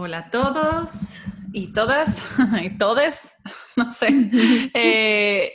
Hola 0.00 0.18
a 0.18 0.30
todos 0.30 1.18
y 1.52 1.72
todas 1.72 2.22
y 2.62 2.78
todes, 2.78 3.34
no 3.76 3.90
sé. 3.90 4.08
Eh, 4.72 5.52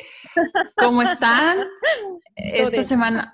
¿Cómo 0.76 1.02
están? 1.02 1.60
Esta 2.36 2.84
semana, 2.84 3.34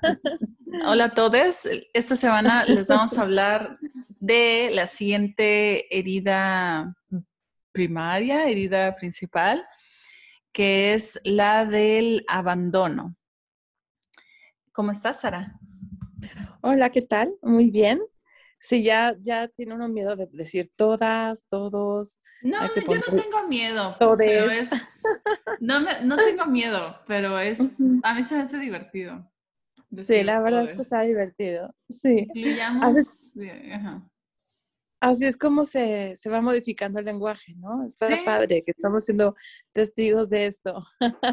hola 0.86 1.06
a 1.06 1.10
todos. 1.10 1.68
Esta 1.96 2.16
semana 2.16 2.64
les 2.66 2.90
vamos 2.90 3.18
a 3.18 3.24
hablar 3.24 3.80
de 4.20 4.70
la 4.72 4.86
siguiente 4.86 5.88
herida 5.98 6.96
primaria, 7.72 8.48
herida 8.48 8.96
principal, 8.96 9.66
que 10.52 10.94
es 10.94 11.20
la 11.24 11.66
del 11.66 12.24
abandono. 12.28 13.16
¿Cómo 14.72 14.92
estás, 14.92 15.22
Sara? 15.22 15.60
Hola, 16.62 16.92
¿qué 16.92 17.02
tal? 17.02 17.34
Muy 17.42 17.72
bien. 17.72 18.00
Sí, 18.60 18.84
ya, 18.84 19.16
ya 19.20 19.48
tiene 19.48 19.74
uno 19.74 19.88
miedo 19.88 20.16
de 20.18 20.28
decir 20.34 20.70
todas, 20.76 21.46
todos. 21.48 22.20
No, 22.42 22.68
yo 22.76 22.82
no 22.88 23.22
tengo 23.22 23.48
miedo. 23.48 23.96
Pero 24.18 24.52
es, 24.52 24.70
no, 25.60 25.80
no 25.80 26.18
tengo 26.18 26.46
miedo, 26.46 26.98
pero 27.08 27.40
es, 27.40 27.80
a 28.04 28.14
mí 28.14 28.24
se 28.24 28.36
me 28.36 28.42
hace 28.42 28.58
divertido. 28.58 29.26
Sí, 29.98 30.24
la 30.24 30.40
verdad 30.42 30.70
es 30.70 30.76
que 30.76 30.82
está 30.82 31.02
divertido. 31.02 31.74
Sí. 31.90 32.28
Así 35.02 35.26
es, 35.26 35.38
como 35.38 35.64
se, 35.64 36.16
se, 36.18 36.30
va 36.30 36.42
modificando 36.42 37.00
el 37.00 37.06
lenguaje, 37.06 37.56
¿no? 37.56 37.86
Está 37.86 38.10
padre 38.26 38.62
que 38.62 38.72
estamos 38.72 39.06
siendo 39.06 39.36
testigos 39.72 40.30
de 40.30 40.48
esto. 40.48 40.86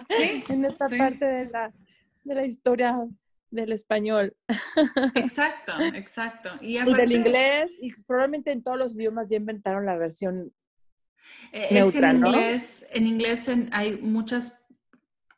Sí, 0.09 0.45
en 0.49 0.65
esta 0.65 0.89
parte 0.89 1.25
de 1.25 1.47
la, 1.47 1.75
de 2.23 2.35
la 2.35 2.47
historia 2.47 2.97
del 3.51 3.73
español. 3.73 4.37
Exacto, 5.15 5.73
exacto. 5.95 6.51
Y, 6.61 6.79
del 6.79 7.13
inglés, 7.13 7.71
y 7.81 7.91
probablemente 8.05 8.53
en 8.53 8.63
todos 8.63 8.79
los 8.79 8.97
idiomas 8.97 9.29
ya 9.29 9.37
inventaron 9.37 9.87
la 9.87 9.97
versión 9.97 10.53
eh, 11.53 11.69
neutra, 11.73 12.11
en 12.11 12.17
inglés, 12.17 12.87
en 12.91 13.07
inglés 13.07 13.51
hay 13.73 13.97
muchas 13.97 14.65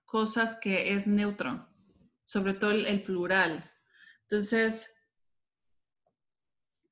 cosas 0.05 0.59
que 0.61 0.95
es 0.95 1.07
neutro, 1.07 1.69
sobre 2.25 2.55
todo 2.55 2.71
el, 2.71 3.03
plural. 3.03 3.71
Entonces, 4.23 4.95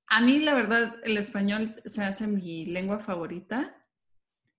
a 0.06 0.20
mí 0.20 0.38
la 0.40 0.54
verdad 0.54 0.96
el 1.02 1.16
español 1.18 1.80
se 1.84 2.04
hace 2.04 2.26
mi 2.26 2.66
lengua 2.66 2.98
favorita 2.98 3.76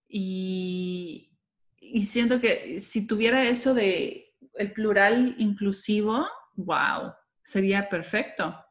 y, 0.08 1.38
y 1.78 2.06
siento 2.06 2.42
que 2.42 2.80
si 2.80 3.08
tuviera 3.08 3.44
eso 3.48 3.74
de 3.74 4.36
el 4.56 4.74
plural 4.74 5.36
inclusivo, 5.38 6.28
wow, 6.58 7.14
sería 7.42 7.88
perfecto. 7.88 8.66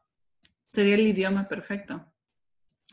Sería 0.71 0.95
el 0.95 1.07
idioma 1.07 1.47
perfecto. 1.47 2.13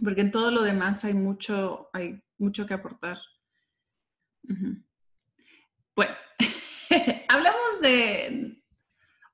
Porque 0.03 0.23
en 0.23 0.31
todo 0.31 0.51
lo 0.51 0.63
demás 0.63 1.05
hay 1.05 1.15
mucho, 1.15 1.91
hay 1.93 2.23
mucho 2.39 2.67
que 2.67 2.75
aportar. 2.75 3.19
Bueno, 5.95 6.15
hablamos 7.29 7.81
de 7.81 8.63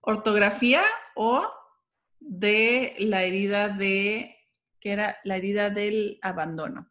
ortografía 0.01 0.83
o 1.15 1.49
de 2.19 2.95
la 2.99 3.25
herida 3.25 3.69
de, 3.69 4.37
que 4.81 4.93
era 4.93 5.19
la 5.25 5.37
herida 5.37 5.71
del 5.71 6.19
abandono. 6.23 6.91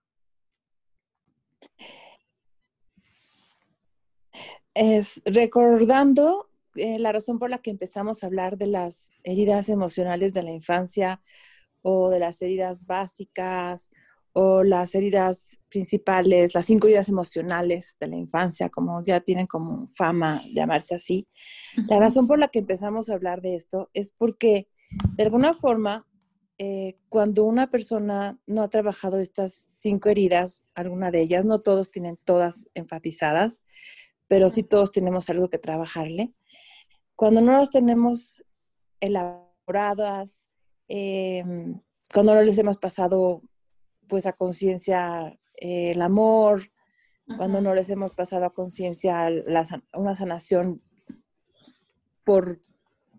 Es 4.74 5.22
recordando 5.26 6.49
eh, 6.76 7.00
la 7.00 7.12
razón 7.12 7.40
por 7.40 7.50
la 7.50 7.60
que 7.60 7.72
empezamos 7.72 8.24
a 8.24 8.28
hablar 8.28 8.58
de 8.58 8.68
las 8.68 9.12
heridas 9.24 9.70
emocionales 9.70 10.34
de 10.34 10.44
la 10.44 10.52
infancia 10.52 11.22
o 11.82 12.10
de 12.10 12.20
las 12.20 12.42
heridas 12.42 12.86
básicas 12.86 13.90
o 14.34 14.64
las 14.64 14.94
heridas 14.96 15.58
principales, 15.70 16.54
las 16.54 16.66
cinco 16.66 16.88
heridas 16.88 17.10
emocionales 17.10 17.98
de 18.00 18.08
la 18.08 18.16
infancia, 18.16 18.70
como 18.70 19.04
ya 19.04 19.20
tienen 19.22 19.48
como 19.48 19.90
fama 19.94 20.42
llamarse 20.54 20.96
así. 20.96 21.28
La 21.88 22.00
razón 22.00 22.28
por 22.28 22.40
la 22.40 22.48
que 22.48 22.60
empezamos 22.60 23.10
a 23.10 23.16
hablar 23.16 23.42
de 23.42 23.56
esto 23.56 23.90
es 23.94 24.12
porque 24.12 24.68
de 25.16 25.24
alguna 25.24 25.54
forma, 25.54 26.06
eh, 26.58 26.98
cuando 27.10 27.46
una 27.46 27.70
persona 27.70 28.38
no 28.46 28.62
ha 28.62 28.70
trabajado 28.70 29.18
estas 29.18 29.70
cinco 29.74 30.10
heridas, 30.10 30.66
alguna 30.74 31.12
de 31.12 31.22
ellas, 31.22 31.46
no 31.46 31.60
todos 31.60 31.92
tienen 31.92 32.18
todas 32.24 32.70
enfatizadas, 32.74 33.64
pero 34.30 34.48
sí 34.48 34.64
todos 34.64 34.92
tenemos 34.92 35.30
algo 35.30 35.50
que 35.50 35.58
trabajarle. 35.58 36.32
Cuando 37.16 37.42
no 37.42 37.52
las 37.58 37.72
tenemos 37.72 38.46
elaboradas, 39.02 40.48
em, 40.88 41.82
cuando 42.14 42.36
no 42.36 42.42
les 42.44 42.58
hemos 42.58 42.78
pasado 42.78 43.42
pues 44.08 44.26
a 44.26 44.34
conciencia 44.34 45.38
eh, 45.60 45.92
el 45.92 46.02
amor, 46.02 46.62
cuando 47.38 47.60
no 47.62 47.76
les 47.76 47.90
hemos 47.90 48.12
pasado 48.12 48.46
a 48.46 48.54
conciencia 48.54 49.28
una 49.94 50.16
sanación 50.16 50.82
por, 52.24 52.60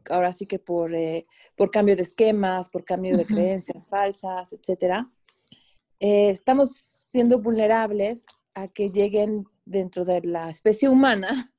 ahora 0.08 0.32
sí 0.32 0.46
que 0.46 0.58
por, 0.58 0.94
eh, 0.94 1.22
por 1.56 1.70
cambio 1.70 1.96
de 1.96 2.02
esquemas, 2.02 2.68
por 2.68 2.84
cambio 2.84 3.16
de 3.16 3.26
creencias 3.26 3.88
falsas, 3.88 4.52
etc. 4.52 5.06
Eh, 5.98 6.30
estamos 6.30 6.70
siendo 7.08 7.40
vulnerables 7.40 8.26
a 8.54 8.68
que 8.68 8.88
lleguen 8.88 9.44
dentro 9.70 10.04
de 10.04 10.20
la 10.22 10.50
especie 10.50 10.88
humana 10.88 11.52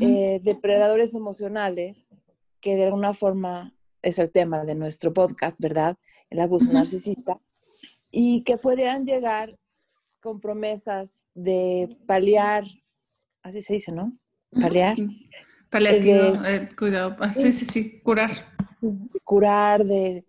eh, 0.00 0.40
depredadores 0.42 1.14
emocionales, 1.14 2.10
que 2.60 2.74
de 2.74 2.86
alguna 2.86 3.14
forma 3.14 3.72
es 4.02 4.18
el 4.18 4.30
tema 4.30 4.64
de 4.64 4.74
nuestro 4.74 5.12
podcast, 5.12 5.58
¿verdad? 5.60 5.96
El 6.30 6.40
abuso 6.40 6.72
narcisista, 6.72 7.40
y 8.10 8.42
que 8.42 8.56
pudieran 8.56 9.04
llegar 9.04 9.56
con 10.20 10.40
promesas 10.40 11.24
de 11.34 11.96
paliar, 12.06 12.64
así 13.42 13.62
se 13.62 13.74
dice, 13.74 13.92
¿no? 13.92 14.18
Paliar. 14.60 14.96
Paliativo, 15.70 16.44
eh, 16.44 16.68
cuidado, 16.76 17.16
ah, 17.20 17.32
sí, 17.32 17.52
sí, 17.52 17.64
sí, 17.64 18.00
curar. 18.00 18.30
Curar, 19.24 19.84
de, 19.84 20.24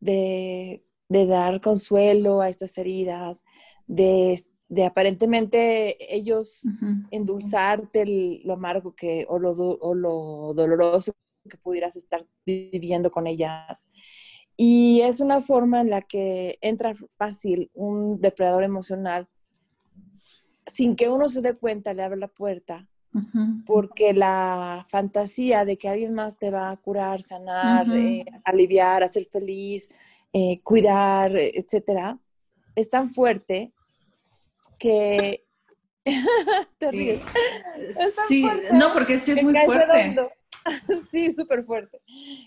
de, 0.00 0.84
de 1.08 1.26
dar 1.26 1.60
consuelo 1.60 2.40
a 2.40 2.48
estas 2.48 2.78
heridas, 2.78 3.44
de 3.86 4.32
de 4.74 4.84
aparentemente 4.84 6.14
ellos 6.14 6.66
endulzarte 7.10 8.40
lo 8.44 8.54
amargo 8.54 8.94
que, 8.94 9.24
o 9.28 9.38
lo, 9.38 9.52
o 9.52 9.94
lo 9.94 10.52
doloroso 10.54 11.12
que 11.48 11.56
pudieras 11.58 11.96
estar 11.96 12.20
viviendo 12.44 13.10
con 13.10 13.26
ellas. 13.26 13.86
Y 14.56 15.00
es 15.02 15.20
una 15.20 15.40
forma 15.40 15.80
en 15.80 15.90
la 15.90 16.02
que 16.02 16.58
entra 16.60 16.92
fácil 17.16 17.70
un 17.74 18.20
depredador 18.20 18.64
emocional 18.64 19.28
sin 20.66 20.96
que 20.96 21.08
uno 21.08 21.28
se 21.28 21.42
dé 21.42 21.54
cuenta, 21.54 21.92
le 21.92 22.02
abre 22.02 22.18
la 22.18 22.28
puerta, 22.28 22.86
porque 23.66 24.12
la 24.12 24.84
fantasía 24.88 25.64
de 25.64 25.76
que 25.76 25.88
alguien 25.88 26.14
más 26.14 26.36
te 26.36 26.50
va 26.50 26.70
a 26.70 26.76
curar, 26.76 27.22
sanar, 27.22 27.86
eh, 27.94 28.24
aliviar, 28.44 29.04
hacer 29.04 29.24
feliz, 29.26 29.88
eh, 30.32 30.60
cuidar, 30.62 31.36
etcétera, 31.36 32.18
es 32.74 32.90
tan 32.90 33.10
fuerte 33.10 33.72
que 34.78 35.44
te 36.78 36.90
ríes. 36.90 37.20
Sí, 38.28 38.46
no, 38.72 38.92
porque 38.92 39.18
sí 39.18 39.32
es 39.32 39.42
muy 39.42 39.54
fuerte. 39.64 40.16
Sí, 41.10 41.30
súper 41.30 41.62
fuerte. 41.66 42.00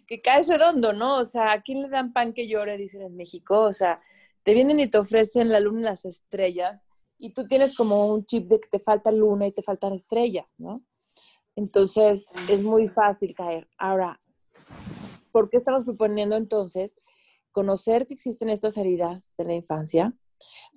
Que 0.07 0.23
cae 0.23 0.41
redondo, 0.41 0.91
¿no? 0.91 1.17
O 1.17 1.23
sea, 1.23 1.51
¿a 1.51 1.61
quién 1.61 1.83
le 1.83 1.89
dan 1.89 2.13
pan 2.13 2.33
que 2.33 2.47
llore? 2.47 2.75
Dicen 2.75 3.03
en 3.03 3.15
México. 3.15 3.61
O 3.61 3.71
sea, 3.71 4.01
te 4.41 4.55
vienen 4.55 4.79
y 4.79 4.87
te 4.87 4.97
ofrecen 4.97 5.49
la 5.49 5.59
luna 5.59 5.81
y 5.81 5.83
las 5.83 6.03
estrellas 6.03 6.87
y 7.17 7.33
tú 7.33 7.47
tienes 7.47 7.75
como 7.75 8.13
un 8.13 8.25
chip 8.25 8.47
de 8.47 8.59
que 8.59 8.69
te 8.69 8.79
falta 8.79 9.11
luna 9.11 9.47
y 9.47 9.51
te 9.51 9.63
faltan 9.63 9.93
estrellas, 9.93 10.55
¿no? 10.57 10.83
Entonces, 11.55 12.31
es 12.49 12.61
muy 12.61 12.87
fácil 12.87 13.33
caer. 13.33 13.67
Ahora, 13.77 14.21
¿por 15.31 15.49
qué 15.49 15.57
estamos 15.57 15.85
proponiendo 15.85 16.35
entonces 16.35 17.01
conocer 17.51 18.05
que 18.05 18.13
existen 18.13 18.49
estas 18.49 18.77
heridas 18.77 19.33
de 19.37 19.45
la 19.45 19.53
infancia? 19.53 20.13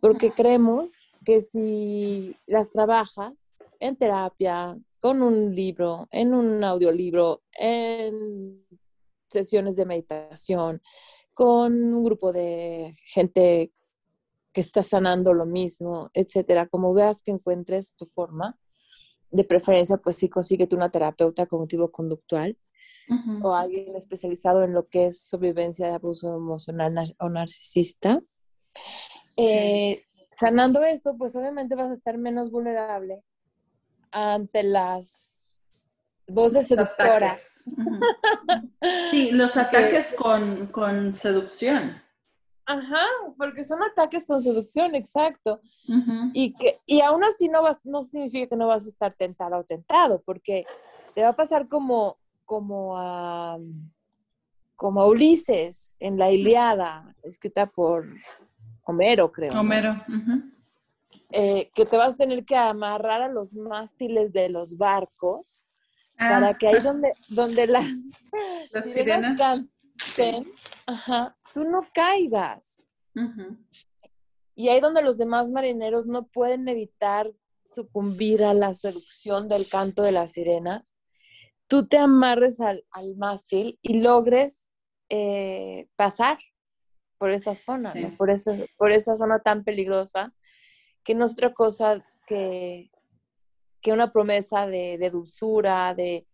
Porque 0.00 0.30
creemos 0.30 0.92
que 1.24 1.40
si 1.40 2.36
las 2.46 2.70
trabajas 2.70 3.54
en 3.78 3.96
terapia, 3.96 4.76
con 5.00 5.22
un 5.22 5.54
libro, 5.54 6.08
en 6.10 6.34
un 6.34 6.62
audiolibro, 6.62 7.42
en 7.58 8.66
sesiones 9.28 9.76
de 9.76 9.86
meditación, 9.86 10.82
con 11.32 11.94
un 11.94 12.04
grupo 12.04 12.32
de 12.32 12.94
gente 13.04 13.72
que 14.52 14.60
está 14.60 14.82
sanando 14.82 15.32
lo 15.32 15.46
mismo, 15.46 16.10
etcétera. 16.12 16.68
Como 16.68 16.92
veas 16.92 17.22
que 17.22 17.30
encuentres 17.30 17.94
tu 17.94 18.04
forma, 18.04 18.58
de 19.30 19.44
preferencia, 19.44 19.96
pues 19.96 20.16
sí, 20.16 20.28
consíguete 20.28 20.74
una 20.74 20.90
terapeuta 20.90 21.46
cognitivo-conductual 21.46 22.56
o 23.42 23.54
alguien 23.54 23.96
especializado 23.96 24.62
en 24.62 24.72
lo 24.72 24.88
que 24.88 25.06
es 25.06 25.22
sobrevivencia 25.22 25.86
de 25.86 25.94
abuso 25.94 26.36
emocional 26.36 26.94
o 27.18 27.28
narcisista. 27.28 28.20
Eh, 29.36 29.98
sanando 30.30 30.82
esto, 30.84 31.16
pues 31.16 31.34
obviamente 31.36 31.74
vas 31.74 31.90
a 31.90 31.94
estar 31.94 32.16
menos 32.16 32.50
vulnerable 32.50 33.22
ante 34.12 34.62
las 34.62 35.74
voces 36.26 36.66
seductoras. 36.68 37.64
Sí, 39.10 39.32
los 39.32 39.56
ataques 39.56 40.14
con, 40.16 40.66
con 40.66 41.16
seducción. 41.16 42.00
Ajá, 42.64 43.04
porque 43.36 43.64
son 43.64 43.82
ataques 43.82 44.24
con 44.26 44.40
seducción, 44.40 44.94
exacto. 44.94 45.60
Y 46.32 46.54
que 46.54 46.78
y 46.86 47.00
aún 47.00 47.24
así 47.24 47.48
no 47.48 47.62
vas 47.62 47.84
no 47.84 48.02
significa 48.02 48.48
que 48.48 48.56
no 48.56 48.68
vas 48.68 48.86
a 48.86 48.88
estar 48.88 49.12
tentada 49.14 49.58
o 49.58 49.64
tentado, 49.64 50.22
porque 50.22 50.64
te 51.14 51.22
va 51.22 51.30
a 51.30 51.36
pasar 51.36 51.68
como 51.68 52.18
como 52.44 52.96
a 52.96 53.58
como 54.76 55.02
a 55.02 55.08
Ulises 55.08 55.96
en 55.98 56.16
la 56.16 56.30
Iliada, 56.30 57.14
escrita 57.22 57.66
por 57.66 58.06
Homero, 58.90 59.30
creo. 59.30 59.58
Homero. 59.58 60.04
Eh, 61.32 61.70
que 61.74 61.86
te 61.86 61.96
vas 61.96 62.14
a 62.14 62.16
tener 62.16 62.44
que 62.44 62.56
amarrar 62.56 63.22
a 63.22 63.28
los 63.28 63.54
mástiles 63.54 64.32
de 64.32 64.48
los 64.48 64.76
barcos 64.76 65.64
para 66.18 66.48
ah. 66.48 66.58
que 66.58 66.66
ahí 66.66 66.80
donde, 66.80 67.12
donde 67.28 67.66
las, 67.66 67.88
las 68.72 68.92
sirenas, 68.92 69.38
canten, 69.38 70.52
tú 71.54 71.64
no 71.64 71.86
caigas. 71.94 72.86
Y 74.54 74.68
ahí 74.68 74.80
donde 74.80 75.02
los 75.02 75.18
demás 75.18 75.50
marineros 75.50 76.06
no 76.06 76.26
pueden 76.26 76.68
evitar 76.68 77.32
sucumbir 77.70 78.44
a 78.44 78.52
la 78.52 78.74
seducción 78.74 79.48
del 79.48 79.68
canto 79.68 80.02
de 80.02 80.12
las 80.12 80.32
sirenas, 80.32 80.96
tú 81.68 81.86
te 81.86 81.98
amarres 81.98 82.60
al, 82.60 82.84
mástil 83.16 83.78
y 83.82 84.00
logres 84.00 84.68
eh, 85.08 85.88
pasar 85.96 86.38
por 87.20 87.32
esa 87.32 87.54
zona, 87.54 87.92
por, 88.16 88.30
esa, 88.30 88.56
por 88.78 88.90
esa 88.92 89.14
zona 89.14 89.40
tan 89.40 89.62
peligrosa, 89.62 90.32
que 91.04 91.14
no 91.14 91.26
es 91.26 91.32
otra 91.32 91.52
cosa 91.52 92.02
que, 92.26 92.90
que 93.82 93.92
una 93.92 94.10
promesa 94.10 94.66
de, 94.66 95.10
dulzura, 95.12 95.94
de, 95.94 96.26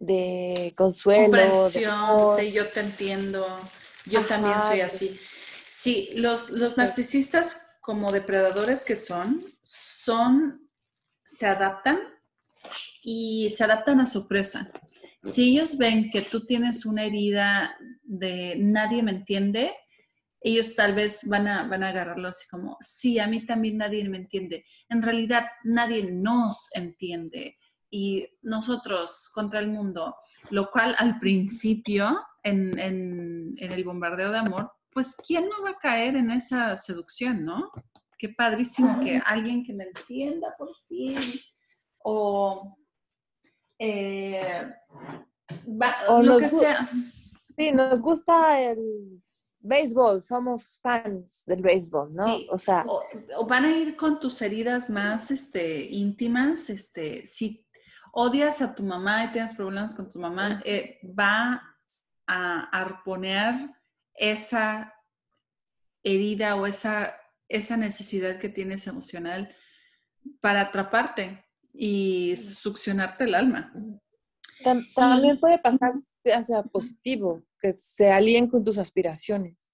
de 0.00 0.74
consuelo. 0.76 1.30
de, 1.70 2.50
yo 2.50 2.68
te 2.70 2.80
entiendo, 2.80 3.46
yo 4.04 4.26
también 4.26 4.60
soy 4.60 4.80
así. 4.80 5.16
Sí, 5.64 6.10
los, 6.16 6.50
los 6.50 6.76
narcisistas 6.76 7.76
como 7.80 8.10
depredadores 8.10 8.84
que 8.84 8.96
son, 8.96 9.44
son, 9.62 10.68
se 11.24 11.46
adaptan 11.46 12.00
y 13.04 13.48
se 13.50 13.62
adaptan 13.62 14.00
a 14.00 14.06
su 14.06 14.26
presa. 14.26 14.72
Si 15.22 15.52
ellos 15.52 15.78
ven 15.78 16.10
que 16.10 16.22
tú 16.22 16.44
tienes 16.46 16.84
una 16.84 17.04
herida 17.04 17.76
de 18.02 18.56
nadie 18.58 19.04
me 19.04 19.12
entiende, 19.12 19.72
ellos 20.42 20.74
tal 20.74 20.94
vez 20.94 21.20
van 21.28 21.46
a, 21.46 21.66
van 21.68 21.82
a 21.82 21.88
agarrarlo 21.88 22.28
así 22.28 22.48
como, 22.48 22.76
sí, 22.80 23.18
a 23.18 23.26
mí 23.26 23.46
también 23.46 23.78
nadie 23.78 24.08
me 24.08 24.18
entiende. 24.18 24.64
En 24.88 25.02
realidad 25.02 25.46
nadie 25.64 26.10
nos 26.10 26.68
entiende 26.74 27.58
y 27.90 28.26
nosotros 28.42 29.30
contra 29.32 29.60
el 29.60 29.68
mundo, 29.68 30.16
lo 30.50 30.70
cual 30.70 30.96
al 30.98 31.18
principio 31.18 32.18
en, 32.42 32.78
en, 32.78 33.54
en 33.58 33.72
el 33.72 33.84
bombardeo 33.84 34.32
de 34.32 34.38
amor, 34.38 34.72
pues 34.90 35.16
¿quién 35.16 35.48
no 35.48 35.62
va 35.62 35.70
a 35.70 35.78
caer 35.78 36.16
en 36.16 36.30
esa 36.30 36.76
seducción, 36.76 37.44
no? 37.44 37.70
Qué 38.18 38.28
padrísimo 38.30 39.00
que 39.00 39.20
alguien 39.24 39.64
que 39.64 39.72
me 39.72 39.84
entienda 39.84 40.54
por 40.58 40.70
fin 40.88 41.18
o... 41.98 42.76
Eh, 43.78 44.70
lo 45.66 46.38
que 46.38 46.48
sea. 46.48 46.88
Sí, 47.44 47.72
nos 47.72 48.00
gusta 48.00 48.60
el 48.60 49.22
béisbol, 49.62 50.20
somos 50.20 50.80
fans 50.82 51.44
del 51.46 51.62
béisbol, 51.62 52.14
¿no? 52.14 52.36
o 52.50 52.58
sea. 52.58 52.84
O, 52.86 53.46
van 53.46 53.64
a 53.64 53.76
ir 53.76 53.96
con 53.96 54.20
tus 54.20 54.42
heridas 54.42 54.90
más 54.90 55.30
este, 55.30 55.84
íntimas, 55.84 56.68
este, 56.70 57.26
si 57.26 57.66
odias 58.12 58.60
a 58.60 58.74
tu 58.74 58.82
mamá 58.82 59.24
y 59.24 59.32
tienes 59.32 59.54
problemas 59.54 59.94
con 59.94 60.10
tu 60.10 60.18
mamá, 60.18 60.60
eh, 60.64 60.98
va 61.18 61.62
a 62.26 62.60
arponear 62.72 63.74
esa 64.14 64.92
herida 66.02 66.56
o 66.56 66.66
esa, 66.66 67.16
esa 67.48 67.76
necesidad 67.76 68.38
que 68.38 68.48
tienes 68.48 68.86
emocional 68.86 69.54
para 70.40 70.62
atraparte 70.62 71.44
y 71.72 72.36
succionarte 72.36 73.24
el 73.24 73.34
alma. 73.34 73.72
También 74.94 75.38
puede 75.40 75.58
pasar 75.58 75.94
hacia 76.24 76.62
positivo, 76.62 77.42
que 77.62 77.76
se 77.78 78.10
alíen 78.10 78.48
con 78.48 78.64
tus 78.64 78.76
aspiraciones. 78.78 79.70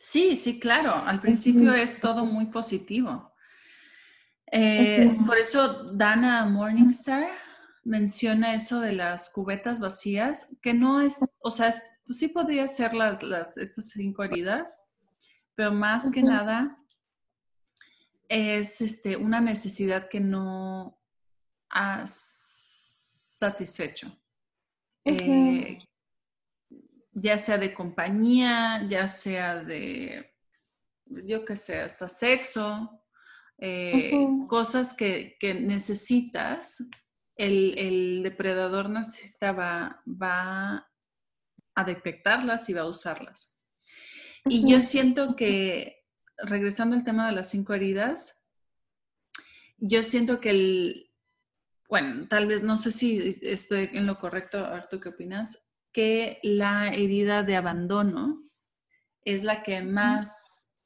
Sí, 0.00 0.36
sí, 0.36 0.58
claro. 0.58 0.92
Al 0.94 1.20
principio 1.20 1.72
es 1.72 2.00
todo 2.00 2.26
muy 2.26 2.46
positivo. 2.46 3.32
Eh, 4.50 5.14
por 5.26 5.38
eso 5.38 5.92
Dana 5.92 6.44
Morningstar 6.46 7.28
menciona 7.84 8.54
eso 8.54 8.80
de 8.80 8.92
las 8.92 9.30
cubetas 9.30 9.78
vacías, 9.78 10.56
que 10.62 10.74
no 10.74 11.00
es, 11.00 11.18
o 11.40 11.50
sea, 11.50 11.72
sí 12.10 12.28
podría 12.28 12.66
ser 12.66 12.92
las, 12.94 13.22
las, 13.22 13.56
estas 13.56 13.90
cinco 13.90 14.24
heridas, 14.24 14.84
pero 15.54 15.72
más 15.72 16.10
que 16.10 16.22
nada 16.22 16.76
es 18.28 18.80
este, 18.80 19.16
una 19.16 19.40
necesidad 19.40 20.08
que 20.08 20.20
no 20.20 20.98
has 21.70 23.36
satisfecho. 23.38 24.18
Eh, 25.04 25.78
ya 27.20 27.38
sea 27.38 27.58
de 27.58 27.74
compañía, 27.74 28.86
ya 28.88 29.08
sea 29.08 29.62
de, 29.62 30.34
yo 31.06 31.44
qué 31.44 31.56
sé, 31.56 31.80
hasta 31.80 32.08
sexo, 32.08 33.04
eh, 33.58 34.12
cosas 34.48 34.94
que, 34.94 35.36
necesitas, 35.60 36.84
el, 37.36 38.22
depredador 38.22 38.88
narcisista 38.88 39.52
va, 39.52 40.02
va, 40.06 40.88
a 41.74 41.84
detectarlas 41.84 42.68
y 42.68 42.72
va 42.72 42.82
a 42.82 42.88
usarlas. 42.88 43.54
Y 44.44 44.70
yo 44.70 44.82
siento 44.82 45.36
que, 45.36 46.04
regresando 46.36 46.96
al 46.96 47.04
tema 47.04 47.28
de 47.28 47.36
las 47.36 47.50
cinco 47.50 47.74
heridas, 47.74 48.48
yo 49.76 50.02
siento 50.02 50.40
que 50.40 50.50
el, 50.50 51.10
bueno, 51.88 52.26
tal 52.28 52.46
vez 52.46 52.64
no 52.64 52.76
sé 52.78 52.90
si 52.90 53.38
estoy 53.42 53.90
en 53.92 54.06
lo 54.06 54.18
correcto, 54.18 54.58
Arturo, 54.64 55.00
¿qué 55.00 55.08
opinas? 55.10 55.67
Que 55.92 56.38
la 56.42 56.88
herida 56.88 57.42
de 57.42 57.56
abandono 57.56 58.44
es 59.24 59.44
la 59.44 59.62
que 59.62 59.82
más 59.82 60.78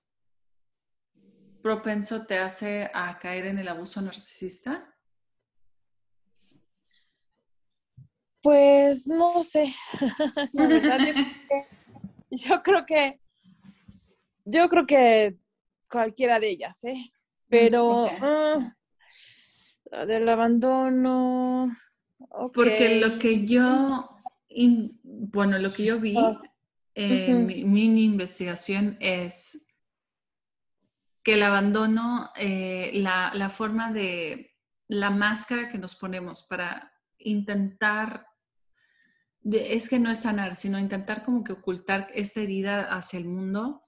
propenso 1.62 2.26
te 2.26 2.38
hace 2.38 2.90
a 2.92 3.18
caer 3.18 3.46
en 3.46 3.58
el 3.58 3.68
abuso 3.68 4.02
narcisista. 4.02 4.88
Pues 8.42 9.06
no 9.06 9.42
sé. 9.42 9.72
la 10.52 10.66
verdad, 10.66 10.98
yo, 12.30 12.62
creo 12.62 12.84
que, 12.84 13.20
yo 14.44 14.68
creo 14.68 14.86
que 14.86 15.36
cualquiera 15.88 16.40
de 16.40 16.48
ellas, 16.50 16.82
¿eh? 16.82 17.12
Pero 17.48 18.06
ah, 18.20 18.58
del 20.06 20.28
abandono. 20.28 21.68
Porque 22.52 23.00
lo 23.00 23.18
que 23.18 23.46
yo, 23.46 24.11
bueno, 25.02 25.58
lo 25.58 25.72
que 25.72 25.84
yo 25.84 25.98
vi 25.98 26.16
ah, 26.16 26.40
en 26.94 27.46
mi 27.46 27.64
mini 27.64 28.04
investigación 28.04 28.96
es 29.00 29.66
que 31.22 31.34
el 31.34 31.42
abandono, 31.42 32.30
eh, 32.36 32.90
la, 32.94 33.50
forma 33.50 33.92
de, 33.92 34.56
la 34.88 35.10
máscara 35.10 35.70
que 35.70 35.78
nos 35.78 35.94
ponemos 35.94 36.42
para 36.42 36.92
intentar, 37.18 38.26
es 39.44 39.88
que 39.88 39.98
no 39.98 40.10
es 40.10 40.20
sanar, 40.20 40.56
sino 40.56 40.78
intentar 40.78 41.24
como 41.24 41.44
que 41.44 41.52
ocultar 41.52 42.08
esta 42.12 42.40
herida 42.40 42.84
hacia 42.92 43.18
el 43.18 43.26
mundo. 43.26 43.82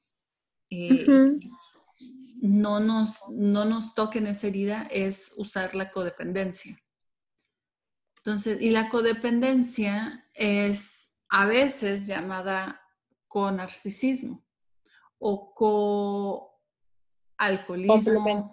Eh, 0.71 1.06
no 2.40 2.78
nos, 2.80 3.21
no 3.30 3.64
nos 3.64 3.94
toquen 3.94 4.26
esa 4.26 4.49
herida 4.49 4.87
es 4.90 5.33
usar 5.37 5.75
la 5.75 5.90
codependencia. 5.90 6.76
Entonces, 8.18 8.61
y 8.61 8.71
la 8.71 8.88
codependencia 8.88 10.24
es 10.35 11.19
a 11.29 11.47
veces 11.47 12.07
llamada 12.07 12.81
co-narcisismo 13.29 14.45
o 15.19 15.55
co-alcoholismo 15.55 18.53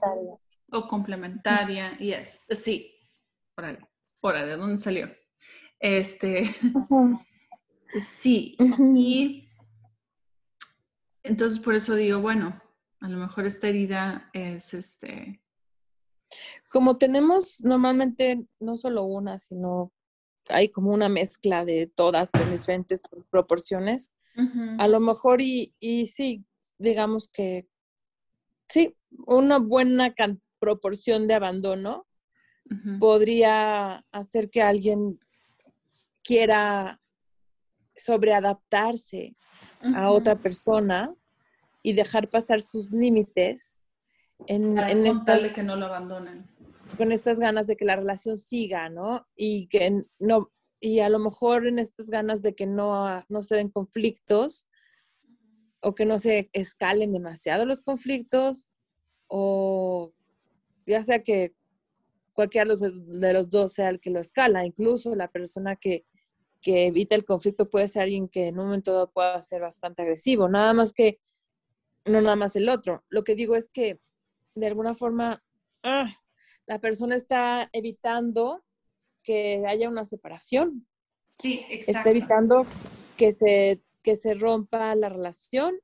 o 0.72 0.88
complementaria. 0.88 1.98
Y 2.00 2.14
es, 2.14 2.40
sí, 2.50 2.96
órale, 3.58 3.80
órale, 4.22 4.48
¿de 4.48 4.58
dónde 4.58 4.78
salió? 4.78 5.10
Este, 5.80 6.56
Sí, 8.00 8.56
y 8.96 9.50
entonces 11.24 11.60
por 11.60 11.76
eso 11.76 11.96
digo, 11.96 12.20
bueno, 12.20 12.62
a 13.02 13.10
lo 13.10 13.18
mejor 13.18 13.46
esta 13.46 13.68
herida 13.68 14.30
es 14.34 14.74
este... 14.74 15.42
Como 16.70 16.98
tenemos 16.98 17.62
normalmente 17.62 18.46
no 18.62 18.78
solo 18.78 19.04
una, 19.04 19.38
sino 19.38 19.92
hay 20.52 20.70
como 20.70 20.92
una 20.92 21.10
mezcla 21.10 21.66
de 21.66 21.88
todas 21.88 22.32
con 22.32 22.52
diferentes 22.52 23.02
proporciones, 23.30 24.12
a 24.78 24.88
lo 24.88 25.00
mejor 25.00 25.42
y, 25.42 25.74
y 25.80 26.06
sí, 26.06 26.46
digamos 26.78 27.28
que 27.28 27.68
sí, 28.68 28.96
una 29.28 29.60
buena 29.60 30.16
proporción 30.60 31.28
de 31.28 31.34
abandono 31.34 32.08
podría 33.00 34.06
hacer 34.12 34.50
que 34.50 34.62
alguien 34.62 35.20
quiera 36.24 37.00
sobreadaptarse 37.96 39.36
a 39.96 40.10
otra 40.10 40.38
persona 40.38 41.14
y 41.84 41.94
dejar 41.94 42.30
pasar 42.30 42.62
sus 42.62 42.92
límites 42.92 43.82
en, 44.48 44.78
en 44.78 45.06
estas, 45.08 45.42
de 45.42 45.50
que 45.52 45.64
no 45.64 45.76
lo 45.76 45.88
abandonen. 45.88 46.48
Con 46.98 47.12
estas 47.12 47.40
ganas 47.40 47.68
de 47.68 47.76
que 47.76 47.86
la 47.86 47.96
relación 47.96 48.38
siga, 48.38 48.90
¿no? 48.90 49.26
Y 49.36 49.68
que 49.68 50.04
no, 50.20 50.52
y 50.80 51.00
a 51.00 51.10
lo 51.10 51.20
mejor 51.20 51.68
en 51.68 51.80
estas 51.80 52.10
ganas 52.10 52.42
de 52.42 52.56
que 52.56 52.66
no, 52.66 53.22
no 53.30 53.42
se 53.44 53.56
den 53.56 53.70
conflictos 53.70 54.68
o 55.80 55.96
que 55.96 56.06
no 56.06 56.18
se 56.18 56.50
escalen 56.54 57.14
demasiado 57.14 57.66
los 57.66 57.82
conflictos 57.82 58.70
o 59.28 60.12
ya 60.86 61.04
sea 61.04 61.24
que 61.24 61.54
cualquiera 62.34 62.74
de 62.74 63.34
los 63.34 63.50
dos 63.50 63.74
sea 63.74 63.90
el 63.90 64.00
que 64.00 64.10
lo 64.10 64.20
escala, 64.20 64.66
incluso 64.66 65.16
la 65.16 65.30
persona 65.30 65.76
que, 65.76 66.06
que 66.62 66.88
evita 66.88 67.16
el 67.16 67.26
conflicto 67.26 67.70
puede 67.70 67.88
ser 67.88 68.04
alguien 68.04 68.28
que 68.28 68.48
en 68.48 68.60
un 68.60 68.66
momento 68.66 68.92
dado 68.92 69.12
pueda 69.12 69.40
ser 69.42 69.62
bastante 69.62 70.02
agresivo, 70.02 70.50
nada 70.50 70.74
más 70.74 70.94
que, 70.94 71.20
no 72.06 72.22
nada 72.22 72.36
más 72.36 72.56
el 72.56 72.68
otro. 72.70 73.04
Lo 73.10 73.24
que 73.24 73.36
digo 73.36 73.56
es 73.56 73.70
que 73.70 74.00
de 74.56 74.68
alguna 74.68 74.94
forma 74.96 75.44
ah, 75.84 76.12
la 76.68 76.80
persona 76.80 77.16
está 77.16 77.70
evitando 77.74 78.64
que 79.24 79.64
haya 79.68 79.90
una 79.90 80.06
separación. 80.06 80.88
Sí, 81.40 81.66
exacto. 81.70 82.00
Está 82.00 82.10
evitando 82.10 82.66
que 83.18 83.32
se, 83.32 83.82
que 84.02 84.16
se 84.16 84.34
rompa 84.34 84.96
la 84.96 85.10
relación, 85.10 85.76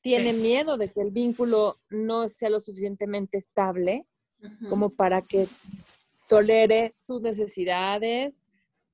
tiene 0.00 0.32
miedo 0.32 0.76
de 0.76 0.90
que 0.92 1.00
el 1.00 1.10
vínculo 1.10 1.80
no 1.90 2.28
sea 2.28 2.50
lo 2.50 2.60
suficientemente 2.60 3.36
estable 3.36 4.06
como 4.68 4.90
para 4.90 5.22
que 5.22 5.48
tolere 6.28 6.94
tus 7.06 7.20
necesidades, 7.20 8.44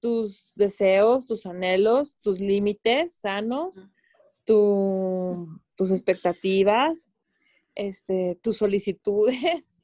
tus 0.01 0.53
deseos, 0.57 1.27
tus 1.27 1.45
anhelos, 1.45 2.17
tus 2.23 2.41
límites 2.41 3.15
sanos, 3.15 3.87
tus 4.45 5.91
expectativas, 5.91 7.11
este, 7.75 8.39
tus 8.43 8.59
solicitudes, 8.59 9.83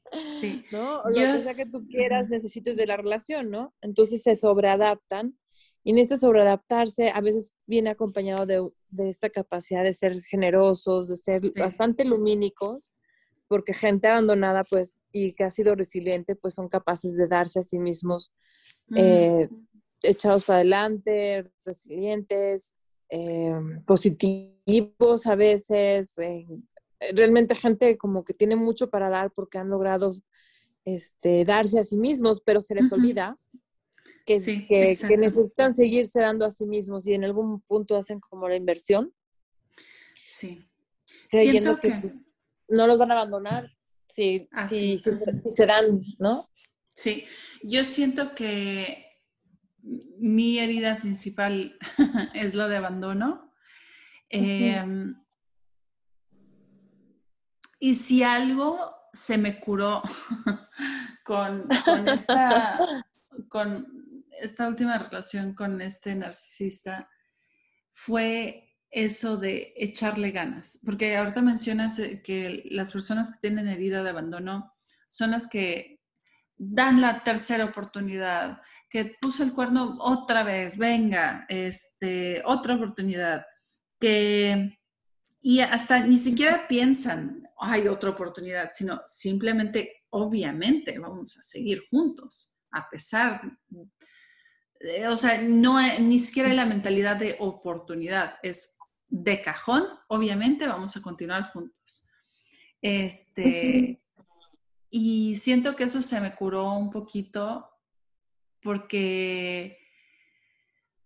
¿no? 0.71 1.03
lo 1.03 1.13
que 1.13 1.39
sea 1.39 1.53
que 1.53 1.69
tú 1.69 1.87
quieras, 1.87 2.29
necesites 2.29 2.75
de 2.75 2.87
la 2.87 2.97
relación, 2.97 3.49
¿no? 3.49 3.73
Entonces 3.81 4.21
se 4.23 4.35
sobreadaptan. 4.35 5.37
Y 5.83 5.91
en 5.91 5.97
este 5.97 6.17
sobreadaptarse 6.17 7.09
a 7.09 7.21
veces 7.21 7.53
viene 7.65 7.89
acompañado 7.89 8.45
de, 8.45 9.09
esta 9.09 9.29
capacidad 9.29 9.83
de 9.83 9.93
ser 9.93 10.21
generosos, 10.21 11.07
de 11.07 11.15
ser 11.15 11.41
bastante 11.55 12.05
lumínicos, 12.05 12.93
porque 13.47 13.73
gente 13.73 14.07
abandonada, 14.07 14.63
pues, 14.63 15.01
y 15.11 15.33
que 15.33 15.43
ha 15.43 15.49
sido 15.49 15.73
resiliente, 15.75 16.35
pues 16.35 16.53
son 16.53 16.69
capaces 16.69 17.15
de 17.15 17.27
darse 17.27 17.59
a 17.59 17.63
sí 17.63 17.79
mismos 17.79 18.31
eh, 18.95 19.49
echados 20.03 20.45
para 20.45 20.57
adelante, 20.57 21.51
resilientes, 21.65 22.75
eh, 23.09 23.53
positivos 23.85 25.27
a 25.27 25.35
veces, 25.35 26.17
eh, 26.19 26.45
realmente 27.13 27.55
gente 27.55 27.97
como 27.97 28.23
que 28.23 28.33
tiene 28.33 28.55
mucho 28.55 28.89
para 28.89 29.09
dar 29.09 29.31
porque 29.31 29.57
han 29.57 29.69
logrado 29.69 30.11
este, 30.85 31.45
darse 31.45 31.79
a 31.79 31.83
sí 31.83 31.97
mismos, 31.97 32.41
pero 32.41 32.61
se 32.61 32.75
les 32.75 32.91
olvida 32.91 33.37
que, 34.25 34.39
que, 34.67 35.17
necesitan 35.17 35.75
seguirse 35.75 36.21
dando 36.21 36.45
a 36.45 36.51
sí 36.51 36.65
mismos 36.65 37.07
y 37.07 37.13
en 37.13 37.23
algún 37.23 37.61
punto 37.61 37.95
hacen 37.95 38.19
como 38.19 38.47
la 38.47 38.55
inversión. 38.55 39.13
Sí. 40.15 40.67
Creyendo 41.29 41.79
que, 41.79 41.91
pues, 42.01 42.13
no 42.69 42.87
los 42.87 42.97
van 42.97 43.11
a 43.11 43.15
abandonar 43.15 43.69
si, 44.07 44.47
si, 44.67 44.97
se 44.97 45.65
dan, 45.65 46.01
¿no? 46.19 46.49
Sí, 46.87 47.25
yo 47.63 47.83
siento 47.85 48.35
que 48.35 49.05
mi 49.83 50.59
herida 50.59 50.97
principal 50.97 51.77
es 52.33 52.53
la 52.53 52.67
de 52.67 52.77
abandono. 52.77 53.51
Y 57.81 57.95
si 57.95 58.21
algo 58.21 58.95
se 59.11 59.39
me 59.39 59.59
curó 59.59 60.03
con, 61.25 61.67
esta, 62.07 62.77
esta 64.39 64.67
última 64.67 64.99
relación 64.99 65.55
con 65.55 65.81
este 65.81 66.13
narcisista, 66.13 67.09
fue 67.91 68.75
eso 68.91 69.37
de 69.37 69.73
echarle 69.75 70.29
ganas. 70.29 70.79
Porque 70.85 71.17
ahorita 71.17 71.41
mencionas 71.41 71.97
eh, 71.97 72.21
que 72.23 72.61
las 72.69 72.91
personas 72.91 73.31
que 73.31 73.39
tienen 73.41 73.67
herida 73.67 74.03
de 74.03 74.11
abandono 74.11 74.75
son 75.09 75.31
las 75.31 75.49
que 75.49 75.99
dan 76.55 77.01
la 77.01 77.23
tercera 77.23 77.65
oportunidad, 77.65 78.61
que 78.91 79.17
puso 79.19 79.41
el 79.41 79.53
cuerno 79.53 79.97
otra 79.99 80.43
vez, 80.43 80.77
venga, 80.77 81.47
este, 81.49 82.43
otra 82.45 82.75
oportunidad, 82.75 83.43
que 83.99 84.77
y 85.41 85.59
hasta 85.59 86.05
ni 86.05 86.17
siquiera 86.17 86.67
piensan, 86.67 87.47
hay 87.59 87.87
otra 87.87 88.11
oportunidad, 88.11 88.69
sino 88.71 89.01
simplemente, 89.07 90.03
obviamente, 90.11 90.97
vamos 90.99 91.37
a 91.37 91.41
seguir 91.41 91.83
juntos, 91.89 92.55
a 92.71 92.87
pesar, 92.89 93.41
o 95.09 95.17
sea, 95.17 95.41
no 95.41 95.79
ni 95.99 96.19
siquiera 96.19 96.49
hay 96.49 96.55
la 96.55 96.65
mentalidad 96.65 97.15
de 97.15 97.37
oportunidad, 97.39 98.35
es 98.43 98.77
de 99.07 99.41
cajón, 99.41 99.83
obviamente 100.07 100.67
vamos 100.67 100.95
a 100.95 101.01
continuar 101.01 101.51
juntos. 101.51 102.07
Este, 102.81 104.01
y 104.89 105.35
siento 105.35 105.75
que 105.75 105.83
eso 105.85 106.01
se 106.01 106.21
me 106.21 106.33
curó 106.33 106.73
un 106.73 106.89
poquito 106.89 107.67
porque 108.61 109.77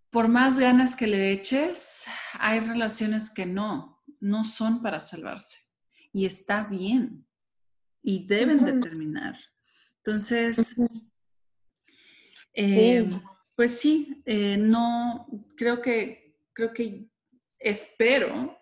por 0.10 0.28
más 0.28 0.60
ganas 0.60 0.96
que 0.96 1.08
le 1.08 1.32
eches, 1.32 2.06
hay 2.34 2.60
relaciones 2.62 3.32
que 3.32 3.46
no, 3.46 3.95
no 4.26 4.44
son 4.44 4.82
para 4.82 5.00
salvarse. 5.00 5.60
Y 6.12 6.26
está 6.26 6.64
bien. 6.64 7.28
Y 8.02 8.26
deben 8.26 8.64
de 8.66 8.80
terminar. 8.80 9.38
Entonces, 9.98 10.76
eh, 12.54 13.08
pues 13.56 13.80
sí, 13.80 14.24
eh, 14.26 14.58
no, 14.58 15.28
creo 15.56 15.82
que, 15.82 16.38
creo 16.54 16.74
que 16.74 17.10
espero, 17.60 18.58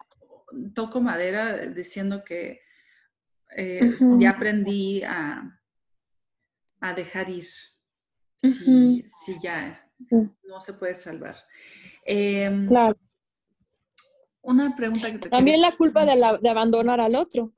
toco 0.75 0.99
madera 0.99 1.67
diciendo 1.67 2.23
que 2.23 2.61
eh, 3.55 3.97
ya 4.19 4.31
aprendí 4.31 5.01
a, 5.03 5.59
a 6.81 6.93
dejar 6.93 7.29
ir. 7.29 7.47
Si, 8.35 9.05
ya 9.41 9.89
no 10.43 10.59
se 10.59 10.73
puede 10.73 10.95
salvar. 10.95 11.37
Em, 12.05 12.67
claro. 12.67 12.99
Una 14.43 14.75
pregunta 14.75 15.09
que 15.11 15.17
te 15.17 15.29
También 15.29 15.61
la 15.61 15.71
culpa 15.71 16.05
de, 16.05 16.49
abandonar 16.49 16.99
al 16.99 17.15
otro. 17.15 17.53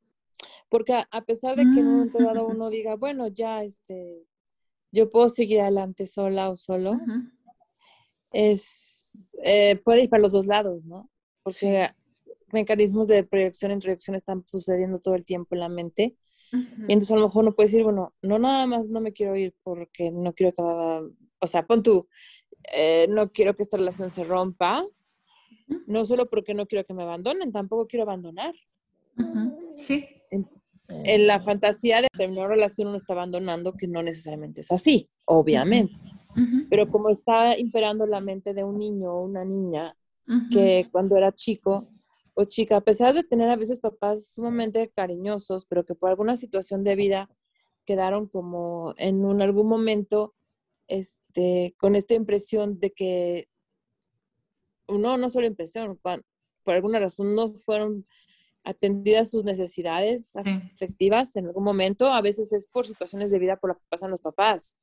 Porque 0.70 0.94
a, 0.94 1.22
pesar 1.24 1.56
de 1.56 1.64
que 1.64 1.80
en 1.80 1.88
un 1.88 1.94
momento 1.98 2.20
dado 2.20 2.48
mm. 2.48 2.52
uno 2.52 2.70
diga, 2.70 2.96
bueno, 3.00 3.28
ya 3.28 3.64
este, 3.64 4.24
yo 4.92 5.10
puedo 5.10 5.30
seguir 5.30 5.62
adelante 5.62 6.06
sola 6.06 6.50
o 6.50 6.58
solo, 6.58 7.00
es, 8.32 9.34
eh, 9.44 9.78
puede 9.84 10.04
ir 10.04 10.10
para 10.10 10.22
los 10.22 10.32
dos 10.32 10.46
lados, 10.46 10.86
¿no? 10.86 11.10
Porque 11.44 11.90
mecanismos 12.52 13.08
de 13.08 13.24
proyección 13.24 13.72
e 13.72 13.76
introyección 13.76 14.16
están 14.16 14.44
sucediendo 14.48 15.00
todo 15.00 15.16
el 15.16 15.26
tiempo 15.26 15.56
en 15.56 15.60
la 15.60 15.70
mente. 15.70 16.16
Y 16.52 16.94
entonces 16.94 17.12
a 17.12 17.16
lo 17.16 17.28
mejor 17.28 17.44
uno 17.44 17.56
puede 17.56 17.68
decir, 17.68 17.84
bueno, 17.84 18.14
no 18.22 18.38
nada 18.40 18.66
más 18.68 18.90
no 18.90 19.02
me 19.02 19.12
quiero 19.12 19.36
ir 19.36 19.56
porque 19.64 20.12
no 20.12 20.34
quiero 20.34 20.54
que, 20.54 20.62
o 20.62 21.48
sea, 21.48 21.66
pon 21.66 21.84
tú, 21.84 22.08
eh, 22.74 23.08
no 23.10 23.32
quiero 23.32 23.56
que 23.56 23.64
esta 23.64 23.78
relación 23.78 24.12
se 24.12 24.24
rompa, 24.24 24.86
no 25.88 26.06
solo 26.06 26.30
porque 26.30 26.54
no 26.54 26.66
quiero 26.66 26.86
que 26.86 26.94
me 26.94 27.04
abandonen, 27.04 27.52
tampoco 27.52 27.88
quiero 27.88 28.04
abandonar. 28.04 28.54
Sí. 29.76 30.08
En, 30.30 31.28
la 31.28 31.40
fantasía 31.40 32.02
de 32.02 32.08
terminar 32.16 32.46
una 32.46 32.56
relación 32.56 32.90
uno 32.90 32.98
está 32.98 33.14
abandonando, 33.14 33.74
que 33.74 33.88
no 33.88 34.04
necesariamente 34.04 34.62
es 34.62 34.72
así, 34.72 35.10
obviamente. 35.26 36.00
Pero 36.70 36.90
como 36.90 37.10
está 37.10 37.58
imperando 37.58 38.06
la 38.06 38.20
mente 38.20 38.54
de 38.54 38.64
un 38.64 38.78
niño 38.78 39.14
o 39.14 39.24
una 39.24 39.46
niña 39.46 39.96
que 40.52 40.88
cuando 40.92 41.16
era 41.16 41.32
chico 41.32 41.88
o 42.34 42.44
chica, 42.44 42.78
a 42.78 42.82
pesar 42.82 43.14
de 43.14 43.24
tener 43.24 43.50
a 43.50 43.56
veces 43.56 43.80
papás 43.80 44.34
sumamente 44.34 44.92
cariñosos, 44.94 45.66
pero 45.66 45.86
que 45.86 45.96
por 45.96 46.10
alguna 46.10 46.36
situación 46.36 46.84
de 46.84 46.96
vida 46.96 47.30
quedaron 47.86 48.28
como 48.28 48.94
en 48.98 49.24
un, 49.24 49.42
algún 49.42 49.70
momento 49.70 50.34
este, 50.88 51.74
con 51.78 51.96
esta 51.96 52.14
impresión 52.14 52.80
de 52.80 52.92
que 52.92 53.48
no, 54.88 55.18
no 55.18 55.30
solo 55.30 55.46
impresión, 55.46 55.98
por 55.98 56.74
alguna 56.74 57.00
razón 57.00 57.36
no 57.36 57.54
fueron 57.54 58.06
atendidas 58.64 59.30
sus 59.30 59.44
necesidades 59.44 60.36
afectivas 60.36 61.36
en 61.36 61.46
algún 61.46 61.64
momento, 61.64 62.12
a 62.12 62.22
veces 62.22 62.52
es 62.52 62.66
por 62.66 62.88
situaciones 62.88 63.30
de 63.32 63.40
vida 63.40 63.58
por 63.58 63.70
las 63.70 63.78
que 63.78 63.86
pasan 63.90 64.12
los 64.12 64.22
papás. 64.22 64.78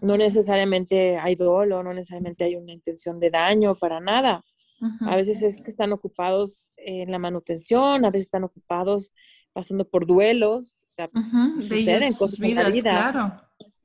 No 0.00 0.16
necesariamente 0.16 1.18
hay 1.18 1.34
dolor, 1.34 1.84
no 1.84 1.92
necesariamente 1.92 2.44
hay 2.44 2.56
una 2.56 2.72
intención 2.72 3.20
de 3.20 3.30
daño, 3.30 3.74
para 3.74 4.00
nada. 4.00 4.42
A 5.02 5.14
veces 5.14 5.42
es 5.42 5.60
que 5.60 5.70
están 5.70 5.92
ocupados 5.92 6.72
en 6.76 7.10
la 7.10 7.18
manutención, 7.18 8.04
a 8.04 8.10
veces 8.10 8.26
están 8.26 8.44
ocupados 8.44 9.12
pasando 9.52 9.86
por 9.86 10.06
duelos, 10.06 10.88
suceden 11.60 12.14
cosas 12.14 12.38
vidas, 12.38 12.50
en 12.50 12.56
la 12.56 12.70
vida. 12.70 13.10
Claro. 13.12 13.42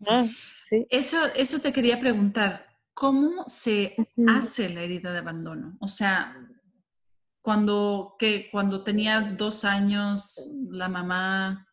Ah, 0.08 0.28
sí. 0.54 0.86
eso, 0.90 1.18
eso 1.36 1.60
te 1.60 1.74
quería 1.74 2.00
preguntar, 2.00 2.67
¿cómo 2.98 3.44
se 3.46 3.96
hace 4.28 4.70
la 4.70 4.82
herida 4.82 5.12
de 5.12 5.20
abandono? 5.20 5.78
O 5.80 5.88
sea, 5.88 6.36
cuando, 7.42 8.16
que, 8.18 8.50
cuando 8.52 8.84
tenía 8.84 9.36
dos 9.38 9.66
años, 9.66 10.50
la 10.72 10.90
mamá 10.90 11.68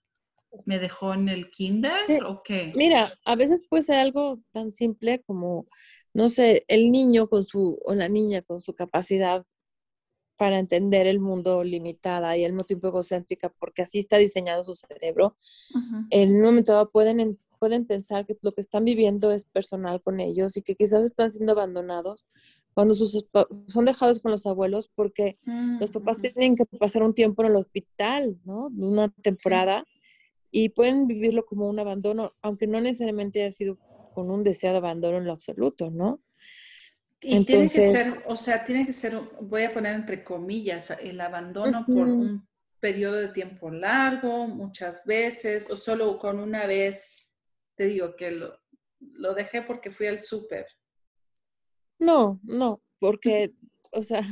me 0.67 0.79
dejó 0.79 1.15
en 1.15 1.31
el 1.31 1.51
kinder 1.51 2.25
o 2.27 2.43
qué? 2.43 2.73
Mira, 2.77 3.09
a 3.25 3.37
veces 3.37 3.65
puede 3.69 3.83
ser 3.83 3.99
algo 3.99 4.41
tan 4.53 4.71
simple 4.71 5.23
como, 5.27 5.67
no 6.13 6.29
sé, 6.29 6.65
el 6.69 6.93
niño 6.93 7.29
con 7.29 7.47
su, 7.47 7.81
o 7.85 7.95
la 7.95 8.09
niña 8.09 8.43
con 8.43 8.61
su 8.61 8.75
capacidad 8.75 9.47
para 10.37 10.59
entender 10.59 11.07
el 11.07 11.21
mundo 11.21 11.65
limitada 11.65 12.37
y 12.37 12.45
mismo 12.45 12.65
tiempo 12.65 12.89
egocéntrica, 12.89 13.49
porque 13.49 13.83
así 13.83 13.99
está 13.99 14.19
diseñado 14.19 14.63
su 14.63 14.75
cerebro, 14.75 15.37
en 16.11 16.37
un 16.37 16.43
momento 16.43 16.73
dado 16.73 16.91
pueden, 16.91 17.39
pueden 17.65 17.87
pensar 17.87 18.27
que 18.27 18.37
lo 18.43 18.53
que 18.53 18.61
están 18.61 18.85
viviendo 18.85 19.33
es 19.33 19.45
personal 19.47 20.03
con 20.03 20.21
ellos 20.21 20.55
y 20.59 20.61
que 20.61 20.75
quizás 20.75 21.07
están 21.07 21.33
siendo 21.33 21.53
abandonados 21.53 22.27
cuando 22.75 22.95
sus, 22.95 23.27
son 23.69 23.87
dejados 23.87 24.21
con 24.21 24.33
los 24.33 24.45
abuelos 24.45 24.91
porque 24.95 25.39
los 25.81 25.91
papás 25.91 26.19
tienen 26.19 26.57
que 26.57 26.67
pasar 26.67 27.03
un 27.03 27.15
tiempo 27.15 27.43
en 27.43 27.49
el 27.49 27.57
hospital, 27.57 28.39
¿no? 28.45 28.67
Una 28.67 29.09
temporada 29.23 29.87
y 30.51 30.69
pueden 30.69 31.07
vivirlo 31.07 31.47
como 31.47 31.71
un 31.71 31.79
abandono, 31.79 32.33
aunque 32.43 32.67
no 32.67 32.83
necesariamente 32.83 33.41
haya 33.41 33.51
sido 33.51 33.79
con 34.13 34.31
un 34.31 34.45
deseado 34.45 34.77
abandono 34.77 35.17
en 35.17 35.25
lo 35.25 35.33
absoluto, 35.33 35.91
¿no? 35.91 36.21
Y 37.23 37.43
tiene 37.47 37.63
que 37.63 37.69
ser, 37.69 38.25
o 38.27 38.37
sea, 38.37 38.63
tiene 38.63 38.85
que 38.85 38.93
ser, 38.93 39.19
voy 39.41 39.63
a 39.63 39.73
poner 39.73 39.95
entre 39.95 40.23
comillas, 40.23 40.91
el 41.01 41.19
abandono 41.19 41.87
por 41.87 42.09
un 42.09 42.47
periodo 42.79 43.15
de 43.15 43.29
tiempo 43.29 43.71
largo, 43.71 44.47
muchas 44.49 45.07
veces, 45.07 45.67
o 45.71 45.79
solo 45.79 46.19
con 46.19 46.39
una 46.39 46.67
vez, 46.67 47.24
te 47.77 47.87
digo 47.87 48.17
que 48.17 48.31
lo, 48.31 48.59
lo 49.01 49.35
dejé 49.35 49.63
porque 49.63 49.91
fui 49.91 50.07
al 50.07 50.19
súper. 50.19 50.67
No, 51.99 52.41
no, 52.43 52.83
porque, 52.99 53.53
o 53.93 54.03
sea, 54.03 54.23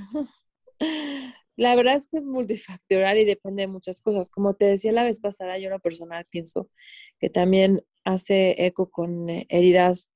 la 1.56 1.74
verdad 1.74 1.94
es 1.94 2.08
que 2.08 2.18
es 2.18 2.24
multifactorial 2.24 3.18
y 3.18 3.24
depende 3.24 3.62
de 3.62 3.68
muchas 3.68 4.00
cosas. 4.00 4.30
Como 4.30 4.54
te 4.54 4.66
decía 4.66 4.92
la 4.92 5.04
vez 5.04 5.20
pasada, 5.20 5.58
yo 5.58 5.66
en 5.66 5.72
lo 5.72 5.80
personal 5.80 6.26
pienso 6.30 6.70
que 7.18 7.30
también 7.30 7.84
hace 8.04 8.66
eco 8.66 8.90
con 8.90 9.28
eh, 9.30 9.46
heridas 9.48 10.10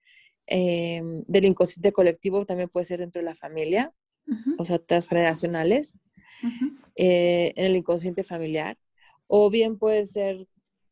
eh, 0.48 1.02
del 1.26 1.44
inconsciente 1.44 1.92
colectivo 1.92 2.46
también 2.46 2.68
puede 2.68 2.84
ser 2.84 3.00
dentro 3.00 3.20
de 3.20 3.26
la 3.26 3.34
familia, 3.34 3.92
o 4.58 4.64
sea, 4.64 4.78
transgeneracionales, 4.78 5.98
eh, 6.96 7.52
en 7.56 7.66
el 7.66 7.76
inconsciente 7.76 8.24
familiar, 8.24 8.76
o 9.26 9.50
bien 9.50 9.78
puede 9.78 10.04
ser 10.04 10.46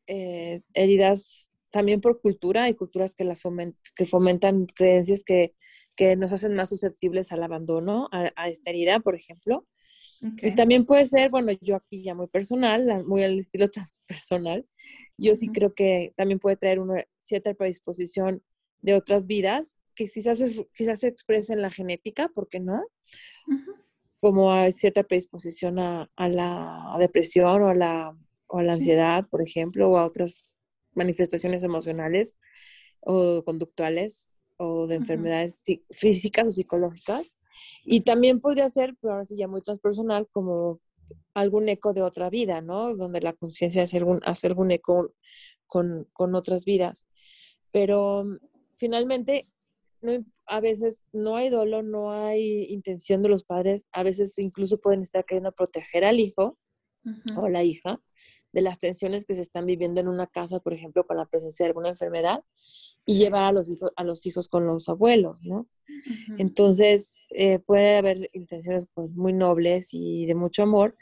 eh, 0.06 0.62
heridas 0.72 1.50
también 1.74 2.00
por 2.00 2.20
cultura, 2.20 2.62
hay 2.62 2.74
culturas 2.74 3.16
que, 3.16 3.24
la 3.24 3.34
que 3.96 4.06
fomentan 4.06 4.66
creencias 4.66 5.24
que, 5.24 5.56
que, 5.96 6.14
nos 6.14 6.32
hacen 6.32 6.54
más 6.54 6.68
susceptibles 6.68 7.32
al 7.32 7.42
abandono, 7.42 8.08
a, 8.12 8.48
esta 8.48 8.70
herida, 8.70 9.00
por 9.00 9.16
ejemplo. 9.16 9.66
Y 10.40 10.54
también 10.54 10.86
puede 10.86 11.04
ser, 11.04 11.30
bueno, 11.30 11.50
yo 11.60 11.74
aquí 11.74 12.04
ya 12.04 12.14
muy 12.14 12.28
personal, 12.28 13.04
muy 13.04 13.24
al 13.24 13.40
estilo 13.40 13.68
transpersonal, 13.72 14.64
yo 15.18 15.34
sí 15.34 15.48
creo 15.48 15.74
que 15.74 16.14
también 16.16 16.38
puede 16.38 16.56
traer 16.56 16.78
una 16.78 17.04
cierta 17.20 17.52
predisposición 17.54 18.40
de 18.80 18.94
otras 18.94 19.26
vidas 19.26 19.76
que 19.96 20.06
quizás, 20.06 20.44
quizás 20.74 21.00
se 21.00 21.08
expresa 21.08 21.54
en 21.54 21.62
la 21.62 21.70
genética, 21.72 22.28
¿por 22.28 22.48
qué 22.48 22.60
no? 22.60 22.84
Como 24.20 24.52
hay 24.52 24.70
cierta 24.70 25.02
predisposición 25.02 25.80
a, 25.80 26.08
la 26.16 26.94
depresión 27.00 27.62
o 27.62 27.68
a 27.70 27.74
la, 27.74 28.16
o 28.46 28.58
a 28.58 28.62
la 28.62 28.74
ansiedad, 28.74 29.26
por 29.28 29.42
ejemplo, 29.42 29.90
o 29.90 29.98
a 29.98 30.04
otras 30.04 30.44
manifestaciones 30.94 31.62
emocionales 31.62 32.36
o 33.00 33.42
conductuales 33.44 34.30
o 34.56 34.86
de 34.86 34.96
enfermedades 34.96 35.62
físicas 35.90 36.48
o 36.48 36.50
psicológicas. 36.50 37.34
Y 37.84 38.00
también 38.00 38.40
podría 38.40 38.68
ser, 38.68 38.96
pero 39.00 39.14
ahora 39.14 39.24
sí 39.24 39.36
ya 39.36 39.48
muy 39.48 39.62
transpersonal, 39.62 40.28
como 40.30 40.80
algún 41.34 41.68
eco 41.68 41.92
de 41.92 42.02
otra 42.02 42.30
vida, 42.30 42.60
¿no? 42.60 42.96
Donde 42.96 43.20
la 43.20 43.32
conciencia 43.32 43.82
hace 43.82 43.98
algún, 43.98 44.20
hace 44.24 44.46
algún 44.46 44.70
eco 44.70 45.12
con, 45.66 46.08
con, 46.12 46.34
otras 46.34 46.64
vidas. 46.64 47.06
Pero 47.70 48.24
finalmente, 48.76 49.44
a 50.46 50.60
veces 50.60 51.02
no 51.12 51.36
hay 51.36 51.48
dolor, 51.48 51.84
no 51.84 52.12
hay 52.12 52.64
intención 52.64 53.22
de 53.22 53.28
los 53.28 53.44
padres, 53.44 53.86
a 53.92 54.02
veces 54.02 54.38
incluso 54.38 54.80
pueden 54.80 55.00
estar 55.00 55.24
queriendo 55.24 55.52
proteger 55.52 56.04
al 56.04 56.20
hijo 56.20 56.58
o 57.36 57.48
la 57.48 57.64
hija 57.64 58.00
de 58.54 58.62
las 58.62 58.78
tensiones 58.78 59.24
que 59.24 59.34
se 59.34 59.42
están 59.42 59.66
viviendo 59.66 60.00
en 60.00 60.06
una 60.06 60.28
casa, 60.28 60.60
por 60.60 60.72
ejemplo, 60.72 61.04
con 61.04 61.16
la 61.16 61.26
presencia 61.26 61.64
de 61.64 61.70
alguna 61.70 61.88
enfermedad, 61.88 62.44
y 63.04 63.18
llevar 63.18 63.42
a 63.42 63.52
los, 63.52 63.68
hijos, 63.68 63.90
a 63.96 64.04
los 64.04 64.24
hijos 64.26 64.48
con 64.48 64.64
los 64.64 64.88
abuelos, 64.88 65.42
¿no? 65.42 65.66
Entonces, 66.38 67.20
eh, 67.30 67.58
puede 67.58 67.96
haber 67.96 68.30
intenciones 68.32 68.86
pues, 68.94 69.10
muy 69.10 69.32
nobles 69.32 69.88
y 69.90 70.26
de 70.26 70.36
mucho 70.36 70.62
amor, 70.62 70.96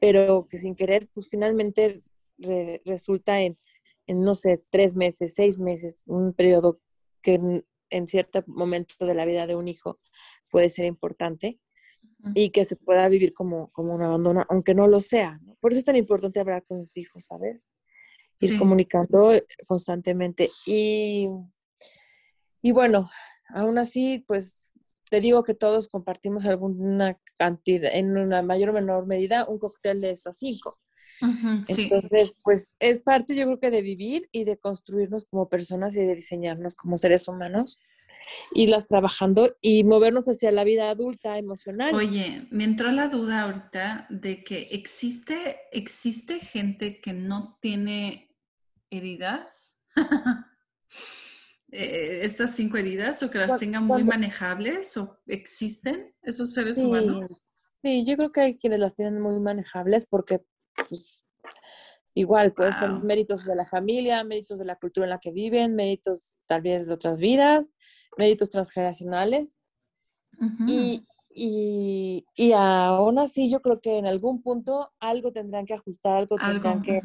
pero 0.00 0.48
que 0.50 0.58
sin 0.58 0.74
querer, 0.74 1.08
pues 1.14 1.28
finalmente 1.30 2.02
resulta 2.84 3.40
en, 3.42 3.56
en, 4.08 4.22
no 4.24 4.34
sé, 4.34 4.60
tres 4.68 4.96
meses, 4.96 5.34
seis 5.34 5.60
meses, 5.60 6.02
un 6.08 6.32
periodo 6.32 6.80
que 7.22 7.62
en, 7.90 8.06
cierto 8.08 8.42
momento 8.48 9.06
de 9.06 9.14
la 9.14 9.24
vida 9.24 9.46
de 9.46 9.54
un 9.54 9.68
hijo 9.68 10.00
puede 10.50 10.68
ser 10.68 10.86
importante 10.86 11.60
y 12.34 12.50
que 12.50 12.64
se 12.64 12.76
pueda 12.76 13.08
vivir 13.08 13.32
como, 13.32 13.70
como 13.72 13.94
un 13.94 14.02
abandono, 14.02 14.44
aunque 14.48 14.74
no 14.74 14.86
lo 14.86 15.00
sea. 15.00 15.40
Por 15.60 15.72
eso 15.72 15.78
es 15.78 15.84
tan 15.84 15.96
importante 15.96 16.40
hablar 16.40 16.64
con 16.66 16.78
los 16.78 16.96
hijos, 16.96 17.26
¿sabes? 17.26 17.70
Ir 18.40 18.58
comunicando 18.58 19.32
constantemente. 19.66 20.50
Y, 20.66 21.28
y 22.62 22.72
bueno, 22.72 23.08
aún 23.48 23.78
así, 23.78 24.24
pues 24.26 24.74
te 25.10 25.20
digo 25.20 25.42
que 25.42 25.54
todos 25.54 25.88
compartimos 25.88 26.44
alguna 26.46 27.18
cantidad, 27.36 27.94
en 27.94 28.16
una 28.16 28.42
mayor 28.42 28.70
o 28.70 28.72
menor 28.72 29.06
medida, 29.06 29.46
un 29.48 29.58
cóctel 29.58 30.00
de 30.00 30.10
estas 30.10 30.38
cinco. 30.38 30.74
Entonces, 31.20 32.32
pues 32.42 32.76
es 32.78 33.00
parte 33.00 33.34
yo 33.34 33.44
creo 33.46 33.60
que 33.60 33.70
de 33.70 33.82
vivir 33.82 34.28
y 34.32 34.44
de 34.44 34.56
construirnos 34.56 35.24
como 35.24 35.48
personas 35.48 35.96
y 35.96 36.00
de 36.00 36.14
diseñarnos 36.14 36.74
como 36.74 36.96
seres 36.96 37.28
humanos, 37.28 37.80
irlas 38.52 38.86
trabajando 38.86 39.56
y 39.60 39.84
movernos 39.84 40.26
hacia 40.26 40.52
la 40.52 40.64
vida 40.64 40.90
adulta 40.90 41.38
emocional. 41.38 41.94
Oye, 41.94 42.46
me 42.50 42.64
entró 42.64 42.90
la 42.92 43.08
duda 43.08 43.42
ahorita 43.42 44.06
de 44.10 44.44
que 44.44 44.68
existe, 44.70 45.56
existe 45.72 46.40
gente 46.40 47.00
que 47.00 47.12
no 47.12 47.58
tiene 47.60 48.34
heridas. 48.90 49.84
Eh, 51.70 52.20
estas 52.22 52.54
cinco 52.54 52.78
heridas 52.78 53.22
o 53.22 53.30
que 53.30 53.36
las 53.36 53.58
tengan 53.58 53.84
muy 53.84 54.02
manejables 54.02 54.96
o 54.96 55.18
existen 55.26 56.14
esos 56.22 56.54
seres 56.54 56.78
humanos? 56.78 57.42
Sí, 57.82 58.06
yo 58.06 58.16
creo 58.16 58.32
que 58.32 58.40
hay 58.40 58.56
quienes 58.56 58.80
las 58.80 58.94
tienen 58.94 59.20
muy 59.20 59.38
manejables 59.38 60.06
porque 60.06 60.40
pues 60.88 61.24
igual 62.18 62.52
puede 62.52 62.72
ser 62.72 62.90
méritos 62.90 63.44
de 63.44 63.54
la 63.54 63.64
familia, 63.64 64.24
méritos 64.24 64.58
de 64.58 64.64
la 64.64 64.76
cultura 64.76 65.06
en 65.06 65.10
la 65.10 65.20
que 65.20 65.30
viven, 65.30 65.76
méritos 65.76 66.34
tal 66.46 66.62
vez 66.62 66.88
de 66.88 66.94
otras 66.94 67.20
vidas, 67.20 67.70
méritos 68.16 68.50
transgeneracionales. 68.50 69.58
y, 70.66 71.02
y, 71.32 72.26
y, 72.34 72.52
aún 72.52 73.18
así 73.18 73.50
yo 73.50 73.60
creo 73.60 73.80
que 73.80 73.98
en 73.98 74.06
algún 74.06 74.42
punto 74.42 74.92
algo 74.98 75.32
tendrán 75.32 75.66
que 75.66 75.74
ajustar, 75.74 76.16
algo, 76.16 76.36
tendrán 76.36 76.82
que... 76.82 77.00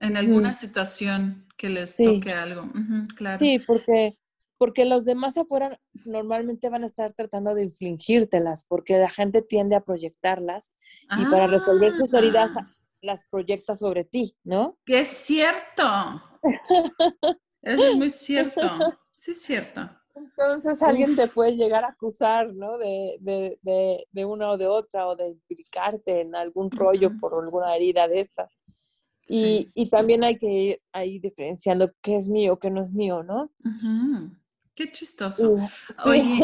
En 0.00 0.16
alguna 0.16 0.52
situación 0.54 1.46
que 1.56 1.68
les 1.68 1.96
toque 1.96 2.32
algo, 2.32 2.70
claro. 3.16 3.38
Sí, 3.40 3.58
porque, 3.66 4.16
porque 4.58 4.84
los 4.84 5.04
demás 5.04 5.36
afuera 5.36 5.80
normalmente 6.04 6.68
van 6.68 6.84
a 6.84 6.86
estar 6.86 7.12
tratando 7.12 7.54
de 7.54 7.64
infligírtelas, 7.64 8.64
porque 8.64 8.98
la 8.98 9.10
gente 9.10 9.42
tiende 9.42 9.74
a 9.76 9.80
proyectarlas 9.80 10.72
y 11.18 11.24
para 11.26 11.46
resolver 11.48 11.96
tus 11.96 12.14
heridas 12.14 12.52
ah 12.56 12.66
las 13.02 13.26
proyecta 13.26 13.74
sobre 13.74 14.04
ti, 14.04 14.36
¿no? 14.44 14.78
Que 14.86 15.00
es 15.00 15.08
cierto. 15.08 15.82
es 17.62 17.96
muy 17.96 18.10
cierto. 18.10 18.62
Sí, 19.12 19.32
es 19.32 19.42
cierto. 19.42 19.90
Entonces 20.14 20.82
alguien 20.82 21.16
te 21.16 21.26
puede 21.28 21.56
llegar 21.56 21.84
a 21.84 21.88
acusar, 21.88 22.52
¿no? 22.54 22.78
De, 22.78 23.16
de, 23.20 24.06
de, 24.10 24.24
una 24.24 24.50
o 24.50 24.58
de 24.58 24.66
otra, 24.66 25.08
o 25.08 25.16
de 25.16 25.28
implicarte 25.28 26.20
en 26.20 26.34
algún 26.34 26.70
rollo 26.70 27.12
por 27.18 27.34
alguna 27.42 27.74
herida 27.74 28.08
de 28.08 28.20
estas. 28.20 28.50
Y, 29.26 29.70
y, 29.74 29.88
también 29.88 30.24
hay 30.24 30.36
que 30.36 30.50
ir 30.50 30.78
ahí 30.92 31.18
diferenciando 31.18 31.92
qué 32.02 32.16
es 32.16 32.28
mío, 32.28 32.58
qué 32.58 32.70
no 32.70 32.82
es 32.82 32.92
mío, 32.92 33.22
¿no? 33.22 33.50
Qué 34.74 34.90
chistoso. 34.90 35.56
Oye, 36.04 36.40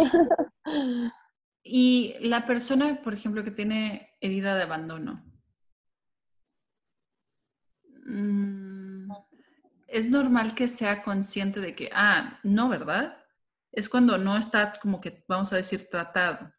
Y 1.71 2.15
la 2.21 2.47
persona, 2.47 3.03
por 3.05 3.13
ejemplo, 3.13 3.45
que 3.45 3.51
tiene 3.51 4.15
herida 4.21 4.57
de 4.57 4.63
abandono, 4.63 5.23
mm, 8.09 9.11
es 9.89 10.11
normal 10.11 10.55
que 10.55 10.69
sea 10.69 11.03
consciente 11.03 11.61
de 11.61 11.75
que, 11.75 11.91
ah, 11.93 12.39
no, 12.43 12.69
¿verdad? 12.69 13.17
Es 13.73 13.89
cuando 13.89 14.19
no 14.19 14.37
está 14.37 14.73
como 14.81 15.01
que, 15.01 15.25
vamos 15.27 15.53
a 15.53 15.57
decir, 15.57 15.89
tratado. 15.89 16.53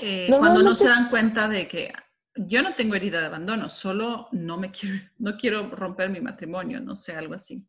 Eh, 0.00 0.28
cuando 0.38 0.62
no 0.62 0.74
se 0.74 0.88
dan 0.88 1.08
cuenta 1.08 1.48
de 1.48 1.66
que 1.66 1.92
yo 2.36 2.62
no 2.62 2.74
tengo 2.74 2.94
herida 2.94 3.20
de 3.20 3.26
abandono, 3.26 3.68
solo 3.68 4.28
no 4.32 4.58
me 4.58 4.70
quiero, 4.70 4.96
no 5.18 5.36
quiero 5.36 5.68
romper 5.70 6.10
mi 6.10 6.20
matrimonio, 6.20 6.80
no 6.80 6.96
sé, 6.96 7.14
algo 7.14 7.34
así. 7.34 7.66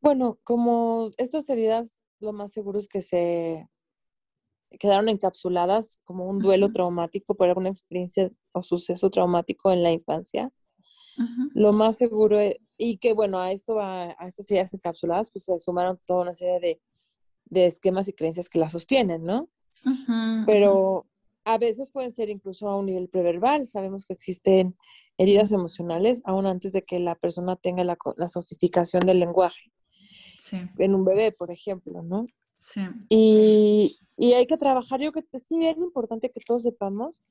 Bueno, 0.00 0.40
como 0.42 1.10
estas 1.16 1.48
heridas, 1.48 2.00
lo 2.18 2.32
más 2.32 2.52
seguro 2.52 2.78
es 2.78 2.88
que 2.88 3.02
se 3.02 3.68
quedaron 4.78 5.08
encapsuladas 5.08 6.00
como 6.04 6.26
un 6.26 6.38
duelo 6.40 6.72
traumático 6.72 7.36
por 7.36 7.48
alguna 7.48 7.68
experiencia 7.68 8.30
o 8.52 8.62
suceso 8.62 9.10
traumático 9.10 9.72
en 9.72 9.82
la 9.82 9.92
infancia. 9.92 10.50
Lo 11.54 11.72
más 11.72 11.98
seguro 11.98 12.38
es, 12.38 12.56
y 12.78 12.96
que 12.96 13.12
bueno, 13.12 13.38
a 13.38 13.52
esto, 13.52 13.78
a, 13.80 14.16
estas 14.26 14.50
heridas 14.50 14.72
encapsuladas, 14.72 15.30
pues 15.30 15.44
se 15.44 15.58
sumaron 15.58 16.00
toda 16.06 16.22
una 16.22 16.34
serie 16.34 16.58
de, 16.60 16.80
de 17.44 17.66
esquemas 17.66 18.08
y 18.08 18.14
creencias 18.14 18.48
que 18.48 18.58
las 18.58 18.72
sostienen, 18.72 19.22
¿no? 19.22 19.48
Pero 20.46 21.06
a 21.44 21.58
veces 21.58 21.88
pueden 21.88 22.12
ser 22.12 22.30
incluso 22.30 22.68
a 22.68 22.76
un 22.76 22.86
nivel 22.86 23.08
preverbal. 23.08 23.66
Sabemos 23.66 24.06
que 24.06 24.14
existen 24.14 24.76
heridas 25.18 25.52
emocionales 25.52 26.22
aún 26.24 26.46
antes 26.46 26.72
de 26.72 26.82
que 26.82 26.98
la 26.98 27.14
persona 27.14 27.56
tenga 27.56 27.84
la, 27.84 27.98
la 28.16 28.28
sofisticación 28.28 29.04
del 29.04 29.20
lenguaje. 29.20 29.70
Sí. 30.38 30.58
En 30.78 30.94
un 30.94 31.04
bebé, 31.04 31.32
por 31.32 31.50
ejemplo, 31.50 32.02
¿no? 32.02 32.26
Sí. 32.56 32.82
Y, 33.08 33.98
y 34.16 34.32
hay 34.34 34.46
que 34.46 34.56
trabajar, 34.56 35.00
yo 35.00 35.12
creo 35.12 35.24
que 35.30 35.38
sí 35.38 35.66
es 35.66 35.76
importante 35.76 36.30
que 36.30 36.40
todos 36.40 36.62
sepamos 36.62 37.22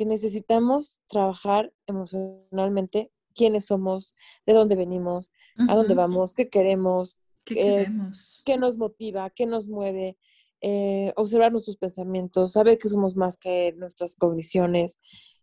que 0.00 0.06
necesitamos 0.06 1.02
trabajar 1.08 1.74
emocionalmente 1.86 3.12
quiénes 3.34 3.66
somos, 3.66 4.14
de 4.46 4.54
dónde 4.54 4.74
venimos, 4.74 5.30
a 5.68 5.74
dónde 5.74 5.94
vamos, 5.94 6.32
qué 6.32 6.48
queremos, 6.48 7.18
¿Qué, 7.44 7.56
queremos? 7.56 8.40
qué 8.46 8.56
nos 8.56 8.78
motiva, 8.78 9.28
qué 9.28 9.44
nos 9.44 9.68
mueve, 9.68 10.16
eh, 10.62 11.12
observar 11.16 11.52
nuestros 11.52 11.76
pensamientos, 11.76 12.52
saber 12.52 12.78
que 12.78 12.88
somos 12.88 13.14
más 13.14 13.36
que 13.36 13.74
nuestras 13.76 14.16
cogniciones, 14.16 14.98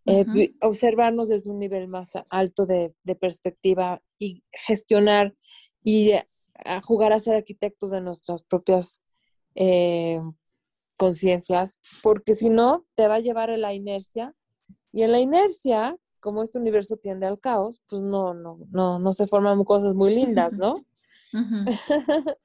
eh, 0.08 0.26
observarnos 0.64 1.30
desde 1.30 1.52
un 1.52 1.60
nivel 1.60 1.88
más 1.88 2.14
alto 2.32 2.66
de, 2.66 2.96
de 3.04 3.16
perspectiva 3.16 4.02
y 4.18 4.44
gestionar 4.52 5.36
y 5.84 6.14
a 6.66 6.82
jugar 6.82 7.14
a 7.14 7.20
ser 7.20 7.36
arquitectos 7.36 7.92
de 7.92 8.02
nuestras 8.02 8.42
propias 8.42 9.04
eh, 9.54 10.20
conciencias, 10.98 11.80
porque 12.02 12.34
si 12.34 12.50
no, 12.50 12.88
te 12.96 13.08
va 13.08 13.16
a 13.16 13.20
llevar 13.20 13.52
a 13.52 13.58
la 13.58 13.76
inercia. 13.76 14.34
Y 14.98 15.04
en 15.04 15.12
la 15.12 15.20
inercia, 15.20 15.96
como 16.20 16.42
este 16.42 16.58
universo 16.58 16.98
tiende 16.98 17.28
al 17.28 17.40
caos, 17.40 17.84
pues 17.88 18.02
no, 18.02 18.34
no, 18.34 18.58
no, 18.72 18.98
no 18.98 19.14
se 19.14 19.28
forman 19.28 19.64
cosas 19.64 19.94
muy 19.94 20.16
lindas, 20.16 20.58
¿no? 20.58 20.84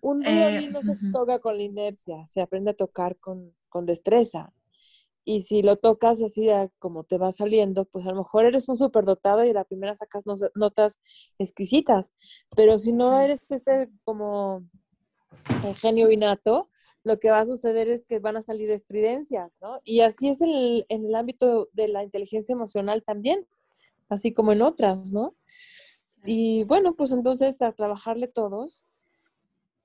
Un 0.00 0.20
violín 0.20 0.68
eh, 0.68 0.70
no 0.70 0.80
se 0.80 0.94
toca 1.10 1.40
con 1.40 1.56
la 1.56 1.64
inercia, 1.64 2.24
se 2.26 2.40
aprende 2.40 2.70
a 2.70 2.74
tocar 2.74 3.16
con, 3.16 3.52
con 3.68 3.84
destreza. 3.84 4.52
Y 5.24 5.40
si 5.40 5.64
lo 5.64 5.74
tocas 5.74 6.22
así 6.22 6.46
como 6.78 7.02
te 7.02 7.18
va 7.18 7.32
saliendo, 7.32 7.84
pues 7.84 8.06
a 8.06 8.10
lo 8.10 8.18
mejor 8.18 8.44
eres 8.44 8.68
un 8.68 8.76
superdotado 8.76 9.44
y 9.44 9.52
la 9.52 9.64
primera 9.64 9.96
sacas 9.96 10.22
notas 10.54 11.00
exquisitas. 11.40 12.14
Pero 12.54 12.78
si 12.78 12.92
no 12.92 13.18
eres 13.18 13.40
este 13.50 13.90
como 14.04 14.62
genio 15.80 16.12
innato, 16.12 16.68
lo 17.04 17.18
que 17.18 17.30
va 17.30 17.40
a 17.40 17.44
suceder 17.44 17.88
es 17.88 18.06
que 18.06 18.20
van 18.20 18.36
a 18.36 18.42
salir 18.42 18.70
estridencias, 18.70 19.58
¿no? 19.60 19.80
Y 19.84 20.00
así 20.00 20.28
es 20.28 20.40
en 20.40 20.84
el 21.06 21.14
ámbito 21.14 21.68
de 21.72 21.88
la 21.88 22.04
inteligencia 22.04 22.52
emocional 22.52 23.02
también, 23.02 23.46
así 24.08 24.32
como 24.32 24.52
en 24.52 24.62
otras, 24.62 25.12
¿no? 25.12 25.34
Y 26.24 26.64
bueno, 26.64 26.94
pues 26.94 27.12
entonces 27.12 27.60
a 27.62 27.72
trabajarle 27.72 28.28
todos. 28.28 28.86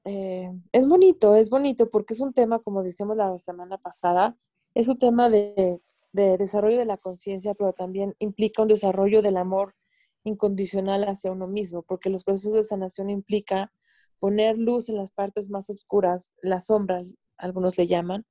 Eh, 0.05 0.51
es 0.71 0.87
bonito, 0.87 1.35
es 1.35 1.49
bonito 1.49 1.89
porque 1.89 2.13
es 2.13 2.19
un 2.19 2.33
tema, 2.33 2.59
como 2.59 2.83
decíamos 2.83 3.17
la 3.17 3.37
semana 3.39 3.77
pasada, 3.77 4.37
es 4.73 4.87
un 4.87 4.97
tema 4.97 5.29
de, 5.29 5.81
de 6.13 6.37
desarrollo 6.37 6.77
de 6.77 6.85
la 6.85 6.97
conciencia, 6.97 7.55
pero 7.55 7.73
también 7.73 8.15
implica 8.19 8.61
un 8.61 8.67
desarrollo 8.67 9.21
del 9.21 9.37
amor 9.37 9.75
incondicional 10.23 11.03
hacia 11.05 11.31
uno 11.31 11.47
mismo, 11.47 11.81
porque 11.81 12.09
los 12.09 12.23
procesos 12.23 12.53
de 12.53 12.63
sanación 12.63 13.09
implica 13.09 13.71
poner 14.19 14.57
luz 14.57 14.89
en 14.89 14.97
las 14.97 15.11
partes 15.11 15.49
más 15.49 15.69
oscuras, 15.69 16.31
las 16.41 16.67
sombras, 16.67 17.15
algunos 17.37 17.77
le 17.77 17.87
llaman, 17.87 18.25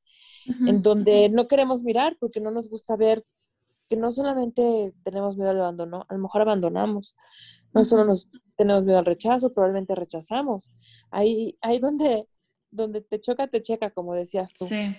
en 0.66 0.80
donde 0.80 1.28
no 1.28 1.48
queremos 1.48 1.82
mirar 1.82 2.16
porque 2.20 2.40
no 2.40 2.50
nos 2.50 2.68
gusta 2.68 2.96
ver 2.96 3.24
que 3.88 3.96
no 3.96 4.10
solamente 4.10 4.92
tenemos 5.02 5.36
miedo 5.36 5.50
al 5.50 5.60
abandono, 5.60 6.04
a 6.08 6.14
lo 6.14 6.20
mejor 6.20 6.42
abandonamos, 6.42 7.14
no 7.72 7.84
solo 7.84 8.04
nos 8.04 8.28
tenemos 8.56 8.84
miedo 8.84 8.98
al 8.98 9.04
rechazo, 9.04 9.52
probablemente 9.52 9.94
rechazamos. 9.94 10.72
Ahí, 11.10 11.56
ahí 11.62 11.78
donde, 11.78 12.28
donde 12.70 13.00
te 13.00 13.20
choca, 13.20 13.46
te 13.46 13.62
checa, 13.62 13.90
como 13.90 14.14
decías 14.14 14.52
tú. 14.52 14.64
Sí. 14.64 14.94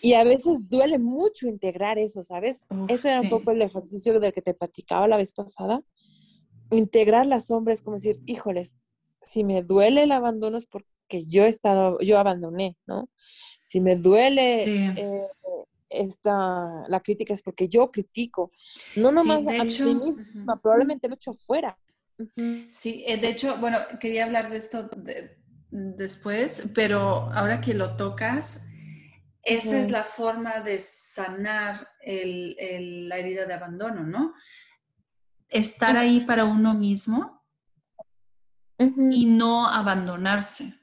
Y 0.00 0.14
a 0.14 0.24
veces 0.24 0.66
duele 0.66 0.98
mucho 0.98 1.48
integrar 1.48 1.98
eso, 1.98 2.22
¿sabes? 2.22 2.64
Ese 2.88 3.10
era 3.10 3.20
un 3.20 3.28
poco 3.28 3.50
el 3.50 3.60
ejercicio 3.60 4.18
del 4.20 4.32
que 4.32 4.40
te 4.40 4.54
platicaba 4.54 5.08
la 5.08 5.16
vez 5.16 5.32
pasada. 5.32 5.82
Integrar 6.70 7.26
las 7.26 7.48
sombras, 7.48 7.82
como 7.82 7.96
decir, 7.96 8.20
híjoles, 8.24 8.76
si 9.22 9.44
me 9.44 9.62
duele 9.62 10.04
el 10.04 10.12
abandono 10.12 10.56
es 10.56 10.66
porque 10.66 11.24
yo 11.26 11.44
he 11.44 11.48
estado, 11.48 11.98
yo 12.00 12.18
abandoné, 12.18 12.76
¿no? 12.86 13.08
Si 13.64 13.80
me 13.80 13.96
duele 13.96 14.92
eh, 14.96 15.28
esta, 15.88 16.84
la 16.88 17.00
crítica 17.00 17.32
es 17.32 17.42
porque 17.42 17.68
yo 17.68 17.90
critico, 17.90 18.52
no 18.96 19.10
nomás 19.10 19.46
a 19.46 19.64
mí 19.64 19.94
misma, 19.94 20.60
probablemente 20.60 21.08
lo 21.08 21.14
echo 21.14 21.32
afuera. 21.32 21.78
Sí, 22.68 23.04
eh, 23.06 23.16
de 23.16 23.28
hecho, 23.28 23.56
bueno, 23.58 23.78
quería 23.98 24.24
hablar 24.24 24.50
de 24.50 24.58
esto 24.58 24.90
después, 25.70 26.70
pero 26.74 27.30
ahora 27.32 27.60
que 27.60 27.74
lo 27.74 27.96
tocas, 27.96 28.68
esa 29.42 29.80
es 29.80 29.90
la 29.90 30.04
forma 30.04 30.60
de 30.60 30.78
sanar 30.80 31.88
la 32.04 33.16
herida 33.16 33.46
de 33.46 33.54
abandono, 33.54 34.04
¿no? 34.04 34.34
Estar 35.48 35.96
ahí 35.96 36.20
para 36.20 36.44
uno 36.44 36.74
mismo 36.74 37.39
y 38.80 39.26
no 39.26 39.68
abandonarse. 39.68 40.74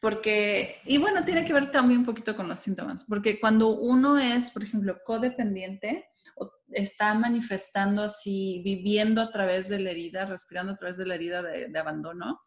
Porque, 0.00 0.80
y 0.84 0.98
bueno, 0.98 1.24
tiene 1.24 1.44
que 1.44 1.52
ver 1.52 1.70
también 1.70 2.00
un 2.00 2.06
poquito 2.06 2.34
con 2.36 2.48
los 2.48 2.60
síntomas, 2.60 3.04
porque 3.04 3.38
cuando 3.38 3.68
uno 3.68 4.18
es, 4.18 4.50
por 4.50 4.64
ejemplo, 4.64 4.98
codependiente, 5.04 6.08
o 6.34 6.50
está 6.70 7.14
manifestando 7.14 8.02
así, 8.02 8.62
viviendo 8.64 9.20
a 9.20 9.30
través 9.30 9.68
de 9.68 9.78
la 9.78 9.90
herida, 9.90 10.24
respirando 10.24 10.72
a 10.72 10.76
través 10.76 10.96
de 10.96 11.06
la 11.06 11.14
herida 11.14 11.42
de, 11.42 11.78
abandono, 11.78 12.40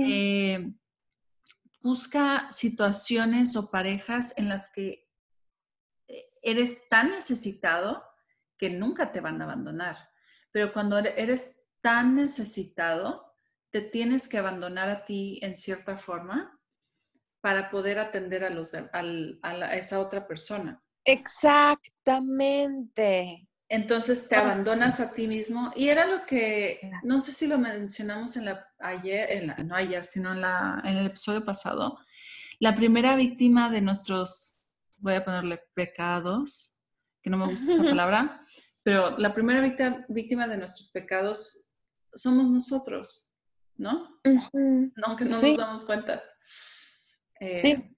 eh, 0.00 0.62
busca 1.82 2.46
situaciones 2.50 3.56
o 3.56 3.70
parejas 3.70 4.36
en 4.38 4.48
las 4.48 4.72
que 4.72 5.08
eh, 6.06 6.24
eres 6.42 6.88
tan 6.88 7.10
necesitado 7.10 8.04
que 8.56 8.70
nunca 8.70 9.10
te 9.10 9.20
van 9.20 9.40
a 9.40 9.44
abandonar. 9.44 9.96
Pero 10.52 10.72
cuando 10.72 10.98
eres 10.98 11.66
tan 11.80 12.14
necesitado, 12.14 13.29
te 13.70 13.80
tienes 13.80 14.28
que 14.28 14.38
abandonar 14.38 14.88
a 14.88 15.04
ti 15.04 15.38
en 15.42 15.56
cierta 15.56 15.96
forma 15.96 16.56
para 17.40 17.70
poder 17.70 17.98
atender 17.98 18.44
a, 18.44 18.50
los, 18.50 18.74
a, 18.74 18.84
esa 19.74 19.98
otra 20.00 20.26
persona. 20.26 20.82
Exactamente. 21.04 23.48
Entonces 23.68 24.28
te 24.28 24.34
abandonas 24.34 25.00
a 25.00 25.14
ti 25.14 25.28
mismo 25.28 25.70
y 25.76 25.88
era 25.88 26.06
lo 26.06 26.26
que, 26.26 26.90
no 27.04 27.20
sé 27.20 27.30
si 27.32 27.46
lo 27.46 27.56
mencionamos 27.56 28.36
en 28.36 28.46
la, 28.46 28.66
ayer, 28.80 29.30
en 29.30 29.46
la, 29.46 29.54
no 29.58 29.76
ayer, 29.76 30.04
sino 30.04 30.32
en, 30.32 30.40
la, 30.40 30.82
en 30.84 30.96
el 30.96 31.06
episodio 31.06 31.44
pasado, 31.44 31.96
la 32.58 32.74
primera 32.74 33.14
víctima 33.14 33.70
de 33.70 33.80
nuestros, 33.80 34.58
voy 34.98 35.14
a 35.14 35.24
ponerle 35.24 35.62
pecados, 35.72 36.82
que 37.22 37.30
no 37.30 37.36
me 37.36 37.46
gusta 37.46 37.72
esa 37.72 37.84
palabra, 37.90 38.44
pero 38.82 39.16
la 39.18 39.32
primera 39.32 39.60
víctima, 39.60 40.04
víctima 40.08 40.48
de 40.48 40.56
nuestros 40.56 40.90
pecados 40.90 41.68
somos 42.12 42.50
nosotros. 42.50 43.29
¿No? 43.80 44.20
Aunque 45.04 45.24
no 45.24 45.42
nos 45.42 45.56
damos 45.56 45.84
cuenta. 45.84 46.22
Eh, 47.40 47.56
sí. 47.56 47.96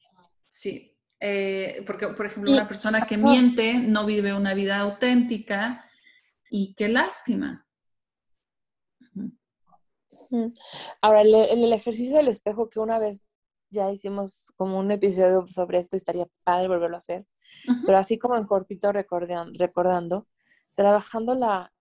Sí. 0.49 0.97
Eh, 1.19 1.83
porque, 1.87 2.09
por 2.09 2.27
ejemplo, 2.27 2.53
una 2.53 2.67
persona 2.67 3.07
que 3.07 3.17
miente 3.17 3.75
no 3.75 4.07
vive 4.07 4.33
una 4.33 4.55
vida 4.55 4.79
auténtica 4.79 5.85
y 6.51 6.75
qué 6.75 6.89
lástima. 6.89 7.67
Ahora, 11.01 11.23
en 11.23 11.63
el 11.63 11.73
ejercicio 11.73 12.17
del 12.17 12.29
espejo 12.29 12.69
que 12.71 12.81
una 12.81 12.99
vez 12.99 13.23
ya 13.69 13.91
hicimos 13.91 14.53
como 14.57 14.79
un 14.79 14.91
episodio 14.91 15.47
sobre 15.47 15.79
esto, 15.79 15.97
estaría 15.97 16.27
padre 16.45 16.69
volverlo 16.69 16.97
a 16.97 16.99
hacer, 16.99 17.27
pero 17.87 17.99
así 17.99 18.19
como 18.19 18.37
en 18.37 18.45
cortito 18.45 18.93
recordando, 18.93 19.53
recordando 19.59 20.27
trabajando 20.75 21.35
la, 21.35 21.73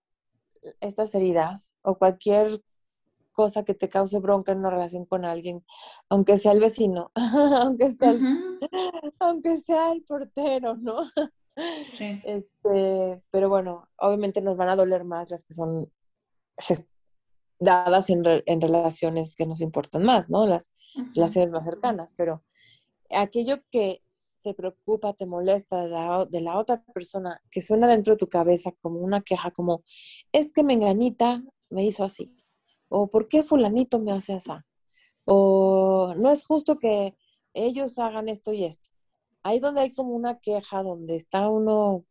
estas 0.80 1.14
heridas 1.14 1.74
o 1.82 1.96
cualquier 1.98 2.60
cosa 3.32 3.64
que 3.64 3.74
te 3.74 3.88
cause 3.88 4.18
bronca 4.20 4.52
en 4.52 4.58
una 4.58 4.70
relación 4.70 5.04
con 5.06 5.24
alguien, 5.24 5.64
aunque 6.08 6.36
sea 6.36 6.52
el 6.52 6.60
vecino, 6.60 7.10
aunque 7.66 7.90
sea 7.90 8.10
el, 8.10 8.20
aunque 9.18 9.56
sea 9.58 9.92
el 9.92 10.02
portero, 10.02 10.76
¿no? 10.76 11.04
Sí. 11.84 12.20
Este, 12.24 13.22
pero 13.30 13.48
bueno, 13.48 13.88
obviamente 13.96 14.40
nos 14.40 14.56
van 14.56 14.70
a 14.70 14.76
doler 14.76 15.04
más 15.04 15.30
las 15.30 15.44
que 15.44 15.52
son 15.52 15.92
dadas 17.58 18.08
en, 18.10 18.22
en 18.24 18.60
relaciones 18.60 19.36
que 19.36 19.46
nos 19.46 19.60
importan 19.60 20.02
más, 20.02 20.30
¿no? 20.30 20.46
Las 20.46 20.70
relaciones 21.14 21.50
más 21.50 21.64
cercanas, 21.64 22.14
pero 22.14 22.42
aquello 23.10 23.58
que 23.70 24.02
te 24.42 24.54
preocupa, 24.54 25.14
te 25.14 25.26
molesta 25.26 25.82
de 25.82 25.88
la, 25.88 26.26
de 26.26 26.40
la, 26.40 26.58
otra 26.58 26.82
persona, 26.92 27.40
que 27.50 27.60
suena 27.60 27.88
dentro 27.88 28.14
de 28.14 28.18
tu 28.18 28.28
cabeza 28.28 28.72
como 28.80 28.98
una 28.98 29.22
queja, 29.22 29.50
como, 29.52 29.84
es 30.32 30.52
que 30.52 30.64
menganita 30.64 31.42
me 31.70 31.84
hizo 31.84 32.04
así, 32.04 32.41
o 32.92 33.08
¿por 33.08 33.26
qué 33.26 33.42
fulanito 33.42 33.98
me 33.98 34.12
hace 34.12 34.34
así? 34.34 34.50
O 35.24 36.14
no 36.16 36.30
es 36.30 36.46
justo 36.46 36.78
que 36.78 37.16
ellos 37.54 37.98
hagan 37.98 38.28
esto 38.28 38.52
y 38.52 38.64
esto. 38.64 38.90
Ahí 39.42 39.60
donde 39.60 39.80
hay 39.80 39.92
como 39.92 40.10
una 40.10 40.38
queja, 40.38 40.82
donde 40.82 41.16
está 41.16 41.48
uno 41.48 42.04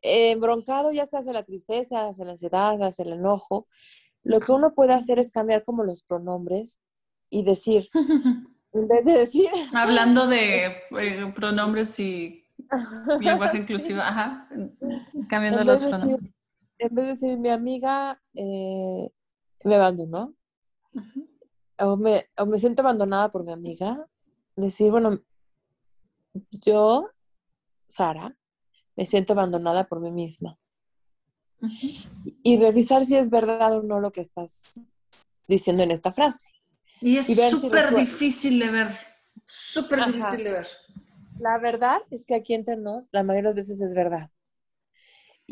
embroncado, 0.00 0.92
ya 0.92 1.06
se 1.06 1.18
hace 1.18 1.32
la 1.32 1.44
tristeza, 1.44 2.08
hace 2.08 2.24
la 2.24 2.32
ansiedad, 2.32 2.82
hace 2.82 3.02
el 3.02 3.12
enojo, 3.12 3.68
lo 4.24 4.40
que 4.40 4.52
uno 4.52 4.74
puede 4.74 4.94
hacer 4.94 5.18
es 5.18 5.30
cambiar 5.30 5.64
como 5.64 5.84
los 5.84 6.02
pronombres 6.02 6.80
y 7.28 7.44
decir, 7.44 7.88
en 8.72 8.88
vez 8.88 9.04
de 9.04 9.12
decir... 9.12 9.48
Hablando 9.74 10.26
de 10.26 10.66
eh, 10.66 11.32
pronombres 11.34 11.98
y 12.00 12.44
lenguaje 13.20 13.58
inclusivo, 13.58 14.00
ajá, 14.00 14.48
cambiando 15.28 15.64
los 15.64 15.82
pronombres. 15.82 16.32
en 16.78 16.94
vez 16.94 17.04
de 17.04 17.10
decir, 17.12 17.38
mi 17.38 17.50
amiga 17.50 18.20
eh, 18.34 19.10
me 19.64 19.74
abandonó, 19.76 20.34
o, 21.78 21.96
me, 21.96 22.28
o 22.36 22.46
me 22.46 22.58
siento 22.58 22.82
abandonada 22.82 23.30
por 23.30 23.44
mi 23.44 23.52
amiga, 23.52 24.06
decir, 24.56 24.90
bueno, 24.90 25.20
yo, 26.50 27.10
Sara, 27.86 28.36
me 28.96 29.06
siento 29.06 29.32
abandonada 29.32 29.84
por 29.84 30.00
mí 30.00 30.10
misma. 30.10 30.58
Y 32.42 32.58
revisar 32.58 33.04
si 33.04 33.16
es 33.16 33.30
verdad 33.30 33.78
o 33.78 33.82
no 33.82 34.00
lo 34.00 34.10
que 34.10 34.20
estás 34.20 34.80
diciendo 35.46 35.82
en 35.82 35.92
esta 35.92 36.12
frase. 36.12 36.48
Y 37.00 37.18
es 37.18 37.50
súper 37.50 37.94
difícil 37.94 38.58
de 38.58 38.70
ver, 38.70 38.88
súper 39.44 40.06
difícil 40.06 40.44
de 40.44 40.52
ver. 40.52 40.66
La 41.38 41.58
verdad 41.58 42.00
es 42.10 42.24
que 42.24 42.34
aquí 42.34 42.54
entre 42.54 42.76
nos, 42.76 43.08
la 43.12 43.22
mayoría 43.22 43.50
de 43.50 43.56
las 43.56 43.68
veces 43.68 43.80
es 43.80 43.94
verdad. 43.94 44.30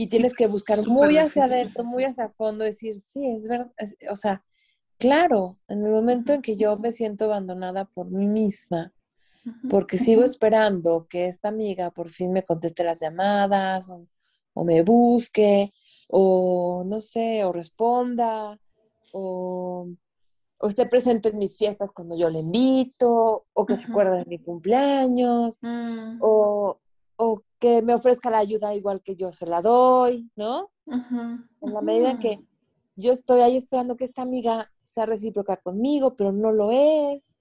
Y 0.00 0.06
tienes 0.08 0.34
que 0.34 0.46
buscar 0.46 0.86
muy 0.86 1.18
hacia 1.18 1.44
adentro, 1.44 1.84
muy 1.84 2.04
hacia 2.04 2.30
fondo, 2.30 2.64
decir, 2.64 2.94
sí, 3.00 3.26
es 3.26 3.42
verdad. 3.46 3.70
o 4.10 4.16
sea, 4.16 4.42
claro, 4.98 5.58
en 5.68 5.84
el 5.84 5.90
momento 5.90 6.32
en 6.32 6.42
que 6.42 6.56
yo 6.56 6.78
me 6.78 6.92
siento 6.92 7.26
abandonada 7.26 7.84
por 7.84 8.10
mí 8.10 8.26
misma, 8.26 8.92
porque 9.68 9.98
sigo 9.98 10.22
esperando 10.22 11.06
que 11.08 11.26
esta 11.26 11.48
amiga 11.48 11.90
por 11.90 12.08
fin 12.08 12.32
me 12.32 12.44
conteste 12.44 12.84
las 12.84 13.00
llamadas 13.00 13.88
o, 13.88 14.06
o 14.54 14.64
me 14.64 14.82
busque 14.82 15.70
o 16.08 16.82
no 16.86 17.00
sé, 17.00 17.44
o 17.44 17.52
responda 17.52 18.58
o 19.12 19.86
o 20.62 20.66
esté 20.66 20.86
presente 20.86 21.30
en 21.30 21.38
mis 21.38 21.56
fiestas 21.56 21.90
cuando 21.90 22.16
yo 22.16 22.28
le 22.28 22.40
invito, 22.40 23.46
o 23.52 23.66
que 23.66 23.78
se 23.78 23.90
acuerde 23.90 24.18
de 24.18 24.26
mi 24.26 24.38
cumpleaños, 24.38 25.56
mm. 25.62 26.18
o, 26.20 26.78
que 27.60 27.82
me 27.82 27.94
ofrezca 27.94 28.30
la 28.30 28.38
ayuda 28.38 28.74
igual 28.74 29.02
que 29.02 29.14
yo 29.14 29.32
se 29.32 29.46
la 29.46 29.62
doy, 29.62 30.30
¿no? 30.34 30.70
En 30.86 31.48
la 31.60 31.82
medida 31.82 32.10
en 32.10 32.18
que 32.18 32.40
yo 32.96 33.12
estoy 33.12 33.40
ahí 33.40 33.56
esperando 33.56 33.96
que 33.96 34.04
esta 34.04 34.22
amiga 34.22 34.72
sea 34.82 35.06
recíproca 35.06 35.56
conmigo, 35.58 36.16
pero 36.16 36.32
no 36.32 36.50
lo 36.50 36.72
es, 36.72 37.34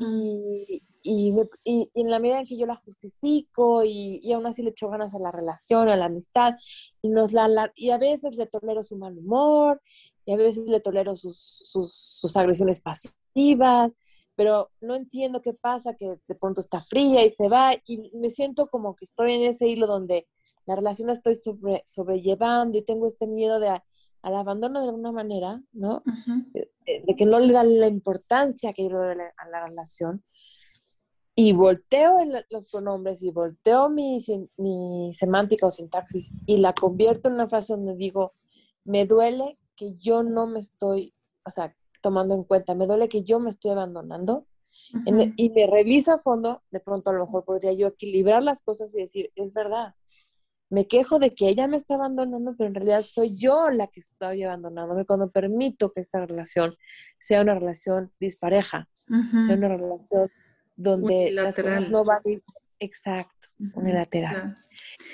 y, 0.00 0.82
y, 1.02 1.90
en 1.94 2.10
la 2.10 2.18
medida 2.18 2.40
en 2.40 2.46
que 2.46 2.56
yo 2.56 2.66
la 2.66 2.76
justifico 2.76 3.84
y, 3.84 4.20
y, 4.22 4.32
aún 4.32 4.46
así 4.46 4.62
le 4.62 4.70
echo 4.70 4.88
ganas 4.88 5.14
a 5.14 5.18
la 5.18 5.30
relación, 5.30 5.88
a 5.88 5.96
la 5.96 6.06
amistad, 6.06 6.54
y, 7.02 7.10
nos 7.10 7.32
la, 7.32 7.70
y 7.74 7.90
a 7.90 7.98
veces 7.98 8.36
le 8.36 8.46
tolero 8.46 8.82
su 8.82 8.96
mal 8.96 9.18
humor, 9.18 9.82
y 10.24 10.32
a 10.32 10.36
veces 10.36 10.64
le 10.66 10.80
tolero 10.80 11.14
sus, 11.16 11.36
sus, 11.36 11.92
sus, 11.92 12.36
agresiones 12.36 12.80
pasivas, 12.80 13.94
pero 14.36 14.70
no 14.80 14.94
entiendo 14.94 15.42
qué 15.42 15.54
pasa, 15.54 15.94
que 15.94 16.18
de 16.26 16.34
pronto 16.34 16.60
está 16.60 16.80
fría 16.80 17.24
y 17.24 17.30
se 17.30 17.48
va, 17.48 17.72
y 17.86 18.10
me 18.14 18.30
siento 18.30 18.68
como 18.68 18.96
que 18.96 19.04
estoy 19.04 19.32
en 19.32 19.42
ese 19.42 19.66
hilo 19.68 19.86
donde 19.86 20.26
la 20.66 20.76
relación 20.76 21.08
la 21.08 21.12
estoy 21.12 21.36
sobre, 21.36 21.82
sobrellevando 21.86 22.78
y 22.78 22.82
tengo 22.82 23.06
este 23.06 23.26
miedo 23.26 23.60
de 23.60 23.68
al 24.22 24.36
abandono 24.36 24.80
de 24.80 24.86
alguna 24.86 25.12
manera, 25.12 25.62
¿no? 25.72 26.02
de, 26.52 26.70
de, 27.06 27.14
que 27.14 27.26
no 27.26 27.38
le 27.40 27.52
dan 27.52 27.78
la 27.78 27.88
importancia 27.88 28.72
que 28.72 28.88
yo 28.88 29.14
le 29.14 29.24
a 29.36 29.48
la 29.50 29.66
relación 29.66 30.24
y 31.36 31.52
volteo 31.52 32.18
los 32.50 32.68
pronombres 32.68 33.22
y 33.22 33.30
volteo 33.30 33.88
mi, 33.88 34.18
mi 34.56 35.12
semántica 35.12 35.66
o 35.66 35.70
sintaxis 35.70 36.32
y 36.46 36.58
la 36.58 36.74
convierto 36.74 37.28
en 37.28 37.34
una 37.34 37.48
frase 37.48 37.72
donde 37.72 37.96
digo, 37.96 38.34
me 38.84 39.04
duele 39.04 39.58
que 39.74 39.94
yo 39.94 40.22
no 40.22 40.46
me 40.46 40.60
estoy, 40.60 41.12
o 41.44 41.50
sea, 41.50 41.74
tomando 42.04 42.34
en 42.34 42.44
cuenta, 42.44 42.74
me 42.74 42.86
duele 42.86 43.08
que 43.08 43.22
yo 43.22 43.40
me 43.40 43.48
estoy 43.48 43.70
abandonando 43.70 44.46
y 45.06 45.50
me 45.50 45.66
reviso 45.66 46.12
a 46.12 46.18
fondo, 46.18 46.62
de 46.70 46.80
pronto 46.80 47.08
a 47.08 47.14
lo 47.14 47.24
mejor 47.24 47.44
podría 47.46 47.72
yo 47.72 47.86
equilibrar 47.86 48.42
las 48.42 48.60
cosas 48.60 48.94
y 48.94 49.00
decir, 49.00 49.32
es 49.36 49.54
verdad, 49.54 49.94
me 50.68 50.86
quejo 50.86 51.18
de 51.18 51.34
que 51.34 51.48
ella 51.48 51.66
me 51.66 51.78
está 51.78 51.94
abandonando, 51.94 52.54
pero 52.58 52.68
en 52.68 52.74
realidad 52.74 53.02
soy 53.02 53.34
yo 53.34 53.70
la 53.70 53.86
que 53.86 54.00
estoy 54.00 54.42
abandonándome 54.42 55.06
cuando 55.06 55.30
permito 55.30 55.92
que 55.92 56.02
esta 56.02 56.26
relación 56.26 56.76
sea 57.18 57.40
una 57.40 57.54
relación 57.54 58.12
dispareja, 58.20 58.86
sea 59.08 59.56
una 59.56 59.68
relación 59.68 60.30
donde 60.76 61.30
las 61.30 61.56
cosas 61.56 61.88
no 61.88 62.04
van 62.04 62.20
a 62.22 62.30
ir 62.30 62.42
exacto, 62.80 63.48
unilateral. 63.74 64.58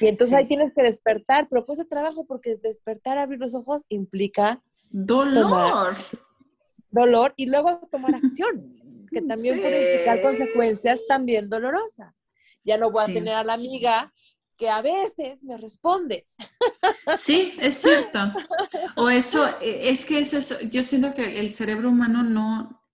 Y 0.00 0.09
entonces 0.09 0.37
ahí 0.37 0.48
tienes 0.48 0.72
que 0.74 0.83
despertar, 0.83 1.46
pero 1.48 1.64
pues 1.64 1.87
trabajo 1.88 2.26
porque 2.26 2.57
despertar, 2.57 3.16
abrir 3.16 3.38
los 3.38 3.55
ojos 3.55 3.85
implica 3.88 4.61
dolor. 4.90 5.94
Dolor 6.90 7.35
y 7.37 7.46
luego 7.46 7.81
tomar 7.90 8.14
acción, 8.14 9.07
que 9.11 9.22
también 9.22 9.61
puede 9.61 9.92
implicar 9.92 10.22
consecuencias 10.22 11.00
también 11.09 11.48
dolorosas. 11.48 12.14
Ya 12.64 12.76
no 12.76 12.90
voy 12.90 13.05
a 13.05 13.07
tener 13.07 13.35
a 13.35 13.44
la 13.44 13.55
amiga 13.55 14.12
que 14.57 14.68
a 14.68 14.83
veces 14.83 15.42
me 15.42 15.57
responde. 15.57 16.26
Sí, 17.16 17.55
es 17.59 17.79
cierto. 17.79 18.18
O 18.96 19.09
eso, 19.09 19.46
e, 19.61 19.88
es 19.88 20.05
que 20.05 20.18
es 20.18 20.35
eso, 20.35 20.57
yo 20.70 20.83
siento 20.83 21.14
que 21.14 21.40
el 21.40 21.55
cerebro 21.55 21.88
humano 21.88 22.22
no, 22.22 22.85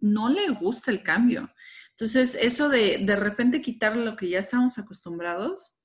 no 0.00 0.28
le 0.28 0.50
gusta 0.50 0.90
el 0.90 1.02
cambio. 1.02 1.50
Entonces, 1.92 2.34
eso 2.34 2.68
de 2.68 2.98
de 2.98 3.16
repente 3.16 3.62
quitar 3.62 3.96
lo 3.96 4.16
que 4.16 4.28
ya 4.28 4.38
estamos 4.38 4.78
acostumbrados, 4.78 5.80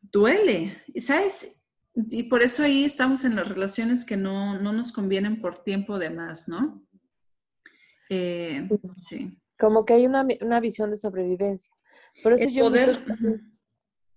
duele, 0.00 0.82
¿sabes? 1.00 1.57
Y 2.10 2.24
por 2.24 2.42
eso 2.42 2.62
ahí 2.62 2.84
estamos 2.84 3.24
en 3.24 3.34
las 3.34 3.48
relaciones 3.48 4.04
que 4.04 4.16
no, 4.16 4.60
nos 4.60 4.92
convienen 4.92 5.40
por 5.40 5.58
tiempo 5.64 5.98
de 5.98 6.10
más, 6.10 6.48
¿no? 6.48 6.80
Eh, 8.08 8.68
sí. 8.98 9.36
Como 9.58 9.84
que 9.84 9.94
hay 9.94 10.06
una, 10.06 10.24
visión 10.60 10.90
de 10.90 10.96
sobrevivencia. 10.96 11.72
Por 12.22 12.34
eso 12.34 12.48
yo 12.48 12.70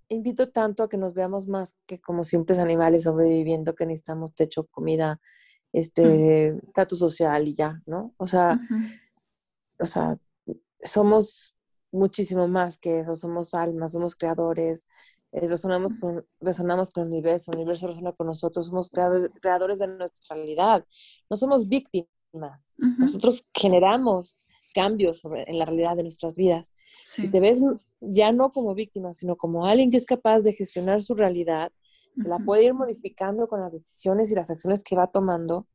invito, 0.10 0.50
tanto 0.50 0.84
a 0.84 0.90
que 0.90 0.98
nos 0.98 1.14
veamos 1.14 1.48
más 1.48 1.76
que 1.88 2.00
como 2.00 2.24
simples 2.24 2.60
animales 2.60 3.04
sobreviviendo, 3.04 3.74
que 3.74 3.86
necesitamos 3.86 4.36
techo, 4.36 4.66
comida, 4.68 5.20
este, 5.74 6.50
estatus 6.64 7.00
social 7.00 7.48
y 7.48 7.56
ya, 7.56 7.82
¿no? 7.86 8.14
O 8.18 8.26
sea, 8.26 8.60
o 9.80 9.86
sea, 9.86 10.20
somos 10.84 11.56
muchísimo 11.92 12.48
más 12.48 12.78
que 12.78 13.00
eso, 13.00 13.16
somos 13.16 13.54
almas, 13.54 13.94
somos 13.94 14.16
creadores, 14.16 14.86
eh, 15.32 15.48
resonamos, 15.48 15.96
con, 15.96 16.26
resonamos 16.40 16.92
con 16.92 17.04
el 17.04 17.10
universo, 17.10 17.52
el 17.52 17.60
universo 17.60 17.88
resona 17.88 18.12
con 18.12 18.28
nosotros, 18.28 18.68
somos 18.68 18.90
creadores, 18.90 19.80
de 19.80 19.88
nuestra 19.88 20.36
realidad, 20.36 20.86
no 21.30 21.38
somos 21.38 21.68
víctimas, 21.68 22.76
nosotros 22.98 23.48
generamos 23.54 24.38
cambios 24.74 25.22
en 25.26 25.58
la 25.58 25.66
realidad 25.66 25.96
de 25.96 26.04
nuestras 26.04 26.36
vidas. 26.36 26.74
Si 27.02 27.30
te 27.30 27.40
ves 27.40 27.60
ya 28.00 28.32
no 28.32 28.52
como 28.52 28.74
víctima, 28.76 29.14
sino 29.14 29.36
como 29.36 29.66
alguien 29.66 29.92
que 29.92 29.98
es 29.98 30.06
capaz 30.06 30.44
de 30.44 30.54
gestionar 30.54 31.02
su 31.02 31.14
realidad, 31.14 31.72
la 32.16 32.40
puede 32.40 32.66
ir 32.66 32.74
modificando 32.74 33.48
con 33.48 33.62
las 33.62 33.72
decisiones 33.72 34.32
y 34.32 34.36
las 34.36 34.50
acciones 34.50 34.84
que 34.84 34.96
va 34.96 35.08
tomando, 35.08 35.68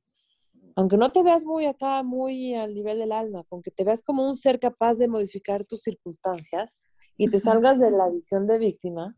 aunque 0.75 0.99
no 0.99 1.11
te 1.11 1.23
veas 1.23 1.47
muy 1.47 1.65
acá, 1.65 2.03
muy 2.03 2.55
al 2.55 2.75
nivel 2.75 2.99
del 2.99 3.13
alma, 3.13 3.45
aunque 3.51 3.71
te 3.71 3.85
veas 3.85 4.03
como 4.03 4.27
un 4.27 4.35
ser 4.35 4.61
capaz 4.61 4.99
de 4.99 5.09
modificar 5.09 5.65
tus 5.65 5.81
circunstancias 5.81 6.77
y 7.17 7.31
te 7.31 7.39
salgas 7.39 7.81
de 7.81 7.91
la 7.91 8.11
visión 8.11 8.47
de 8.47 8.59
víctima, 8.59 9.17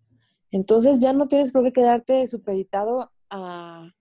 entonces 0.51 1.01
ya 1.01 1.13
no 1.13 1.27
tienes 1.27 1.53
por 1.53 1.65
qué 1.65 1.73
quedarte 1.73 2.27
supeditado 2.27 3.11
a, 3.31 3.93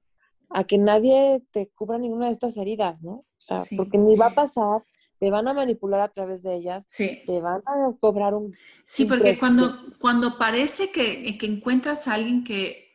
que 0.67 0.77
nadie 0.77 1.43
te 1.51 1.69
cubra 1.75 1.97
ninguna 1.97 2.27
de 2.27 2.31
estas 2.31 2.55
heridas, 2.57 3.03
¿no? 3.03 3.12
O 3.12 3.25
sea, 3.38 3.62
porque 3.75 3.97
ni 3.97 4.15
va 4.15 4.27
a 4.27 4.33
pasar, 4.33 4.83
te 5.19 5.29
van 5.29 5.47
a 5.47 5.53
manipular 5.53 5.99
a 6.01 6.07
través 6.07 6.41
de 6.43 6.55
ellas, 6.55 6.88
te 6.88 7.41
van 7.41 7.62
a 7.65 7.91
cobrar 7.99 8.33
un... 8.33 8.55
Sí, 8.86 9.05
porque 9.05 9.38
cuando, 9.38 9.77
cuando 9.99 10.38
parece 10.38 10.91
que, 10.91 11.38
que 11.38 11.45
encuentras 11.45 12.07
a 12.07 12.13
alguien 12.13 12.43
que 12.43 12.88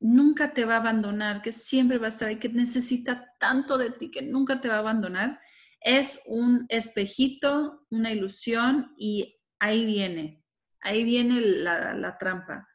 nunca 0.00 0.52
te 0.52 0.64
va 0.64 0.74
a 0.74 0.78
abandonar, 0.78 1.42
que 1.42 1.52
siempre 1.52 1.98
va 1.98 2.06
a 2.06 2.10
estar 2.10 2.28
ahí, 2.28 2.36
que 2.36 2.48
necesita 2.48 3.34
tanto 3.38 3.78
de 3.78 3.90
ti, 3.90 4.10
que 4.10 4.22
nunca 4.22 4.60
te 4.60 4.68
va 4.68 4.76
a 4.76 4.80
abandonar, 4.80 5.38
es 5.80 6.22
un 6.26 6.66
espejito, 6.68 7.86
una 7.90 8.12
ilusión 8.12 8.92
y 8.98 9.38
ahí 9.58 9.86
viene, 9.86 10.42
ahí 10.80 11.04
viene 11.04 11.40
la, 11.40 12.16
trampa, 12.18 12.66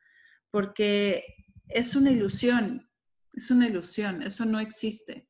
porque 0.51 1.23
es 1.67 1.95
una 1.95 2.11
ilusión, 2.11 2.89
es 3.33 3.49
una 3.49 3.67
ilusión, 3.67 4.21
eso 4.21 4.45
no 4.45 4.59
existe. 4.59 5.27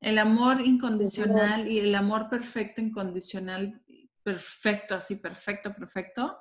El 0.00 0.18
amor 0.18 0.60
incondicional 0.60 1.70
y 1.70 1.78
el 1.78 1.94
amor 1.94 2.28
perfecto, 2.28 2.80
incondicional, 2.80 3.82
perfecto, 4.22 4.94
así, 4.94 5.16
perfecto, 5.16 5.74
perfecto, 5.74 6.38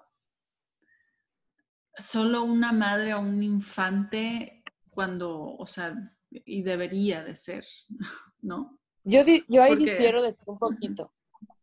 solo 1.96 2.44
una 2.44 2.72
madre 2.72 3.14
o 3.14 3.22
un 3.22 3.42
infante 3.42 4.64
cuando, 4.90 5.56
o 5.56 5.66
sea, 5.66 5.96
y 6.30 6.62
debería 6.62 7.24
de 7.24 7.36
ser, 7.36 7.66
¿no? 8.42 8.80
Yo, 9.04 9.22
yo 9.48 9.64
ahí 9.64 9.76
difiero 9.76 10.22
de 10.22 10.36
un 10.46 10.58
poquito, 10.58 11.14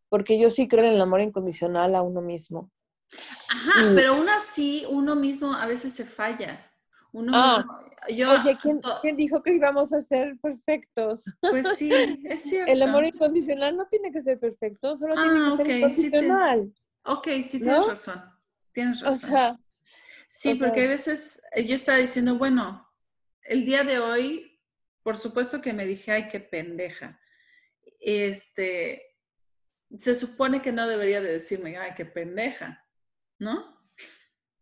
porque 0.09 0.39
yo 0.39 0.49
sí 0.49 0.67
creo 0.67 0.85
en 0.85 0.95
el 0.95 1.01
amor 1.01 1.21
incondicional 1.21 1.95
a 1.95 2.01
uno 2.03 2.23
mismo. 2.23 2.71
Ajá, 3.49 3.93
pero 3.95 4.15
aún 4.15 4.29
así 4.29 4.85
uno 4.89 5.15
mismo 5.17 5.53
a 5.53 5.67
veces 5.67 5.93
se 5.93 6.05
falla. 6.05 6.71
Uno 7.13 7.33
ah, 7.35 7.65
yo, 8.09 8.33
oye, 8.33 8.57
¿quién, 8.61 8.81
¿quién, 9.01 9.17
dijo 9.17 9.41
que 9.43 9.55
íbamos 9.55 9.93
a 9.93 10.01
ser 10.01 10.37
perfectos? 10.43 11.25
Pues 11.41 11.77
sí, 11.77 11.91
es 12.25 12.43
cierto. 12.43 12.73
El 12.73 12.83
amor 12.83 13.05
incondicional 13.05 13.77
no 13.77 13.87
tiene 13.87 14.11
que 14.11 14.21
ser 14.21 14.41
perfecto, 14.41 14.97
solo 14.97 15.15
tiene 15.15 15.35
que 15.35 15.53
ah, 15.53 15.57
ser 15.57 15.71
incondicional. 15.71 16.75
ok, 17.05 17.29
sí 17.45 17.61
tienes 17.61 17.87
razón. 17.87 18.21
Tienes 18.73 19.01
razón. 19.01 19.15
O 19.15 19.33
sea, 19.33 19.57
Sí, 20.37 20.57
porque 20.57 20.85
a 20.85 20.89
veces 20.89 21.43
eh, 21.55 21.65
yo 21.65 21.77
estaba 21.77 21.99
diciendo, 21.99 22.37
bueno, 22.37 22.91
el 23.43 23.65
día 23.65 23.85
de 23.85 24.01
hoy, 24.01 24.61
por 25.05 25.17
supuesto 25.17 25.61
que 25.61 25.73
me 25.73 25.87
dije, 25.87 26.11
ay, 26.11 26.29
qué 26.29 26.41
pendeja. 26.41 27.21
Este, 28.01 29.17
se 29.99 30.17
supone 30.17 30.61
que 30.61 30.73
no 30.73 30.89
debería 30.89 31.21
de 31.21 31.33
decirme, 31.33 31.79
ay, 31.79 31.93
qué 31.97 32.05
pendeja, 32.05 32.84
¿no? 33.39 33.75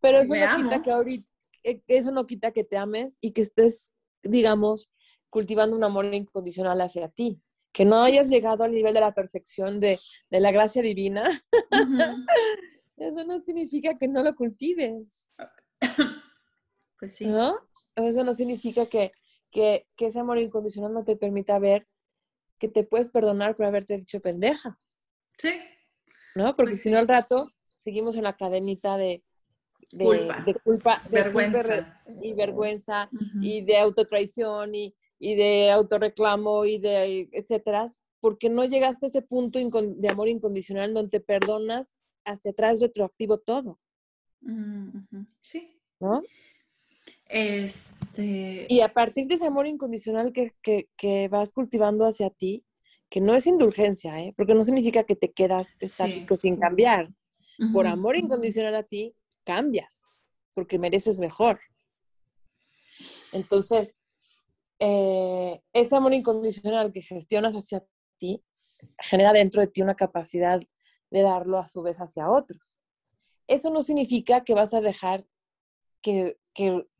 Pero 0.00 0.18
eso 0.18 0.34
no 0.34 0.56
quita 0.56 0.82
que 0.82 0.90
ahorita, 0.90 1.28
eh, 1.62 1.82
eso 1.86 2.10
no 2.10 2.26
quita 2.26 2.50
que 2.52 2.64
te 2.64 2.76
ames 2.76 3.18
y 3.20 3.32
que 3.32 3.42
estés, 3.42 3.92
digamos, 4.22 4.90
cultivando 5.30 5.76
un 5.76 5.84
amor 5.84 6.12
incondicional 6.12 6.80
hacia 6.80 7.08
ti. 7.08 7.40
Que 7.72 7.86
no 7.86 8.02
hayas 8.02 8.28
llegado 8.28 8.64
al 8.64 8.72
nivel 8.72 8.92
de 8.92 9.00
la 9.00 9.14
perfección 9.14 9.80
de, 9.80 9.98
la 10.28 10.52
gracia 10.52 10.82
divina. 10.82 11.22
eso 12.96 13.24
no 13.24 13.38
significa 13.38 13.96
que 13.96 14.08
no 14.08 14.22
lo 14.22 14.34
cultives. 14.34 15.34
Pues 16.98 17.16
sí. 17.16 17.26
¿No? 17.26 17.56
Eso 17.96 18.22
no 18.22 18.32
significa 18.32 18.86
que, 18.86 19.10
que, 19.50 19.88
ese 19.98 20.20
amor 20.20 20.38
incondicional 20.38 20.94
no 20.94 21.02
te 21.02 21.16
permita 21.16 21.58
ver 21.58 21.88
que 22.60 22.68
te 22.68 22.84
puedes 22.84 23.10
perdonar 23.10 23.56
por 23.56 23.66
haberte 23.66 23.96
dicho 23.96 24.20
pendeja. 24.20 24.78
Sí. 25.36 25.50
¿No? 26.36 26.54
Porque 26.54 26.74
pues 26.74 26.82
si 26.82 26.92
no 26.92 26.98
al 26.98 27.08
rato 27.08 27.48
seguimos 27.82 28.16
en 28.16 28.24
la 28.24 28.36
cadenita 28.36 28.96
de, 28.96 29.22
de 29.90 30.04
culpa, 30.04 30.42
de, 30.46 30.54
culpa, 30.54 31.02
vergüenza. 31.10 32.02
y 32.22 32.32
vergüenza 32.34 33.10
y 33.40 33.62
de 33.62 33.78
autotraición 33.78 34.74
y, 34.74 34.94
y 35.18 35.34
de 35.34 35.70
autorreclamo 35.70 36.64
y 36.64 36.78
de 36.78 37.28
etcétera, 37.32 37.86
porque 38.20 38.48
no 38.48 38.64
llegaste 38.64 39.06
a 39.06 39.08
ese 39.08 39.22
punto 39.22 39.58
de 39.58 40.08
amor 40.08 40.28
incondicional 40.28 40.94
donde 40.94 41.10
te 41.10 41.20
perdonas 41.20 41.96
hacia 42.24 42.52
atrás 42.52 42.80
retroactivo 42.80 43.38
todo. 43.38 43.78
Sí. 45.42 45.80
¿No? 46.00 46.22
Este... 47.26 48.66
Y 48.68 48.80
a 48.80 48.92
partir 48.92 49.26
de 49.26 49.34
ese 49.34 49.46
amor 49.46 49.66
incondicional 49.66 50.32
que, 50.32 50.52
que, 50.62 51.28
vas 51.28 51.52
cultivando 51.52 52.04
hacia 52.04 52.30
ti, 52.30 52.64
que 53.08 53.20
no 53.20 53.34
es 53.34 53.46
indulgencia, 53.46 54.20
¿eh? 54.20 54.34
porque 54.36 54.54
no 54.54 54.64
significa 54.64 55.04
que 55.04 55.16
te 55.16 55.32
quedas 55.32 55.76
estático 55.80 56.36
sin 56.36 56.58
cambiar. 56.58 57.10
Por 57.72 57.86
amor 57.86 58.16
incondicional 58.16 58.74
a 58.74 58.82
ti, 58.82 59.14
cambias, 59.44 60.08
porque 60.54 60.78
mereces 60.78 61.20
mejor. 61.20 61.60
Entonces, 63.32 63.98
eh, 64.78 65.60
ese 65.72 65.96
amor 65.96 66.14
incondicional 66.14 66.90
que 66.92 67.02
gestionas 67.02 67.54
hacia 67.54 67.84
ti 68.18 68.42
genera 68.98 69.32
dentro 69.32 69.60
de 69.60 69.68
ti 69.68 69.82
una 69.82 69.94
capacidad 69.94 70.60
de 71.10 71.22
darlo 71.22 71.58
a 71.58 71.66
su 71.66 71.82
vez 71.82 71.98
hacia 71.98 72.30
otros 72.30 72.78
eso 73.52 73.70
no 73.70 73.82
significa 73.82 74.44
que 74.44 74.54
vas 74.54 74.74
a 74.74 74.80
dejar 74.80 75.26
que, 76.00 76.36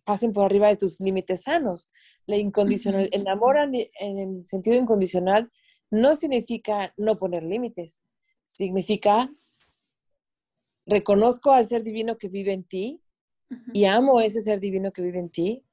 pasen 0.05 0.33
por 0.33 0.45
arriba 0.45 0.67
de 0.67 0.77
tus 0.77 0.99
límites 0.99 1.43
sanos. 1.43 1.89
La 2.27 2.37
incondicional, 2.37 3.09
el 3.13 3.29
amor 3.29 3.57
en 3.57 4.19
el 4.19 4.45
sentido 4.45 4.77
incondicional 4.77 5.49
no 5.91 6.17
significa 6.17 6.93
no 6.97 7.17
poner 7.17 7.45
límites, 7.45 8.01
significa 8.45 9.31
reconozco 10.87 11.53
al 11.53 11.67
ser 11.67 11.83
divino 11.83 12.19
que 12.19 12.29
vive 12.29 12.53
en 12.53 12.65
ti 12.65 13.03
y 13.73 13.85
amo 13.85 14.21
ese 14.21 14.41
ser 14.41 14.61
divino 14.61 14.93
que 14.93 15.03
vive 15.03 15.19
en 15.19 15.29
ti. 15.29 15.65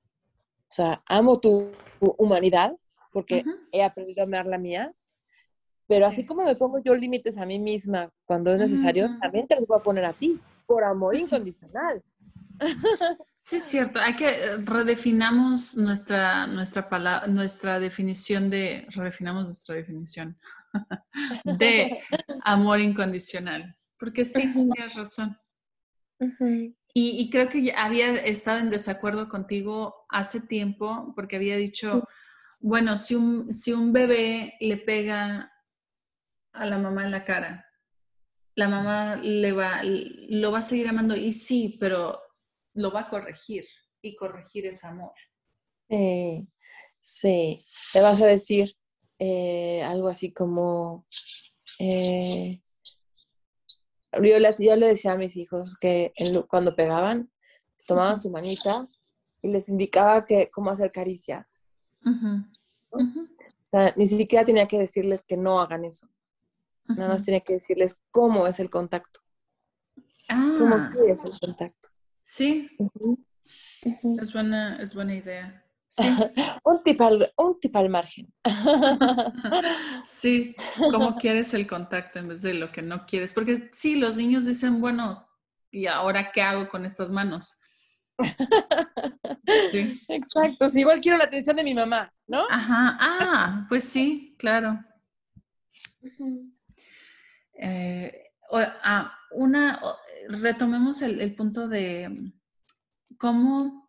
O 0.69 0.72
sea, 0.72 1.02
amo 1.08 1.39
tu, 1.39 1.72
humanidad 2.00 2.78
porque 3.12 3.43
he 3.72 3.84
aprendido 3.84 4.22
a 4.22 4.26
amar 4.26 4.45
la 4.45 4.58
mía. 4.58 4.93
Pero 5.88 6.06
así 6.06 6.24
como 6.26 6.43
me 6.43 6.56
pongo 6.56 6.80
yo 6.80 6.93
límites 6.93 7.38
a 7.38 7.45
mí 7.45 7.58
misma 7.58 8.12
cuando 8.26 8.54
es 8.54 8.60
necesario, 8.60 9.10
también 9.19 9.48
te 9.48 9.56
los 9.56 9.65
voy 9.65 9.80
a 9.80 9.84
poner 9.84 10.06
a 10.06 10.13
ti 10.13 10.39
por 10.67 10.84
amor 10.84 11.15
incondicional. 11.17 12.04
Sí, 13.39 13.56
es 13.56 13.63
cierto. 13.63 14.00
Hay 14.00 14.15
que 14.15 14.28
eh, 14.28 14.58
redefinamos 14.58 15.76
nuestra, 15.76 16.45
nuestra 16.45 16.88
palabra, 16.88 17.28
nuestra 17.28 17.80
definición 17.80 18.50
de, 18.50 18.86
redefinamos 18.89 19.45
nuestra 19.45 19.76
definición 19.76 20.38
de 21.43 22.00
amor 22.43 22.80
incondicional. 22.80 23.76
Porque 23.99 24.25
sí, 24.25 24.41
tienes 24.73 24.95
razón. 24.95 25.38
y, 26.93 27.29
creo 27.29 27.47
que 27.47 27.73
había 27.75 28.15
estado 28.15 28.59
en 28.59 28.69
desacuerdo 28.69 29.29
contigo 29.29 30.05
hace 30.09 30.41
tiempo 30.41 31.13
porque 31.15 31.35
había 31.35 31.57
dicho, 31.57 32.07
bueno, 32.59 32.97
si 32.97 33.15
un, 33.15 33.55
si 33.55 33.73
un 33.73 33.93
bebé 33.93 34.55
le 34.59 34.77
pega 34.77 35.51
a 36.53 36.65
la 36.65 36.77
mamá 36.77 37.05
en 37.05 37.12
la 37.12 37.25
cara, 37.25 37.65
la 38.55 38.67
mamá 38.67 39.15
le 39.15 39.51
va, 39.53 39.81
lo 39.83 40.51
va 40.51 40.59
a 40.59 40.63
seguir 40.63 40.89
amando 40.89 41.15
y 41.15 41.31
sí, 41.31 41.77
pero 41.79 42.19
lo 42.73 42.91
va 42.91 43.01
a 43.01 43.09
corregir 43.09 43.65
y 44.01 44.15
corregir 44.15 44.65
es 44.65 44.83
amor. 44.83 45.13
Sí, 45.89 46.47
sí. 46.99 47.57
Te 47.93 48.01
vas 48.01 48.21
a 48.21 48.27
decir 48.27 48.75
eh, 49.17 49.81
algo 49.83 50.07
así 50.07 50.31
como, 50.31 51.05
eh, 51.79 52.62
yo, 54.13 54.76
le, 54.76 54.88
decía 54.88 55.13
a 55.13 55.17
mis 55.17 55.38
hijos 55.38 55.78
que 55.78 56.13
cuando 56.48 56.76
pegaban, 56.76 57.30
tomaban 57.86 58.17
su 58.17 58.30
manita 58.30 58.88
y 59.41 59.50
les 59.50 59.69
indicaba 59.69 60.26
que 60.26 60.50
cómo 60.52 60.72
hacer 60.72 60.91
caricias. 60.91 61.67
O 62.91 63.00
sea, 63.72 63.93
ni 63.95 64.08
siquiera 64.08 64.45
tenía 64.45 64.67
que 64.67 64.80
decirles 64.80 65.22
que 65.22 65.38
no 65.38 65.60
hagan 65.60 65.86
eso. 65.86 66.08
Nada 66.88 67.10
más 67.10 67.24
tenía 67.24 67.41
que 67.41 67.54
decirles 67.54 68.00
cómo 68.10 68.48
es 68.48 68.60
el 68.60 68.69
contacto. 68.69 69.19
Ah. 70.28 70.56
¿Cómo 70.58 70.76
es 71.08 71.24
el 71.24 71.39
contacto? 71.39 71.89
Sí. 72.22 72.69
es, 73.84 74.34
buena, 74.34 74.82
es 74.82 74.95
buena 74.95 75.15
idea. 75.15 75.63
un, 76.63 76.84
tip 76.84 77.02
al, 77.02 77.34
un 77.38 77.60
tip 77.60 77.75
al 77.75 77.89
margen. 77.89 78.34
sí, 80.06 80.56
cómo 80.91 81.15
quieres 81.15 81.54
el 81.54 81.67
contacto 81.67 82.19
en 82.19 82.28
vez 82.28 82.41
de 82.41 82.54
lo 82.54 82.71
que 82.71 82.82
no 82.82 83.06
quieres. 83.06 83.34
Porque 83.34 83.69
sí, 83.73 83.95
los 83.95 84.17
niños 84.17 84.45
dicen, 84.45 84.82
bueno, 84.82 85.28
¿y 85.71 85.88
ahora 85.88 86.32
qué 86.32 86.41
hago 86.41 86.69
con 86.69 86.86
estas 86.86 87.12
manos? 87.12 87.60
Sí. 89.71 89.99
Exacto, 90.10 90.69
sí, 90.69 90.82
igual 90.82 91.00
quiero 91.00 91.17
la 91.17 91.23
atención 91.23 91.56
de 91.56 91.63
mi 91.63 91.73
mamá, 91.73 92.13
¿no? 92.27 92.46
Ajá, 92.50 92.98
ah, 93.00 93.65
pues 93.67 93.83
sí, 93.83 94.35
claro. 94.37 94.79
Eh, 97.54 98.31
ah, 98.52 99.12
una, 99.31 99.81
retomemos 100.27 101.02
el, 101.02 101.35
punto 101.35 101.67
de 101.67 102.31
cómo 103.17 103.88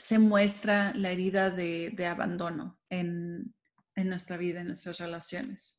se 0.00 0.18
muestra 0.18 0.94
la 0.94 1.10
herida 1.10 1.50
de, 1.50 1.94
abandono 2.06 2.80
en, 2.88 3.54
nuestra 3.96 4.38
vida, 4.38 4.62
en 4.62 4.68
nuestras 4.68 4.96
relaciones. 4.98 5.78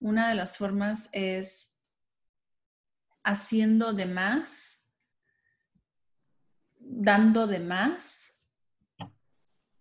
Una 0.00 0.28
de 0.28 0.34
las 0.34 0.58
formas 0.58 1.08
es 1.12 1.80
haciendo 3.22 3.92
de 3.92 4.06
más, 4.06 4.90
dando 6.80 7.46
de 7.46 7.60
más, 7.60 8.44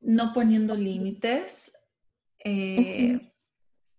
no 0.01 0.33
poniendo 0.33 0.75
límites, 0.75 1.75
eh, 2.45 3.19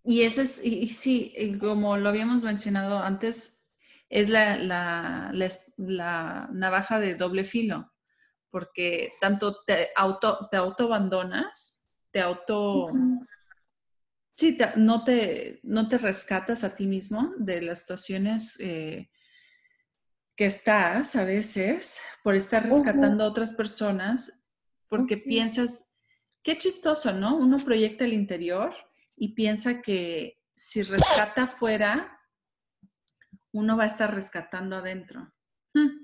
y 0.05 0.23
ese 0.23 0.43
es, 0.43 0.65
y, 0.65 0.87
sí, 0.87 1.35
como 1.59 1.97
lo 1.97 2.09
habíamos 2.11 2.45
mencionado 2.45 3.01
antes, 3.01 3.69
es 4.09 4.29
la, 4.29 4.57
la, 4.57 6.49
navaja 6.53 7.01
de 7.01 7.17
doble 7.17 7.43
filo, 7.43 7.90
porque 8.51 9.13
tanto 9.21 9.63
te 9.65 9.91
auto, 9.97 10.49
te 10.51 10.57
auto 10.57 10.85
abandonas, 10.85 11.89
te 12.11 12.21
auto... 12.21 12.89
Sí, 14.35 14.57
no, 14.77 15.05
te, 15.05 15.61
no 15.63 15.89
te 15.89 15.99
rescatas 15.99 16.65
a 16.65 16.75
ti 16.75 16.87
mismo 16.87 17.35
de 17.37 17.61
las 17.61 17.81
situaciones 17.81 18.59
eh, 18.61 19.11
que 20.35 20.47
estás 20.47 21.15
a 21.17 21.25
veces 21.25 21.99
por 22.25 22.35
estar 22.35 22.67
rescatando 22.67 23.25
a 23.25 23.27
otras 23.29 23.53
personas, 23.53 24.49
porque 24.89 25.19
piensas, 25.19 25.95
qué 26.43 26.57
chistoso, 26.57 27.13
¿no? 27.13 27.37
Uno 27.37 27.59
proyecta 27.59 28.05
el 28.05 28.15
interior 28.15 28.75
y 29.17 29.35
piensa 29.35 29.83
que 29.83 30.39
si 30.57 30.83
rescata 30.83 31.43
afuera, 31.43 32.19
uno 33.53 33.77
va 33.77 33.83
a 33.83 33.89
estar 33.89 34.15
rescatando 34.15 34.77
adentro. 34.77 35.31
Hmm. 35.75 36.00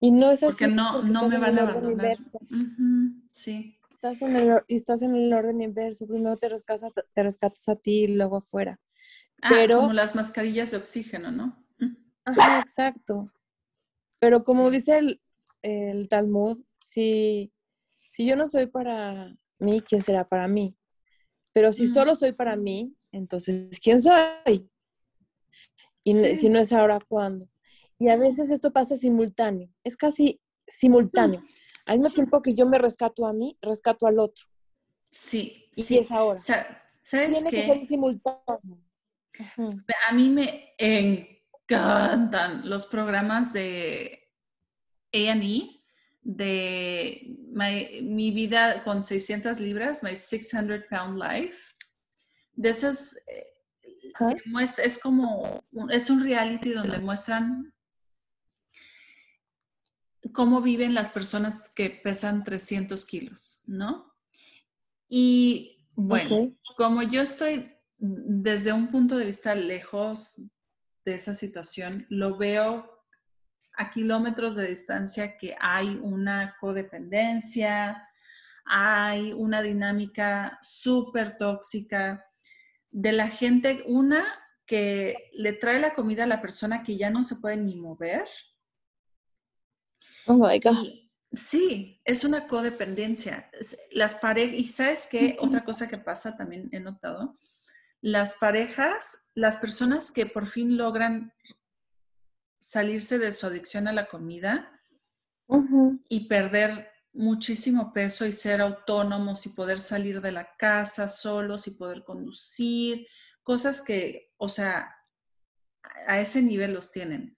Y 0.00 0.10
no 0.10 0.30
es 0.30 0.42
así. 0.42 0.46
Porque 0.46 0.68
no, 0.68 1.02
no 1.02 1.28
me 1.28 1.38
van 1.38 1.58
a 1.58 1.62
abandonar. 1.62 2.16
Sí. 3.30 3.78
Estás 3.90 4.22
en, 4.22 4.36
el, 4.36 4.62
estás 4.68 5.02
en 5.02 5.16
el 5.16 5.32
orden 5.32 5.60
inverso. 5.60 6.06
Primero 6.06 6.36
te 6.36 6.48
rescatas, 6.48 6.92
te 7.12 7.22
rescatas 7.22 7.68
a 7.68 7.74
ti 7.74 8.04
y 8.04 8.08
luego 8.08 8.36
afuera. 8.36 8.78
Ah, 9.42 9.50
Pero, 9.50 9.78
como 9.78 9.92
las 9.92 10.14
mascarillas 10.14 10.70
de 10.70 10.76
oxígeno, 10.76 11.32
¿no? 11.32 11.64
Ajá, 12.24 12.60
exacto. 12.60 13.32
Pero 14.20 14.44
como 14.44 14.70
dice 14.70 14.98
el, 14.98 15.20
el, 15.62 16.08
Talmud, 16.08 16.58
si, 16.80 17.52
si 18.10 18.26
yo 18.26 18.36
no 18.36 18.46
soy 18.46 18.66
para 18.66 19.34
mí, 19.58 19.80
¿quién 19.80 20.02
será 20.02 20.28
para 20.28 20.46
mí? 20.46 20.76
Pero 21.52 21.72
si 21.72 21.86
solo 21.86 22.14
soy 22.14 22.32
para 22.32 22.56
mí, 22.56 22.94
entonces, 23.10 23.80
¿quién 23.80 24.00
soy? 24.00 24.70
Y 26.04 26.14
si 26.36 26.48
no 26.48 26.58
es 26.58 26.72
ahora, 26.72 27.00
¿cuándo? 27.06 27.48
Y 27.98 28.08
a 28.08 28.16
veces 28.16 28.50
esto 28.50 28.72
pasa 28.72 28.96
simultáneo, 28.96 29.68
es 29.82 29.96
casi 29.96 30.40
simultáneo. 30.66 31.42
Al 31.84 31.98
mismo 31.98 32.14
tiempo 32.14 32.42
que 32.42 32.54
yo 32.54 32.66
me 32.66 32.78
rescato 32.78 33.26
a 33.26 33.32
mí, 33.32 33.56
rescato 33.60 34.06
al 34.06 34.18
otro. 34.18 34.44
Sí, 35.10 35.68
y 35.74 35.82
sí. 35.82 35.98
es 35.98 36.10
ahora. 36.10 36.38
¿Sabes 36.38 37.30
Tiene 37.30 37.50
que 37.50 37.66
ser 37.66 37.84
simultáneo. 37.84 38.84
A 40.08 40.12
mí 40.12 40.28
me 40.28 40.74
encantan 40.78 42.68
los 42.68 42.86
programas 42.86 43.52
de 43.52 44.30
A&E, 45.12 45.82
de 46.22 47.36
mi 48.02 48.30
vida 48.32 48.84
con 48.84 49.02
600 49.02 49.60
libras, 49.60 50.02
My 50.02 50.14
600 50.14 50.84
Pound 50.90 51.18
Life. 51.18 51.58
De 52.52 52.70
esos, 52.70 53.16
eh, 53.28 53.46
es 54.84 54.98
como, 54.98 55.64
es 55.90 56.10
un 56.10 56.22
reality 56.22 56.72
donde 56.72 56.98
muestran 56.98 57.72
cómo 60.32 60.60
viven 60.62 60.94
las 60.94 61.10
personas 61.10 61.70
que 61.70 61.90
pesan 61.90 62.44
300 62.44 63.04
kilos, 63.06 63.62
¿no? 63.66 64.14
Y 65.08 65.86
bueno, 65.94 66.56
como 66.76 67.02
yo 67.02 67.22
estoy 67.22 67.72
desde 67.98 68.72
un 68.72 68.90
punto 68.90 69.16
de 69.16 69.26
vista 69.26 69.54
lejos 69.54 70.40
de 71.04 71.14
esa 71.14 71.34
situación, 71.34 72.06
lo 72.08 72.36
veo 72.36 72.98
a 73.76 73.90
kilómetros 73.90 74.56
de 74.56 74.68
distancia 74.68 75.38
que 75.38 75.56
hay 75.58 75.98
una 76.02 76.56
codependencia, 76.60 78.08
hay 78.64 79.32
una 79.32 79.62
dinámica 79.62 80.58
súper 80.62 81.38
tóxica 81.38 82.24
de 82.90 83.12
la 83.12 83.28
gente, 83.28 83.84
una 83.86 84.26
que 84.66 85.14
le 85.32 85.54
trae 85.54 85.80
la 85.80 85.94
comida 85.94 86.24
a 86.24 86.28
la 86.28 86.42
persona 86.42 86.82
que 86.82 86.96
ya 86.96 87.10
no 87.10 87.24
se 87.24 87.36
puede 87.36 87.56
ni 87.56 87.76
mover, 87.76 88.28
Oh 90.28 90.34
my 90.34 90.58
God. 90.60 90.86
sí, 91.32 92.00
es 92.04 92.24
una 92.24 92.46
codependencia. 92.46 93.50
Las 93.92 94.14
parejas, 94.14 94.58
y 94.58 94.68
sabes 94.68 95.08
qué, 95.10 95.36
otra 95.40 95.64
cosa 95.64 95.88
que 95.88 95.96
pasa 95.98 96.36
también 96.36 96.68
he 96.72 96.80
notado, 96.80 97.38
las 98.00 98.36
parejas, 98.36 99.30
las 99.34 99.56
personas 99.56 100.12
que 100.12 100.26
por 100.26 100.46
fin 100.46 100.76
logran 100.76 101.32
salirse 102.60 103.18
de 103.18 103.32
su 103.32 103.46
adicción 103.46 103.88
a 103.88 103.92
la 103.92 104.06
comida 104.06 104.70
y 106.08 106.28
perder 106.28 106.90
muchísimo 107.12 107.92
peso 107.92 108.26
y 108.26 108.32
ser 108.32 108.60
autónomos 108.60 109.46
y 109.46 109.50
poder 109.50 109.80
salir 109.80 110.20
de 110.20 110.32
la 110.32 110.54
casa 110.56 111.08
solos 111.08 111.66
y 111.66 111.72
poder 111.72 112.04
conducir, 112.04 113.06
cosas 113.42 113.80
que, 113.80 114.30
o 114.36 114.48
sea, 114.48 114.94
a 116.06 116.20
ese 116.20 116.42
nivel 116.42 116.74
los 116.74 116.92
tienen 116.92 117.36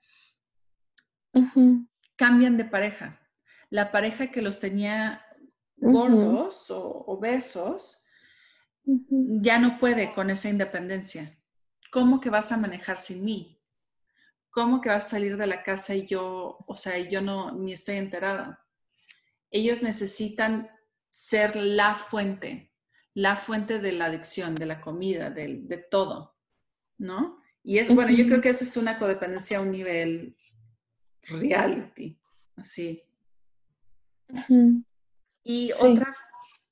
cambian 2.20 2.58
de 2.58 2.66
pareja. 2.66 3.18
La 3.70 3.90
pareja 3.90 4.30
que 4.30 4.42
los 4.42 4.60
tenía 4.60 5.24
gordos 5.78 6.70
o 6.70 6.82
obesos 7.06 8.04
ya 8.84 9.58
no 9.58 9.78
puede 9.78 10.12
con 10.12 10.28
esa 10.28 10.50
independencia. 10.50 11.34
¿Cómo 11.90 12.20
que 12.20 12.28
vas 12.28 12.52
a 12.52 12.58
manejar 12.58 12.98
sin 12.98 13.24
mí? 13.24 13.58
¿Cómo 14.50 14.82
que 14.82 14.90
vas 14.90 15.06
a 15.06 15.10
salir 15.10 15.38
de 15.38 15.46
la 15.46 15.62
casa 15.62 15.94
y 15.94 16.06
yo, 16.06 16.58
o 16.66 16.76
sea, 16.76 16.98
yo 16.98 17.22
no 17.22 17.52
ni 17.52 17.72
estoy 17.72 17.96
enterada? 17.96 18.66
Ellos 19.50 19.82
necesitan 19.82 20.68
ser 21.08 21.56
la 21.56 21.94
fuente, 21.94 22.74
la 23.14 23.36
fuente 23.36 23.78
de 23.78 23.92
la 23.92 24.06
adicción, 24.06 24.56
de 24.56 24.66
la 24.66 24.82
comida, 24.82 25.30
de, 25.30 25.60
de 25.62 25.78
todo, 25.78 26.36
¿no? 26.98 27.40
Y 27.62 27.78
es, 27.78 27.94
bueno, 27.94 28.12
yo 28.12 28.26
creo 28.26 28.42
que 28.42 28.50
esa 28.50 28.64
es 28.64 28.76
una 28.76 28.98
codependencia 28.98 29.56
a 29.56 29.62
un 29.62 29.70
nivel 29.70 30.36
reality, 31.30 32.18
así. 32.56 33.02
Y 35.42 35.72
otra, 35.80 36.14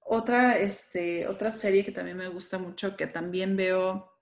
otra, 0.05 0.59
este, 0.59 1.27
otra 1.27 1.53
serie 1.53 1.85
que 1.85 1.93
también 1.93 2.17
me 2.17 2.29
gusta 2.29 2.59
mucho, 2.59 2.97
que 2.97 3.07
también 3.07 3.57
veo 3.57 4.13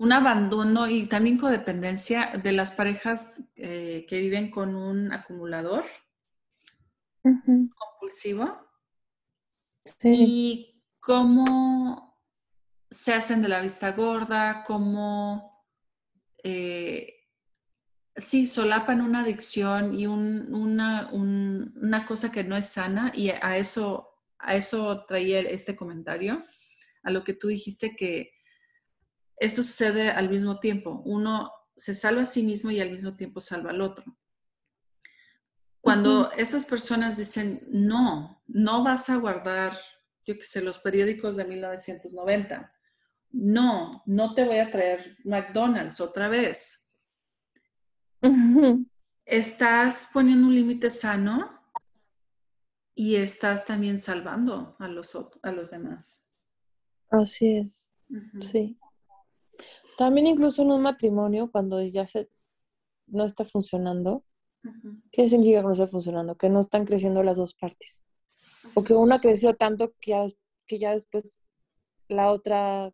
un 0.00 0.12
abandono 0.12 0.88
y 0.88 1.06
también 1.06 1.36
codependencia 1.36 2.32
de 2.42 2.52
las 2.52 2.72
parejas 2.72 3.42
eh, 3.56 4.06
que 4.08 4.20
viven 4.20 4.50
con 4.50 4.74
un 4.74 5.12
acumulador 5.12 5.84
compulsivo. 7.22 8.66
Y 10.02 10.82
cómo 11.00 12.18
se 12.90 13.12
hacen 13.12 13.42
de 13.42 13.48
la 13.48 13.60
vista 13.60 13.92
gorda, 13.92 14.64
cómo 14.66 15.49
eh, 16.44 17.20
sí, 18.16 18.46
solapan 18.46 19.00
una 19.00 19.22
adicción 19.22 19.98
y 19.98 20.06
una, 20.06 21.10
una, 21.12 22.06
cosa 22.06 22.30
que 22.30 22.44
no 22.44 22.56
es 22.56 22.66
sana 22.66 23.12
y 23.14 23.30
a 23.30 23.56
eso, 23.56 24.08
a 24.38 24.54
eso 24.54 25.04
traía 25.06 25.40
este 25.40 25.76
comentario, 25.76 26.44
a 27.02 27.10
lo 27.10 27.24
que 27.24 27.34
tú 27.34 27.48
dijiste 27.48 27.96
que 27.96 28.32
esto 29.36 29.62
sucede 29.62 30.10
al 30.10 30.28
mismo 30.28 30.60
tiempo. 30.60 31.02
Uno 31.04 31.50
se 31.76 31.94
salva 31.94 32.22
a 32.22 32.26
sí 32.26 32.42
mismo 32.42 32.70
y 32.70 32.80
al 32.80 32.90
mismo 32.90 33.16
tiempo 33.16 33.40
salva 33.40 33.70
al 33.70 33.80
otro. 33.80 34.04
Cuando 35.80 36.30
estas 36.32 36.66
personas 36.66 37.16
dicen, 37.16 37.62
no, 37.68 38.42
no 38.46 38.84
vas 38.84 39.08
a 39.08 39.16
guardar, 39.16 39.78
yo 40.26 40.36
qué 40.36 40.44
sé, 40.44 40.60
los 40.60 40.78
periódicos 40.78 41.36
de 41.36 41.46
1990, 41.46 42.70
no, 43.32 44.02
no 44.06 44.34
te 44.34 44.44
voy 44.44 44.58
a 44.58 44.70
traer 44.70 45.16
McDonald's 45.24 46.00
otra 46.00 46.28
vez. 46.28 46.92
Estás 49.24 50.10
poniendo 50.12 50.48
un 50.48 50.54
límite 50.54 50.90
sano 50.90 51.60
y 52.94 53.16
estás 53.16 53.64
también 53.64 54.00
salvando 54.00 54.76
a 54.78 54.88
los, 54.88 55.16
a 55.42 55.52
los 55.52 55.70
demás. 55.70 56.34
Así 57.08 57.56
es, 57.56 57.90
sí. 58.40 58.78
También 59.96 60.26
incluso 60.26 60.62
en 60.62 60.70
un 60.70 60.82
matrimonio, 60.82 61.50
cuando 61.50 61.82
ya 61.82 62.06
se, 62.06 62.28
no 63.06 63.24
está 63.24 63.44
funcionando, 63.44 64.24
¿qué 65.12 65.28
significa 65.28 65.60
que 65.60 65.66
no 65.66 65.72
está 65.72 65.86
funcionando? 65.86 66.36
Que 66.36 66.48
no 66.48 66.60
están 66.60 66.84
creciendo 66.84 67.22
las 67.22 67.36
dos 67.36 67.54
partes. 67.54 68.04
O 68.74 68.82
que 68.82 68.94
una 68.94 69.18
creció 69.18 69.54
tanto 69.56 69.94
que 70.00 70.10
ya, 70.10 70.26
que 70.66 70.78
ya 70.78 70.92
después 70.92 71.40
la 72.08 72.30
otra 72.30 72.92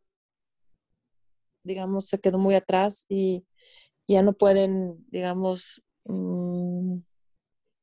digamos, 1.66 2.06
se 2.06 2.20
quedó 2.20 2.38
muy 2.38 2.54
atrás 2.54 3.04
y 3.08 3.44
ya 4.08 4.22
no 4.22 4.32
pueden, 4.32 5.04
digamos, 5.10 5.82
mm, 6.04 6.96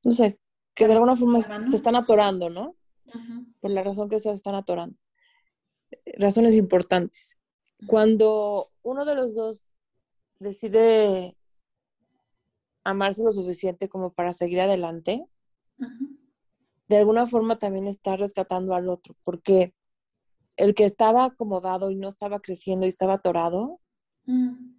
no 0.06 0.12
sé, 0.12 0.40
que 0.74 0.88
de 0.88 0.94
alguna 0.94 1.16
forma 1.16 1.42
se 1.42 1.76
están 1.76 1.96
atorando, 1.96 2.50
¿no? 2.50 2.76
Por 3.60 3.72
la 3.72 3.84
razón 3.84 4.10
que 4.10 4.20
se 4.20 4.32
están 4.32 4.56
atorando. 4.56 4.98
Razones 6.18 6.56
importantes. 6.56 7.38
Cuando 7.88 8.72
uno 8.82 9.06
de 9.06 9.16
los 9.16 9.36
dos 9.36 9.76
decide 10.40 11.36
amarse 12.84 13.24
lo 13.24 13.32
suficiente 13.32 13.90
como 13.90 14.12
para 14.14 14.34
seguir 14.34 14.62
adelante, 14.62 15.26
de 16.88 16.98
alguna 16.98 17.28
forma 17.28 17.60
también 17.60 17.88
está 17.88 18.16
rescatando 18.16 18.74
al 18.76 18.90
otro, 18.90 19.16
porque 19.24 19.74
el 20.58 20.76
que 20.76 20.86
estaba 20.86 21.26
acomodado 21.26 21.92
y 21.92 21.96
no 21.96 22.08
estaba 22.10 22.40
creciendo 22.40 22.86
y 22.86 22.90
estaba 22.90 23.16
atorado, 23.16 23.80
mm. 24.26 24.76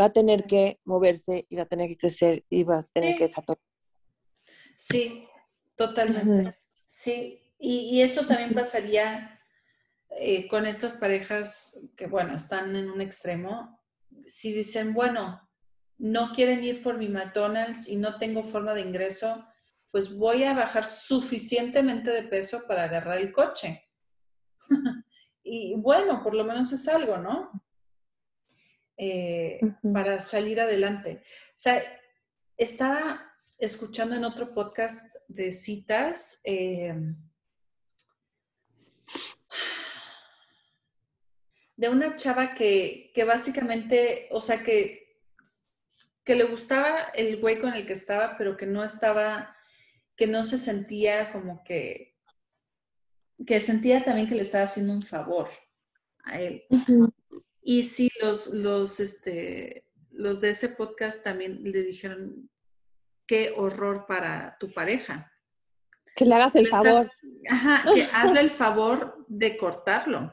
va 0.00 0.06
a 0.06 0.12
tener 0.12 0.44
que 0.44 0.80
moverse 0.84 1.46
y 1.48 1.56
va 1.56 1.62
a 1.62 1.68
tener 1.68 1.88
que 1.88 1.96
crecer 1.96 2.44
y 2.48 2.64
va 2.64 2.78
a 2.78 2.82
tener 2.82 3.12
Sí. 3.12 3.18
que 3.18 3.24
desarrollar. 3.24 3.58
Sí, 4.76 5.28
totalmente. 5.76 6.58
Sí, 6.86 7.42
y, 7.58 7.96
y 7.96 8.02
eso 8.02 8.26
también 8.26 8.52
pasaría 8.54 9.40
eh, 10.10 10.48
con 10.48 10.66
estas 10.66 10.94
parejas 10.94 11.80
que, 11.96 12.06
bueno, 12.06 12.36
están 12.36 12.74
en 12.76 12.90
un 12.90 13.00
extremo. 13.00 13.80
Si 14.26 14.52
dicen, 14.52 14.92
bueno, 14.92 15.48
no 15.98 16.32
quieren 16.32 16.62
ir 16.64 16.82
por 16.82 16.98
mi 16.98 17.08
McDonald's 17.08 17.88
y 17.88 17.96
no 17.96 18.18
tengo 18.18 18.42
forma 18.42 18.74
de 18.74 18.82
ingreso, 18.82 19.46
pues 19.90 20.16
voy 20.16 20.44
a 20.44 20.54
bajar 20.54 20.86
suficientemente 20.86 22.10
de 22.10 22.24
peso 22.24 22.62
para 22.66 22.84
agarrar 22.84 23.18
el 23.18 23.32
coche. 23.32 23.81
y 25.42 25.74
bueno, 25.76 26.22
por 26.22 26.34
lo 26.34 26.44
menos 26.44 26.72
es 26.72 26.88
algo, 26.88 27.18
¿no? 27.18 27.50
Eh, 28.96 29.60
para 29.92 30.20
salir 30.20 30.60
adelante. 30.60 31.22
O 31.48 31.56
sea, 31.56 31.82
estaba 32.56 33.32
escuchando 33.58 34.14
en 34.14 34.24
otro 34.24 34.54
podcast 34.54 35.14
de 35.28 35.52
citas. 35.52 36.40
eh, 36.44 36.94
de 41.82 41.88
una 41.88 42.16
chava 42.16 42.54
que, 42.54 43.10
que 43.12 43.24
básicamente, 43.24 44.28
o 44.30 44.40
sea, 44.40 44.62
que, 44.62 45.18
que 46.24 46.36
le 46.36 46.44
gustaba 46.44 47.10
el 47.12 47.40
güey 47.40 47.60
con 47.60 47.74
el 47.74 47.88
que 47.88 47.94
estaba, 47.94 48.36
pero 48.38 48.56
que 48.56 48.66
no 48.66 48.84
estaba, 48.84 49.56
que 50.16 50.28
no 50.28 50.44
se 50.44 50.58
sentía 50.58 51.32
como 51.32 51.64
que, 51.64 52.11
que 53.46 53.60
sentía 53.60 54.04
también 54.04 54.28
que 54.28 54.34
le 54.34 54.42
estaba 54.42 54.64
haciendo 54.64 54.92
un 54.92 55.02
favor 55.02 55.48
a 56.24 56.40
él. 56.40 56.64
Y 57.62 57.82
sí, 57.84 58.08
los, 58.20 58.48
los, 58.48 59.00
este, 59.00 59.86
los 60.10 60.40
de 60.40 60.50
ese 60.50 60.68
podcast 60.70 61.22
también 61.24 61.60
le 61.62 61.82
dijeron, 61.82 62.50
qué 63.26 63.52
horror 63.56 64.06
para 64.06 64.56
tu 64.58 64.72
pareja. 64.72 65.30
Que 66.14 66.24
le 66.26 66.34
hagas 66.34 66.56
el 66.56 66.64
Le 66.64 66.70
favor. 66.70 66.88
estás- 66.88 67.20
ajá, 67.48 67.84
que 67.94 68.02
hazle 68.12 68.40
el 68.40 68.50
favor 68.50 69.24
de 69.28 69.56
cortarlo. 69.56 70.32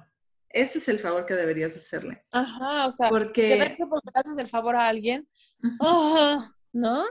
Ese 0.49 0.79
es 0.79 0.89
el 0.89 0.97
favor 0.99 1.25
que 1.27 1.35
deberías 1.35 1.77
hacerle. 1.77 2.23
Ajá, 2.31 2.87
o 2.87 2.91
sea, 2.91 3.07
Porque, 3.09 3.49
quedarse 3.49 3.85
porque 3.85 4.09
le 4.13 4.19
haces 4.19 4.37
el 4.39 4.47
favor 4.47 4.75
a 4.75 4.87
alguien. 4.87 5.27
Ah, 5.79 6.51
¿No? 6.73 7.03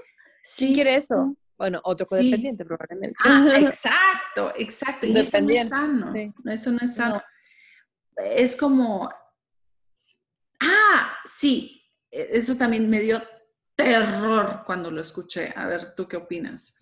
¿Quién 0.57 0.75
quiere 0.75 0.97
eso? 0.97 1.37
Bueno, 1.59 1.81
otro 1.85 2.07
Sí. 2.07 2.11
codependiente 2.11 2.65
probablemente. 2.65 3.17
Ah, 3.25 3.49
exacto, 3.75 4.53
exacto. 4.57 5.07
Y 5.07 5.19
eso 5.19 5.41
no 5.41 5.51
es 5.51 5.69
sano. 5.69 6.13
sí. 6.15 6.33
Eso 6.47 6.71
no 6.71 6.79
es 6.81 6.95
sano. 6.95 7.15
No. 7.17 7.23
Es 8.25 8.57
como, 8.57 9.11
ah, 10.61 11.17
sí, 11.25 11.83
e- 12.11 12.29
eso 12.33 12.57
también 12.57 12.89
me 12.89 13.01
dio 13.01 13.23
terror 13.77 14.63
cuando 14.67 14.91
lo 14.91 15.01
escuché. 15.01 15.53
A 15.55 15.67
ver, 15.67 15.95
¿tú 15.95 16.07
qué 16.09 16.17
opinas? 16.17 16.77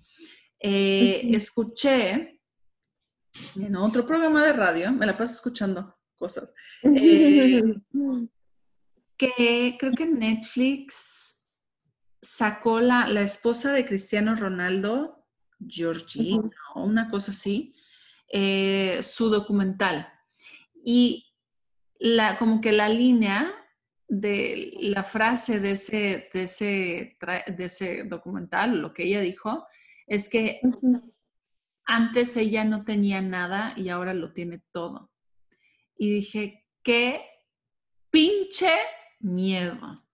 Eh. 0.60 1.22
Escuché 1.34 2.40
en 3.56 3.76
otro 3.76 4.06
programa 4.06 4.44
de 4.46 4.52
radio, 4.54 4.92
me 4.92 5.04
la 5.06 5.16
paso 5.16 5.34
escuchando 5.34 5.94
cosas, 6.16 6.54
Eh, 6.82 7.62
que 9.18 9.76
creo 9.78 9.92
que 9.92 10.06
Netflix 10.06 11.35
sacó 12.26 12.80
la, 12.80 13.06
la 13.08 13.22
esposa 13.22 13.72
de 13.72 13.86
Cristiano 13.86 14.34
Ronaldo, 14.34 15.26
Georgina, 15.66 16.38
Ujú. 16.38 16.50
o 16.74 16.84
una 16.84 17.08
cosa 17.08 17.30
así, 17.30 17.74
eh, 18.28 18.98
su 19.02 19.30
documental. 19.30 20.08
Y 20.84 21.32
la, 21.98 22.38
como 22.38 22.60
que 22.60 22.72
la 22.72 22.88
línea 22.88 23.54
de 24.08 24.72
la 24.80 25.02
frase 25.02 25.60
de 25.60 25.72
ese, 25.72 26.28
de 26.32 26.42
ese, 26.42 27.16
de 27.20 27.64
ese 27.64 28.04
documental, 28.04 28.80
lo 28.80 28.92
que 28.92 29.04
ella 29.04 29.20
dijo, 29.20 29.66
es 30.06 30.28
que 30.28 30.60
antes 31.84 32.36
ella 32.36 32.64
no 32.64 32.84
tenía 32.84 33.20
nada 33.20 33.72
y 33.76 33.88
ahora 33.88 34.14
lo 34.14 34.32
tiene 34.32 34.62
todo. 34.72 35.10
Y 35.96 36.10
dije, 36.10 36.64
qué 36.82 37.24
pinche 38.10 38.70
miedo. 39.20 40.05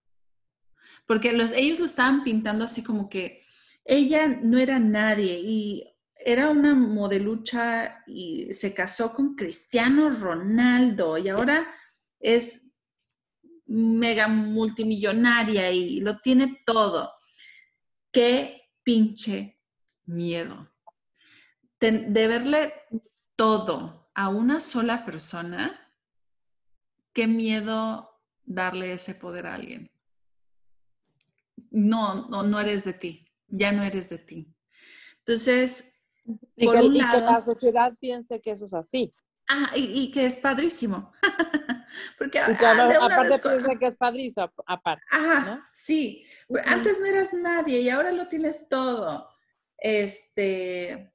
Porque 1.13 1.35
los, 1.35 1.53
ellos 1.53 1.79
lo 1.79 1.85
estaban 1.85 2.25
pintando 2.25 2.65
así 2.65 2.83
como 2.83 3.11
que 3.11 3.45
ella 3.85 4.29
no 4.29 4.57
era 4.57 4.79
nadie 4.79 5.41
y 5.41 5.95
era 6.17 6.49
una 6.49 6.75
modelucha 6.75 8.03
y 8.07 8.55
se 8.55 8.73
casó 8.73 9.13
con 9.13 9.35
Cristiano 9.35 10.09
Ronaldo 10.09 11.19
y 11.19 11.29
ahora 11.29 11.71
es 12.19 12.79
mega 13.67 14.27
multimillonaria 14.27 15.71
y 15.71 16.01
lo 16.01 16.19
tiene 16.21 16.63
todo. 16.65 17.13
Qué 18.11 18.71
pinche 18.83 19.61
miedo. 20.07 20.73
De, 21.79 21.91
de 22.09 22.27
verle 22.27 22.73
todo 23.37 24.09
a 24.15 24.31
una 24.31 24.61
sola 24.61 25.05
persona, 25.05 25.79
qué 27.13 27.27
miedo 27.27 28.19
darle 28.47 28.95
ese 28.95 29.15
poder 29.15 29.47
a 29.47 29.57
alguien. 29.57 29.93
No, 31.73 32.29
no, 32.29 32.43
no 32.43 32.61
eres 32.61 32.85
de 32.85 32.93
ti, 32.93 33.27
ya 33.49 33.73
no 33.73 33.83
eres 33.83 34.09
de 34.11 34.18
ti. 34.18 34.55
Entonces, 35.18 36.01
Y, 36.57 36.66
por 36.66 36.75
que, 36.77 36.81
un 36.87 36.95
y 36.97 36.99
que 37.01 37.05
lado- 37.05 37.33
la 37.33 37.43
sociedad 37.43 37.95
piense 37.99 38.41
que 38.41 38.51
eso 38.53 38.64
es 38.66 38.75
así. 38.75 39.12
ah, 39.49 39.70
y, 39.75 40.03
y 40.03 40.11
que 40.12 40.27
es 40.27 40.37
padrísimo. 40.37 41.12
Porque 42.18 42.39
Y 42.49 42.57
que 42.57 42.64
ah, 42.66 42.91
aparte 43.03 43.39
piensa 43.39 43.75
que 43.79 43.87
es 43.87 43.97
padrísimo, 43.97 44.45
ap- 44.45 44.64
aparte. 44.66 45.05
Ajá, 45.11 45.57
¿no? 45.57 45.62
sí. 45.73 46.25
Antes 46.64 47.01
no 47.01 47.07
eras 47.07 47.33
nadie 47.35 47.81
y 47.81 47.89
ahora 47.91 48.12
lo 48.12 48.29
tienes 48.29 48.68
todo. 48.68 49.29
Este. 49.79 51.12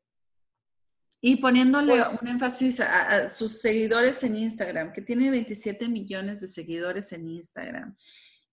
Y 1.20 1.38
poniéndole 1.38 2.04
Pues- 2.04 2.22
un 2.22 2.28
énfasis 2.28 2.80
a, 2.80 3.16
a 3.16 3.28
sus 3.28 3.60
seguidores 3.60 4.24
en 4.24 4.36
Instagram, 4.36 4.94
que 4.94 5.02
tiene 5.02 5.30
27 5.32 5.88
millones 5.90 6.42
de 6.42 6.48
seguidores 6.48 7.12
en 7.14 7.28
Instagram. 7.28 7.98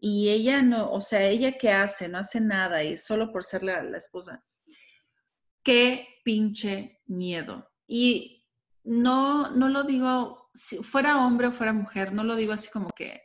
Y 0.06 0.28
ella 0.28 0.60
no, 0.60 0.92
o 0.92 1.00
sea, 1.00 1.22
ella 1.22 1.52
qué 1.52 1.72
hace, 1.72 2.10
no 2.10 2.18
hace 2.18 2.38
nada 2.38 2.84
y 2.84 2.98
solo 2.98 3.32
por 3.32 3.42
ser 3.42 3.62
la, 3.62 3.82
la 3.82 3.96
esposa. 3.96 4.44
Qué 5.62 6.20
pinche 6.22 7.00
miedo. 7.06 7.72
Y 7.86 8.46
no, 8.82 9.48
no 9.52 9.70
lo 9.70 9.82
digo, 9.84 10.50
si 10.52 10.76
fuera 10.84 11.24
hombre 11.24 11.46
o 11.46 11.52
fuera 11.52 11.72
mujer, 11.72 12.12
no 12.12 12.22
lo 12.22 12.36
digo 12.36 12.52
así 12.52 12.70
como 12.70 12.90
que 12.90 13.18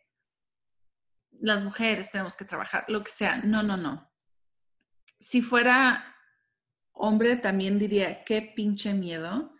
las 1.31 1.65
mujeres 1.65 2.11
tenemos 2.11 2.37
que 2.37 2.45
trabajar, 2.45 2.85
lo 2.87 3.03
que 3.03 3.11
sea. 3.11 3.39
No, 3.39 3.61
no, 3.61 3.75
no. 3.75 4.09
Si 5.19 5.41
fuera 5.41 6.15
hombre, 6.93 7.35
también 7.35 7.77
diría, 7.77 8.23
qué 8.23 8.53
pinche 8.55 8.93
miedo 8.93 9.51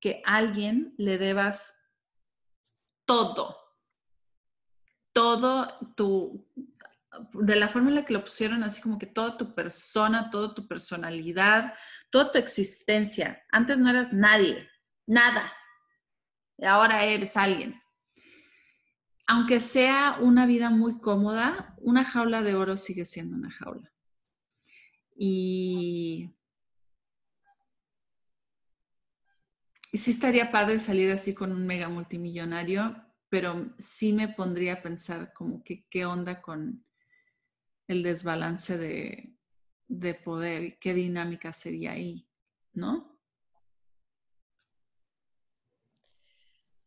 que 0.00 0.20
alguien 0.26 0.94
le 0.98 1.16
debas 1.16 1.94
todo. 3.06 3.56
Todo 5.18 5.66
tu, 5.96 6.46
de 7.32 7.56
la 7.56 7.68
forma 7.68 7.88
en 7.88 7.96
la 7.96 8.04
que 8.04 8.12
lo 8.12 8.22
pusieron, 8.22 8.62
así 8.62 8.80
como 8.80 8.98
que 8.98 9.06
toda 9.06 9.36
tu 9.36 9.54
persona, 9.54 10.30
toda 10.30 10.54
tu 10.54 10.68
personalidad, 10.68 11.74
toda 12.10 12.30
tu 12.30 12.38
existencia. 12.38 13.42
Antes 13.50 13.78
no 13.78 13.90
eras 13.90 14.12
nadie, 14.12 14.68
nada. 15.06 15.52
Y 16.56 16.66
ahora 16.66 17.04
eres 17.04 17.36
alguien 17.36 17.80
aunque 19.28 19.60
sea 19.60 20.16
una 20.20 20.46
vida 20.46 20.70
muy 20.70 21.00
cómoda, 21.00 21.74
una 21.80 22.02
jaula 22.02 22.40
de 22.40 22.54
oro 22.54 22.78
sigue 22.78 23.04
siendo 23.04 23.36
una 23.36 23.50
jaula. 23.50 23.92
Y, 25.14 26.34
y 29.92 29.98
sí 29.98 30.12
estaría 30.12 30.50
padre 30.50 30.80
salir 30.80 31.12
así 31.12 31.34
con 31.34 31.52
un 31.52 31.66
mega 31.66 31.90
multimillonario, 31.90 32.96
pero 33.28 33.74
sí 33.78 34.12
me 34.12 34.28
pondría 34.28 34.74
a 34.74 34.82
pensar 34.82 35.32
como 35.32 35.62
que 35.62 35.84
qué 35.90 36.04
onda 36.06 36.40
con 36.40 36.84
el 37.86 38.02
desbalance 38.02 38.76
de, 38.78 39.34
de 39.88 40.14
poder 40.14 40.62
y 40.64 40.76
qué 40.78 40.94
dinámica 40.94 41.52
sería 41.52 41.92
ahí, 41.92 42.26
¿no? 42.72 43.18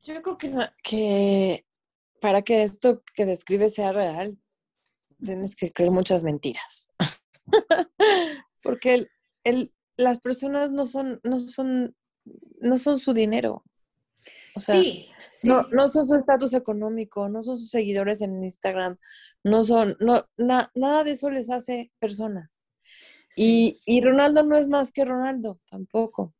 Yo 0.03 0.21
creo 0.21 0.37
que, 0.37 0.51
que 0.83 1.65
para 2.19 2.41
que 2.41 2.63
esto 2.63 3.03
que 3.15 3.25
describes 3.25 3.75
sea 3.75 3.91
real, 3.91 4.39
tienes 5.23 5.55
que 5.55 5.71
creer 5.71 5.91
muchas 5.91 6.23
mentiras. 6.23 6.89
Porque 8.63 8.93
el, 8.95 9.11
el- 9.43 9.73
las 9.97 10.19
personas 10.19 10.71
no 10.71 10.85
son, 10.87 11.19
no 11.23 11.37
son, 11.39 11.95
no 12.59 12.77
son 12.77 12.97
su 12.97 13.13
dinero. 13.13 13.63
O 14.55 14.59
sea, 14.59 14.75
sí, 14.81 15.09
sí. 15.32 15.47
no, 15.47 15.63
no 15.71 15.88
son 15.88 16.07
su 16.07 16.15
estatus 16.15 16.53
económico, 16.53 17.29
no 17.29 17.41
son 17.43 17.57
sus 17.57 17.69
seguidores 17.69 18.21
en 18.21 18.43
Instagram, 18.43 18.97
no 19.43 19.63
son, 19.63 19.95
no, 19.99 20.27
na- 20.38 20.69
nada 20.75 21.03
de 21.03 21.11
eso 21.11 21.29
les 21.29 21.49
hace 21.49 21.91
personas. 21.99 22.61
sí, 23.29 23.82
Y, 23.86 23.97
y 23.97 24.01
Ronaldo 24.01 24.43
no 24.43 24.57
es 24.57 24.67
más 24.67 24.91
que 24.91 25.05
Ronaldo, 25.05 25.59
tampoco. 25.69 26.34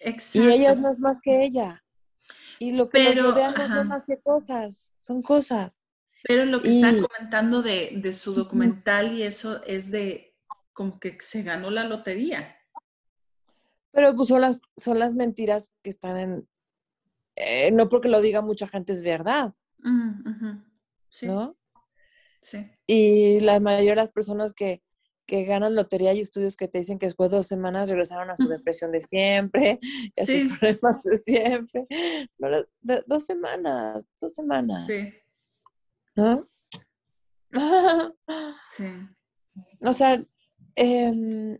exacto. 0.00 0.48
Y 0.48 0.52
ella 0.52 0.74
no 0.74 0.92
es 0.92 0.98
más 0.98 1.20
que 1.20 1.42
ella. 1.44 1.82
Y 2.58 2.72
lo 2.72 2.88
que 2.88 2.98
Pero, 2.98 3.22
nos 3.22 3.30
rodea 3.34 3.48
no 3.68 3.74
son 3.74 3.88
más 3.88 4.06
que 4.06 4.20
cosas, 4.20 4.94
son 4.98 5.22
cosas. 5.22 5.84
Pero 6.24 6.44
lo 6.44 6.62
que 6.62 6.70
está 6.70 6.92
comentando 6.96 7.62
de, 7.62 7.90
de, 7.96 8.12
su 8.12 8.32
documental 8.34 9.12
y 9.12 9.24
eso 9.24 9.62
es 9.64 9.90
de 9.90 10.36
como 10.72 11.00
que 11.00 11.16
se 11.20 11.42
ganó 11.42 11.70
la 11.70 11.82
lotería. 11.84 12.56
Pero 13.90 14.14
pues 14.14 14.28
son 14.28 14.40
las, 14.40 14.60
son 14.76 14.98
las 15.00 15.14
mentiras 15.16 15.70
que 15.82 15.90
están 15.90 16.16
en, 16.16 16.48
eh, 17.46 17.70
no 17.72 17.88
porque 17.88 18.08
lo 18.08 18.20
diga 18.20 18.42
mucha 18.42 18.68
gente 18.68 18.92
es 18.92 19.02
verdad. 19.02 19.54
Mm, 19.78 20.62
sí. 21.08 21.26
¿No? 21.26 21.56
Sí. 22.40 22.70
Y 22.86 23.40
la 23.40 23.60
mayoría 23.60 23.92
de 23.92 23.96
las 23.96 24.12
personas 24.12 24.54
que, 24.54 24.82
que 25.26 25.44
ganan 25.44 25.74
lotería 25.74 26.12
y 26.12 26.20
estudios 26.20 26.56
que 26.56 26.68
te 26.68 26.78
dicen 26.78 26.98
que 26.98 27.06
después 27.06 27.30
de 27.30 27.36
dos 27.36 27.46
semanas 27.46 27.88
regresaron 27.88 28.30
a 28.30 28.36
su 28.36 28.48
depresión 28.48 28.90
de 28.92 29.00
siempre, 29.00 29.78
y 29.82 30.20
a 30.20 30.26
sus 30.26 30.58
problemas 30.58 31.02
de 31.02 31.16
siempre. 31.16 31.86
dos 33.06 33.24
semanas, 33.24 34.06
dos 34.20 34.34
semanas. 34.34 34.86
Sí. 34.86 35.14
¿No? 36.16 36.48
sí. 38.62 38.84
O 39.84 39.92
sea, 39.92 40.24
em, 40.76 41.58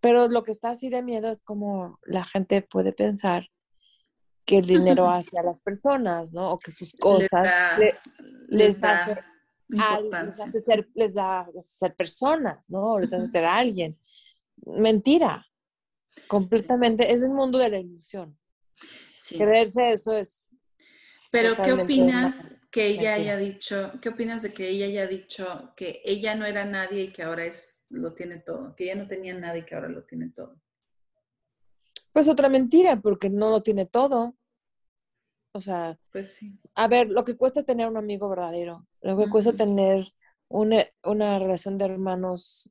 pero 0.00 0.28
lo 0.28 0.44
que 0.44 0.52
está 0.52 0.70
así 0.70 0.88
de 0.88 1.02
miedo 1.02 1.30
es 1.30 1.42
como 1.42 1.98
la 2.04 2.24
gente 2.24 2.62
puede 2.62 2.92
pensar 2.92 3.48
que 4.44 4.58
el 4.58 4.66
dinero 4.66 5.08
hace 5.10 5.38
a 5.38 5.42
las 5.42 5.60
personas, 5.60 6.32
¿no? 6.32 6.52
O 6.52 6.58
que 6.58 6.70
sus 6.70 6.92
cosas 6.92 7.78
les, 8.48 8.80
da, 8.80 9.24
les, 9.68 10.40
hace 10.40 10.60
ser, 10.60 10.88
les 10.94 11.14
da 11.14 11.46
ser 11.60 11.94
personas, 11.94 12.68
¿no? 12.70 12.98
Les 12.98 13.12
hace 13.12 13.26
ser 13.26 13.44
alguien. 13.44 13.98
Mentira. 14.66 15.44
Completamente. 16.28 17.12
Es 17.12 17.22
el 17.22 17.30
mundo 17.30 17.58
de 17.58 17.68
la 17.70 17.78
ilusión. 17.80 18.38
Creerse 19.36 19.92
eso 19.92 20.16
es. 20.16 20.44
Pero, 21.30 21.56
¿qué 21.56 21.72
opinas 21.72 22.54
que 22.70 22.86
ella 22.86 23.14
haya 23.14 23.36
dicho? 23.36 23.92
¿Qué 24.00 24.10
opinas 24.10 24.42
de 24.42 24.52
que 24.52 24.68
ella 24.68 24.86
haya 24.86 25.06
dicho 25.06 25.72
que 25.76 26.00
ella 26.04 26.34
no 26.36 26.46
era 26.46 26.64
nadie 26.64 27.04
y 27.04 27.12
que 27.12 27.24
ahora 27.24 27.44
es, 27.44 27.86
lo 27.90 28.14
tiene 28.14 28.38
todo? 28.38 28.74
Que 28.76 28.84
ella 28.84 29.02
no 29.02 29.08
tenía 29.08 29.34
nada 29.34 29.58
y 29.58 29.64
que 29.64 29.74
ahora 29.74 29.88
lo 29.88 30.04
tiene 30.04 30.30
todo. 30.30 30.60
Pues 32.14 32.28
otra 32.28 32.48
mentira, 32.48 33.00
porque 33.00 33.28
no 33.28 33.50
lo 33.50 33.62
tiene 33.64 33.86
todo. 33.86 34.36
O 35.52 35.60
sea, 35.60 35.98
pues 36.12 36.36
sí. 36.36 36.60
A 36.76 36.86
ver, 36.86 37.10
lo 37.10 37.24
que 37.24 37.36
cuesta 37.36 37.64
tener 37.64 37.88
un 37.88 37.96
amigo 37.96 38.28
verdadero, 38.28 38.86
lo 39.02 39.16
que 39.16 39.28
cuesta 39.28 39.52
tener 39.52 40.12
una, 40.48 40.84
una, 41.02 41.40
relación 41.40 41.76
de 41.76 41.86
hermanos 41.86 42.70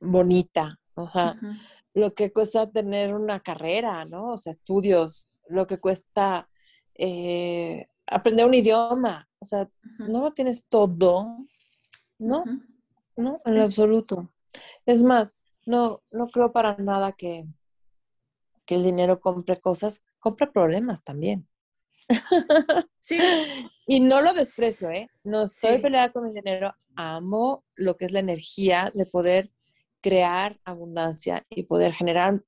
bonita, 0.00 0.80
o 0.94 1.10
sea, 1.10 1.38
lo 1.92 2.14
que 2.14 2.32
cuesta 2.32 2.70
tener 2.70 3.14
una 3.14 3.40
carrera, 3.40 4.06
¿no? 4.06 4.32
O 4.32 4.36
sea, 4.38 4.52
estudios, 4.52 5.30
lo 5.48 5.66
que 5.66 5.78
cuesta 5.78 6.48
eh, 6.94 7.88
aprender 8.06 8.46
un 8.46 8.54
idioma, 8.54 9.28
o 9.38 9.44
sea, 9.44 9.68
no 9.98 10.22
lo 10.22 10.32
tienes 10.32 10.66
todo, 10.66 11.46
¿no? 12.18 12.44
No, 13.16 13.38
en 13.44 13.58
absoluto. 13.58 14.30
Es 14.86 15.02
más, 15.02 15.38
no, 15.66 16.02
no 16.10 16.26
creo 16.28 16.52
para 16.52 16.76
nada 16.78 17.12
que, 17.12 17.46
que 18.68 18.74
el 18.74 18.84
dinero 18.84 19.18
compre 19.18 19.56
cosas, 19.56 20.04
compra 20.20 20.52
problemas 20.52 21.02
también. 21.02 21.48
Sí. 23.00 23.18
y 23.86 24.00
no 24.00 24.20
lo 24.20 24.34
desprecio, 24.34 24.90
¿eh? 24.90 25.08
No 25.24 25.44
estoy 25.44 25.78
peleada 25.78 26.12
con 26.12 26.26
el 26.26 26.34
dinero, 26.34 26.74
amo 26.94 27.64
lo 27.74 27.96
que 27.96 28.04
es 28.04 28.12
la 28.12 28.18
energía 28.18 28.92
de 28.94 29.06
poder 29.06 29.50
crear 30.02 30.60
abundancia 30.66 31.46
y 31.48 31.62
poder 31.62 31.94
generar 31.94 32.44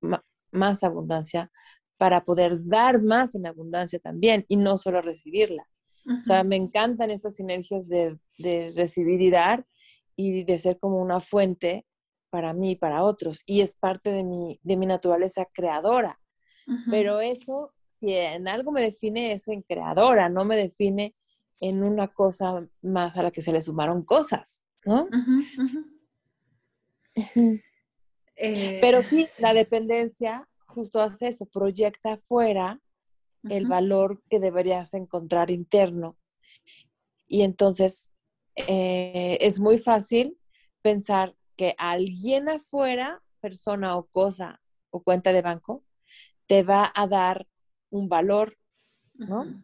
más 0.52 0.84
abundancia 0.84 1.50
para 1.96 2.26
poder 2.26 2.58
dar 2.66 3.00
más 3.00 3.34
en 3.34 3.46
abundancia 3.46 3.98
también 3.98 4.44
y 4.48 4.58
no 4.58 4.76
solo 4.76 5.00
recibirla. 5.00 5.66
O 6.06 6.22
sea, 6.22 6.44
me 6.44 6.56
encantan 6.56 7.10
estas 7.10 7.36
sinergias 7.36 7.88
de, 7.88 8.18
de 8.36 8.74
recibir 8.76 9.22
y 9.22 9.30
dar 9.30 9.66
y 10.14 10.44
de 10.44 10.58
ser 10.58 10.78
como 10.78 11.00
una 11.00 11.20
fuente 11.20 11.86
para 12.30 12.52
mí 12.52 12.72
y 12.72 12.76
para 12.76 13.02
otros. 13.04 13.42
Y 13.46 13.60
es 13.60 13.74
parte 13.74 14.10
de 14.10 14.24
mi, 14.24 14.58
de 14.62 14.76
mi 14.76 14.86
naturaleza 14.86 15.46
creadora. 15.52 16.18
Pero 16.88 17.20
eso, 17.20 17.72
si 17.96 18.14
en 18.14 18.46
algo 18.46 18.70
me 18.70 18.80
define, 18.80 19.32
es 19.32 19.48
en 19.48 19.62
creadora, 19.62 20.28
no 20.28 20.44
me 20.44 20.56
define 20.56 21.16
en 21.58 21.82
una 21.82 22.06
cosa 22.08 22.64
más 22.80 23.16
a 23.16 23.24
la 23.24 23.32
que 23.32 23.42
se 23.42 23.52
le 23.52 23.60
sumaron 23.60 24.04
cosas, 24.04 24.64
¿no? 24.84 25.08
Pero 28.80 29.02
sí, 29.02 29.26
la 29.40 29.52
dependencia 29.52 30.48
justo 30.66 31.00
hace 31.00 31.28
eso, 31.28 31.46
proyecta 31.46 32.12
afuera 32.12 32.80
el 33.48 33.66
valor 33.66 34.22
que 34.28 34.38
deberías 34.38 34.94
encontrar 34.94 35.50
interno. 35.50 36.16
Y 37.26 37.42
entonces 37.42 38.14
eh, 38.54 39.38
es 39.40 39.60
muy 39.60 39.78
fácil 39.78 40.38
pensar 40.82 41.34
que 41.60 41.74
alguien 41.76 42.48
afuera, 42.48 43.22
persona 43.42 43.94
o 43.98 44.06
cosa 44.06 44.62
o 44.88 45.02
cuenta 45.02 45.30
de 45.30 45.42
banco, 45.42 45.84
te 46.46 46.62
va 46.62 46.90
a 46.94 47.06
dar 47.06 47.46
un 47.90 48.08
valor, 48.08 48.56
¿no? 49.12 49.62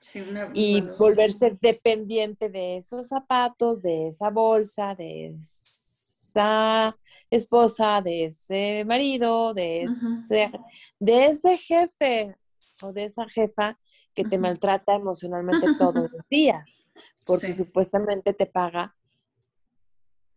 Sí, 0.00 0.24
y 0.54 0.80
volverse 0.80 1.58
dependiente 1.60 2.48
de 2.48 2.78
esos 2.78 3.08
zapatos, 3.08 3.82
de 3.82 4.08
esa 4.08 4.30
bolsa, 4.30 4.94
de 4.94 5.36
esa 5.36 6.96
esposa, 7.28 8.00
de 8.00 8.24
ese 8.24 8.86
marido, 8.86 9.52
de 9.52 9.82
ese, 9.82 10.50
de 10.98 11.26
ese 11.26 11.58
jefe 11.58 12.34
o 12.80 12.94
de 12.94 13.04
esa 13.04 13.28
jefa 13.28 13.78
que 14.14 14.24
te 14.24 14.38
maltrata 14.38 14.94
emocionalmente 14.94 15.66
todos 15.78 16.10
los 16.10 16.26
días, 16.30 16.86
porque 17.26 17.52
supuestamente 17.52 18.32
te 18.32 18.46
paga 18.46 18.95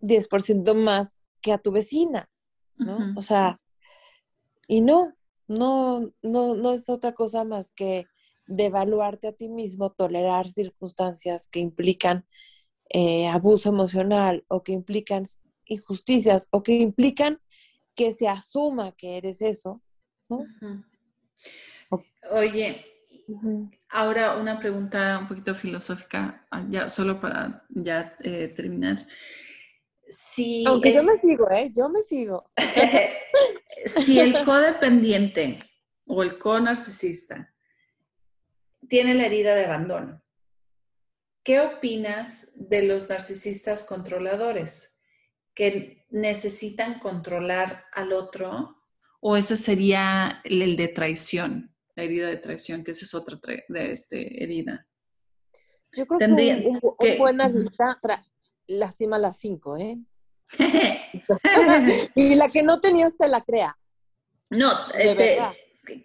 10% 0.02 0.76
más 0.76 1.18
que 1.42 1.52
a 1.52 1.58
tu 1.58 1.72
vecina, 1.72 2.30
¿no? 2.78 3.14
O 3.16 3.22
sea, 3.22 3.58
y 4.68 4.82
no, 4.82 5.14
no, 5.48 6.12
no, 6.22 6.56
no 6.56 6.72
es 6.72 6.90
otra 6.90 7.14
cosa 7.14 7.44
más 7.44 7.72
que 7.72 8.08
devaluarte 8.48 9.28
a 9.28 9.34
ti 9.34 9.48
mismo, 9.48 9.92
tolerar 9.92 10.48
circunstancias 10.48 11.48
que 11.48 11.60
implican 11.60 12.26
eh, 12.90 13.28
abuso 13.28 13.70
emocional 13.70 14.44
o 14.48 14.64
que 14.64 14.72
implican 14.72 15.24
injusticias 15.66 16.48
o 16.50 16.64
que 16.64 16.80
implican 16.80 17.40
que 17.96 18.12
se 18.12 18.28
asuma 18.28 18.92
que 18.94 19.18
eres 19.18 19.42
eso, 19.42 19.82
¿no? 20.30 20.46
Oye, 22.32 22.86
ahora 23.90 24.38
una 24.38 24.60
pregunta 24.60 25.18
un 25.20 25.28
poquito 25.28 25.54
filosófica, 25.54 26.46
ah, 26.50 26.66
ya 26.70 26.90
solo 26.90 27.20
para 27.20 27.66
ya 27.70 28.16
eh, 28.22 28.48
terminar. 28.56 29.06
Si 30.10 30.64
Aunque 30.66 30.94
yo 30.94 31.04
me 31.04 31.18
sigo, 31.18 31.50
¿eh? 31.52 31.72
Yo 31.76 31.90
me 31.90 32.02
sigo. 32.02 32.52
si 33.86 34.20
el 34.20 34.44
codependiente 34.44 35.60
o 36.06 36.24
el 36.24 36.40
co-narcisista 36.40 37.54
tiene 38.88 39.14
la 39.14 39.28
herida 39.28 39.56
de 39.56 39.66
abandono, 39.66 40.22
¿qué 41.44 41.62
opinas 41.62 42.52
de 42.56 42.84
los 42.84 43.10
narcisistas 43.10 43.86
controladores 43.86 45.00
que 45.54 46.06
necesitan 46.10 47.00
controlar 47.00 47.86
al 47.92 48.14
otro 48.14 48.78
o 49.22 49.38
ese 49.38 49.58
sería 49.58 50.42
el 50.44 50.76
de 50.76 50.88
traición? 50.88 51.76
herida 52.04 52.28
de 52.28 52.38
traición, 52.38 52.84
que 52.84 52.92
esa 52.92 53.06
es 53.06 53.14
otra 53.14 53.40
de 53.68 53.92
este, 53.92 54.44
herida. 54.44 54.88
Yo 55.92 56.06
creo 56.06 56.20
que 56.20 56.68
un, 56.68 57.18
buen 57.18 57.38
narcisista 57.38 58.00
lastima 58.70 59.18
las 59.18 59.38
cinco, 59.38 59.78
¿eh? 59.78 59.98
y 62.16 62.36
la 62.36 62.50
que 62.50 62.64
no 62.64 62.80
tenías 62.80 63.18
te 63.18 63.28
la 63.28 63.42
crea. 63.42 63.78
No, 64.50 64.72
este, 64.94 65.40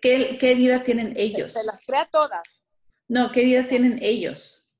¿qué, 0.00 0.36
¿qué, 0.38 0.50
herida 0.50 0.82
tienen 0.82 1.14
ellos? 1.16 1.54
Te 1.54 1.64
las 1.64 1.84
crea 1.86 2.08
todas. 2.10 2.42
No, 3.08 3.30
¿qué 3.32 3.40
herida 3.40 3.68
tienen 3.68 3.98
ellos? 4.02 4.74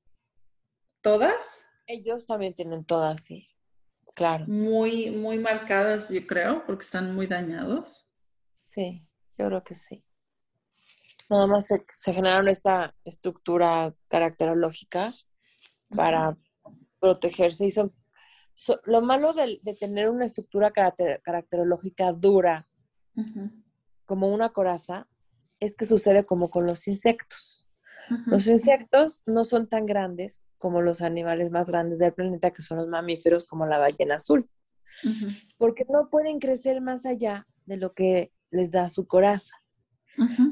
¿Todas? 1.01 1.65
Ellos 1.87 2.25
también 2.25 2.53
tienen 2.53 2.83
todas, 2.85 3.23
sí. 3.23 3.47
Claro. 4.15 4.45
Muy, 4.47 5.11
muy 5.11 5.39
marcadas, 5.39 6.09
yo 6.09 6.25
creo, 6.25 6.65
porque 6.65 6.83
están 6.83 7.13
muy 7.13 7.27
dañados. 7.27 8.15
Sí, 8.53 9.05
yo 9.37 9.47
creo 9.47 9.63
que 9.63 9.73
sí. 9.73 10.03
Nada 11.29 11.47
más 11.47 11.67
se, 11.67 11.83
generaron 12.13 12.47
esta 12.47 12.95
estructura 13.03 13.93
caracterológica 14.07 15.11
para 15.95 16.37
protegerse 17.05 17.67
y 17.67 17.69
son, 17.69 17.93
lo 18.85 19.01
malo 19.03 19.31
de, 19.33 19.59
tener 19.79 20.09
una 20.09 20.25
estructura 20.25 20.71
caracterológica 20.71 22.11
dura 22.13 22.67
como 24.05 24.33
una 24.33 24.49
coraza 24.49 25.07
es 25.59 25.75
que 25.75 25.85
sucede 25.85 26.25
como 26.25 26.49
con 26.49 26.65
los 26.65 26.87
insectos. 26.87 27.69
Los 28.25 28.47
insectos 28.47 29.21
no 29.27 29.43
son 29.43 29.67
tan 29.67 29.85
grandes 29.85 30.41
como 30.57 30.81
los 30.81 31.03
animales 31.03 31.51
más 31.51 31.69
grandes 31.69 31.99
del 31.99 32.13
planeta, 32.13 32.49
que 32.49 32.63
son 32.63 32.79
los 32.79 32.87
mamíferos 32.87 33.45
como 33.45 33.67
la 33.67 33.77
ballena 33.77 34.15
azul, 34.15 34.49
porque 35.59 35.85
no 35.87 36.09
pueden 36.09 36.39
crecer 36.39 36.81
más 36.81 37.05
allá 37.05 37.45
de 37.67 37.77
lo 37.77 37.93
que 37.93 38.31
les 38.49 38.71
da 38.71 38.89
su 38.89 39.05
coraza. 39.05 39.53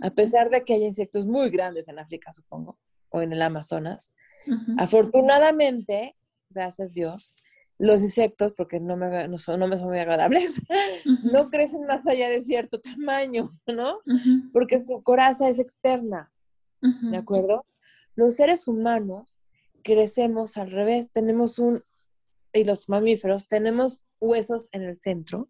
A 0.04 0.12
pesar 0.12 0.52
de 0.52 0.64
que 0.64 0.76
hay 0.76 0.84
insectos 0.84 1.26
muy 1.26 1.50
grandes 1.50 1.88
en 1.88 1.98
África, 1.98 2.32
supongo, 2.32 2.78
o 3.10 3.22
en 3.22 3.34
el 3.34 3.42
Amazonas, 3.42 4.14
afortunadamente 4.78 6.16
gracias 6.54 6.94
Dios, 6.94 7.36
los 7.78 8.02
insectos, 8.02 8.54
porque 8.54 8.80
no 8.80 8.96
me, 8.96 9.28
no 9.28 9.38
son, 9.38 9.60
no 9.60 9.68
me 9.68 9.78
son 9.78 9.90
muy 9.90 10.00
agradables, 10.00 10.62
no 11.24 11.50
crecen 11.50 11.86
más 11.86 12.06
allá 12.08 12.30
de 12.30 12.42
cierto 12.42 12.80
tamaño, 12.80 13.58
¿no? 13.68 14.00
Porque 14.52 14.80
su 14.80 15.02
coraza 15.04 15.50
es 15.50 15.60
externa, 15.60 16.32
¿de 16.82 17.18
acuerdo? 17.18 17.66
Los 18.16 18.36
seres 18.36 18.68
humanos 18.68 19.40
crecemos 19.84 20.58
al 20.58 20.72
revés, 20.72 21.12
tenemos 21.12 21.60
un, 21.60 21.84
y 22.54 22.64
los 22.64 22.88
mamíferos, 22.88 23.48
tenemos 23.48 24.06
huesos 24.20 24.70
en 24.72 24.84
el 24.84 25.00
centro 25.00 25.50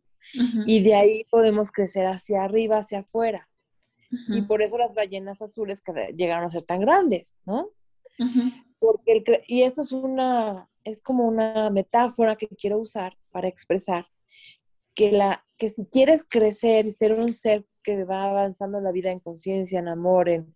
y 0.66 0.82
de 0.82 0.96
ahí 0.96 1.26
podemos 1.26 1.72
crecer 1.72 2.08
hacia 2.08 2.44
arriba, 2.44 2.78
hacia 2.78 3.00
afuera. 3.00 3.50
Y 4.28 4.44
por 4.44 4.62
eso 4.62 4.78
las 4.78 4.94
ballenas 4.94 5.42
azules 5.42 5.82
que 5.82 6.14
llegaron 6.16 6.46
a 6.46 6.50
ser 6.50 6.62
tan 6.64 6.82
grandes, 6.82 7.38
¿no? 7.46 7.70
Porque 8.80 9.12
el, 9.12 9.42
y 9.48 9.64
esto 9.64 9.82
es 9.82 9.92
una, 9.92 10.70
es 10.84 11.02
como 11.02 11.28
una 11.28 11.70
metáfora 11.70 12.36
que 12.36 12.48
quiero 12.48 12.80
usar 12.80 13.18
para 13.32 13.48
expresar 13.48 14.08
que, 14.96 15.12
la, 15.12 15.46
que 15.58 15.70
si 15.70 15.86
quieres 15.86 16.26
crecer 16.26 16.86
y 16.86 16.92
ser 16.92 17.14
un 17.14 17.34
ser 17.34 17.66
que 17.84 18.04
va 18.06 18.30
avanzando 18.30 18.78
en 18.78 18.84
la 18.84 18.92
vida 18.92 19.12
en 19.12 19.20
conciencia, 19.20 19.80
en 19.80 19.88
amor, 19.88 20.30
en, 20.30 20.56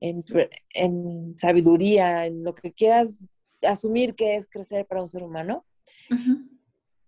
en, 0.00 1.36
sabiduría, 1.36 2.26
en 2.26 2.44
lo 2.44 2.54
que 2.54 2.72
quieras 2.72 3.28
asumir 3.62 4.14
que 4.14 4.36
es 4.36 4.48
crecer 4.48 4.86
para 4.86 5.02
un 5.02 5.08
ser 5.08 5.22
humano, 5.22 5.64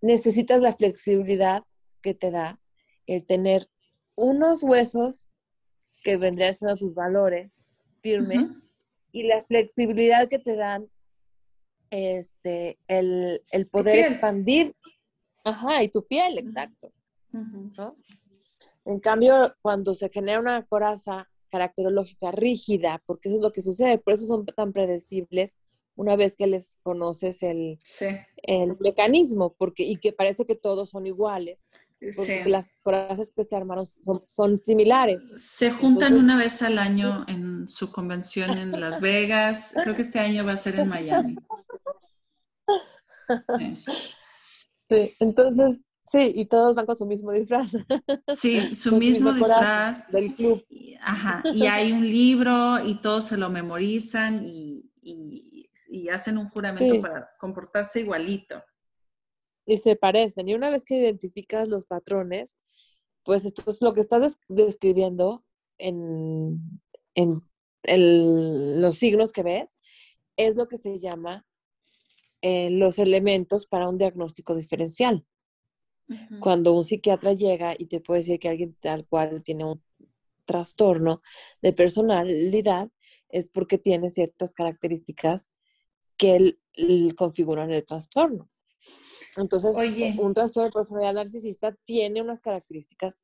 necesitas 0.01 0.59
la 0.59 0.73
flexibilidad 0.73 1.63
que 2.01 2.13
te 2.13 2.31
da 2.31 2.59
el 3.05 3.25
tener 3.25 3.67
unos 4.15 4.63
huesos 4.63 5.29
que 6.03 6.17
vendrían 6.17 6.53
siendo 6.53 6.75
tus 6.77 6.93
valores 6.93 7.63
firmes 8.01 8.67
y 9.11 9.23
la 9.23 9.43
flexibilidad 9.43 10.27
que 10.27 10.39
te 10.39 10.55
dan 10.55 10.89
este, 11.91 12.79
el, 12.87 13.41
poder 13.71 13.99
expandir. 13.99 14.73
Ajá, 15.43 15.83
y 15.83 15.89
tu 15.89 16.05
piel, 16.05 16.37
exacto. 16.37 16.91
En 18.85 18.99
cambio, 18.99 19.55
cuando 19.61 19.93
se 19.93 20.09
genera 20.09 20.39
una 20.39 20.65
coraza 20.65 21.29
caracterológica 21.49 22.31
rígida, 22.31 23.03
porque 23.05 23.29
eso 23.29 23.37
es 23.37 23.43
lo 23.43 23.51
que 23.51 23.61
sucede, 23.61 23.97
por 23.97 24.13
eso 24.13 24.25
son 24.25 24.45
tan 24.45 24.73
predecibles 24.73 25.57
una 25.95 26.15
vez 26.15 26.35
que 26.35 26.47
les 26.47 26.77
conoces 26.81 27.43
el, 27.43 27.79
el 28.43 28.77
mecanismo, 28.79 29.53
porque, 29.57 29.83
y 29.83 29.97
que 29.97 30.13
parece 30.13 30.45
que 30.45 30.55
todos 30.55 30.89
son 30.89 31.05
iguales. 31.05 31.67
Porque 32.15 32.43
las 32.47 32.67
corazas 32.81 33.31
que 33.31 33.43
se 33.43 33.55
armaron 33.55 33.85
son, 34.25 34.57
similares. 34.57 35.31
Se 35.35 35.69
juntan 35.69 36.17
una 36.17 36.35
vez 36.35 36.63
al 36.63 36.79
año 36.79 37.25
en 37.27 37.69
su 37.69 37.91
convención 37.91 38.57
en 38.57 38.71
Las 38.79 38.99
Vegas. 39.01 39.75
Creo 39.83 39.95
que 39.95 40.01
este 40.01 40.19
año 40.19 40.43
va 40.43 40.53
a 40.53 40.57
ser 40.57 40.79
en 40.79 40.89
Miami. 40.89 41.35
Sí. 44.89 45.15
entonces, 45.19 45.81
sí, 46.11 46.33
y 46.35 46.45
todos 46.45 46.75
van 46.75 46.85
con 46.85 46.95
su 46.95 47.05
mismo 47.05 47.31
disfraz. 47.31 47.71
Sí, 48.35 48.75
su 48.75 48.97
mismo 48.97 49.31
disfraz. 49.31 50.11
Del 50.11 50.33
club. 50.35 50.65
Ajá, 51.01 51.43
y 51.53 51.67
hay 51.67 51.91
un 51.91 52.01
libro 52.01 52.83
y 52.83 52.99
todos 52.99 53.25
se 53.27 53.37
lo 53.37 53.49
memorizan 53.49 54.43
y, 54.43 54.87
hacen 56.11 56.37
un 56.37 56.49
juramento 56.49 56.99
para 56.99 57.29
comportarse 57.39 58.01
igualito. 58.01 58.61
Y 59.65 59.77
se 59.77 59.95
parecen. 59.95 60.49
Y 60.49 60.53
una 60.53 60.69
vez 60.69 60.83
que 60.83 60.97
identificas 60.97 61.67
los 61.67 61.85
patrones, 61.85 62.57
pues 63.23 63.45
esto 63.45 63.69
es 63.69 63.81
lo 63.81 63.93
que 63.93 64.01
estás 64.01 64.37
describiendo 64.47 65.43
en, 65.77 66.81
en 67.15 68.81
los 68.81 68.95
signos 68.95 69.31
que 69.31 69.43
ves, 69.43 69.75
es 70.37 70.55
lo 70.55 70.67
que 70.67 70.77
se 70.77 70.99
llama 70.99 71.45
eh, 72.41 72.69
los 72.71 72.97
elementos 72.99 73.65
para 73.67 73.87
un 73.87 73.97
diagnóstico 73.97 74.55
diferencial. 74.55 75.25
Cuando 76.41 76.73
un 76.73 76.83
psiquiatra 76.83 77.31
llega 77.31 77.73
y 77.77 77.85
te 77.85 78.01
puede 78.01 78.19
decir 78.19 78.37
que 78.37 78.49
alguien 78.49 78.75
tal 78.81 79.05
cual 79.05 79.43
tiene 79.43 79.63
un 79.63 79.81
trastorno 80.43 81.21
de 81.61 81.71
personalidad, 81.71 82.89
es 83.29 83.47
porque 83.47 83.77
tiene 83.77 84.09
ciertas 84.09 84.53
características 84.53 85.51
que 86.17 86.57
configuran 87.15 87.71
el 87.71 87.85
trastorno. 87.85 88.49
Entonces, 89.37 89.75
un 90.17 90.33
trastorno 90.33 90.67
de 90.67 90.73
personalidad 90.73 91.13
narcisista 91.13 91.75
tiene 91.85 92.21
unas 92.21 92.41
características 92.41 93.21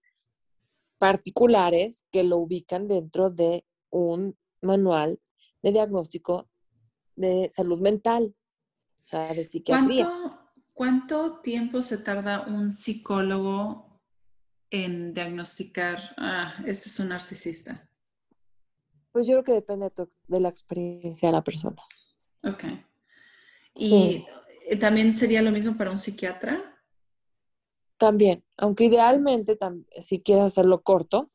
particulares 0.97 2.03
que 2.11 2.23
lo 2.23 2.37
ubican 2.37 2.87
dentro 2.87 3.29
de 3.29 3.65
un 3.89 4.37
manual 4.61 5.19
de 5.61 5.71
diagnóstico 5.71 6.49
de 7.15 7.49
salud 7.53 7.81
mental. 7.81 8.35
¿Cuánto, 10.73 11.39
tiempo 11.41 11.81
se 11.81 11.97
tarda 11.97 12.45
un 12.47 12.71
psicólogo 12.71 13.99
en 14.69 15.13
diagnosticar, 15.13 16.13
ah, 16.17 16.53
este 16.65 16.89
es 16.89 16.99
un 16.99 17.09
narcisista? 17.09 17.89
Pues 19.11 19.25
yo 19.25 19.33
creo 19.33 19.43
que 19.43 19.51
depende 19.53 19.91
de, 20.27 20.39
la 20.39 20.49
experiencia 20.49 21.29
de 21.29 21.33
la 21.33 21.43
persona. 21.43 21.81
Ok. 22.43 22.63
¿Y 23.75 24.25
también 24.79 25.15
sería 25.15 25.41
lo 25.41 25.51
mismo 25.51 25.77
para 25.77 25.91
un 25.91 25.97
psiquiatra? 25.97 26.77
También, 27.97 28.43
aunque 28.57 28.85
idealmente, 28.85 29.57
si 30.01 30.21
quieres 30.21 30.45
hacerlo 30.45 30.81
corto, 30.81 31.31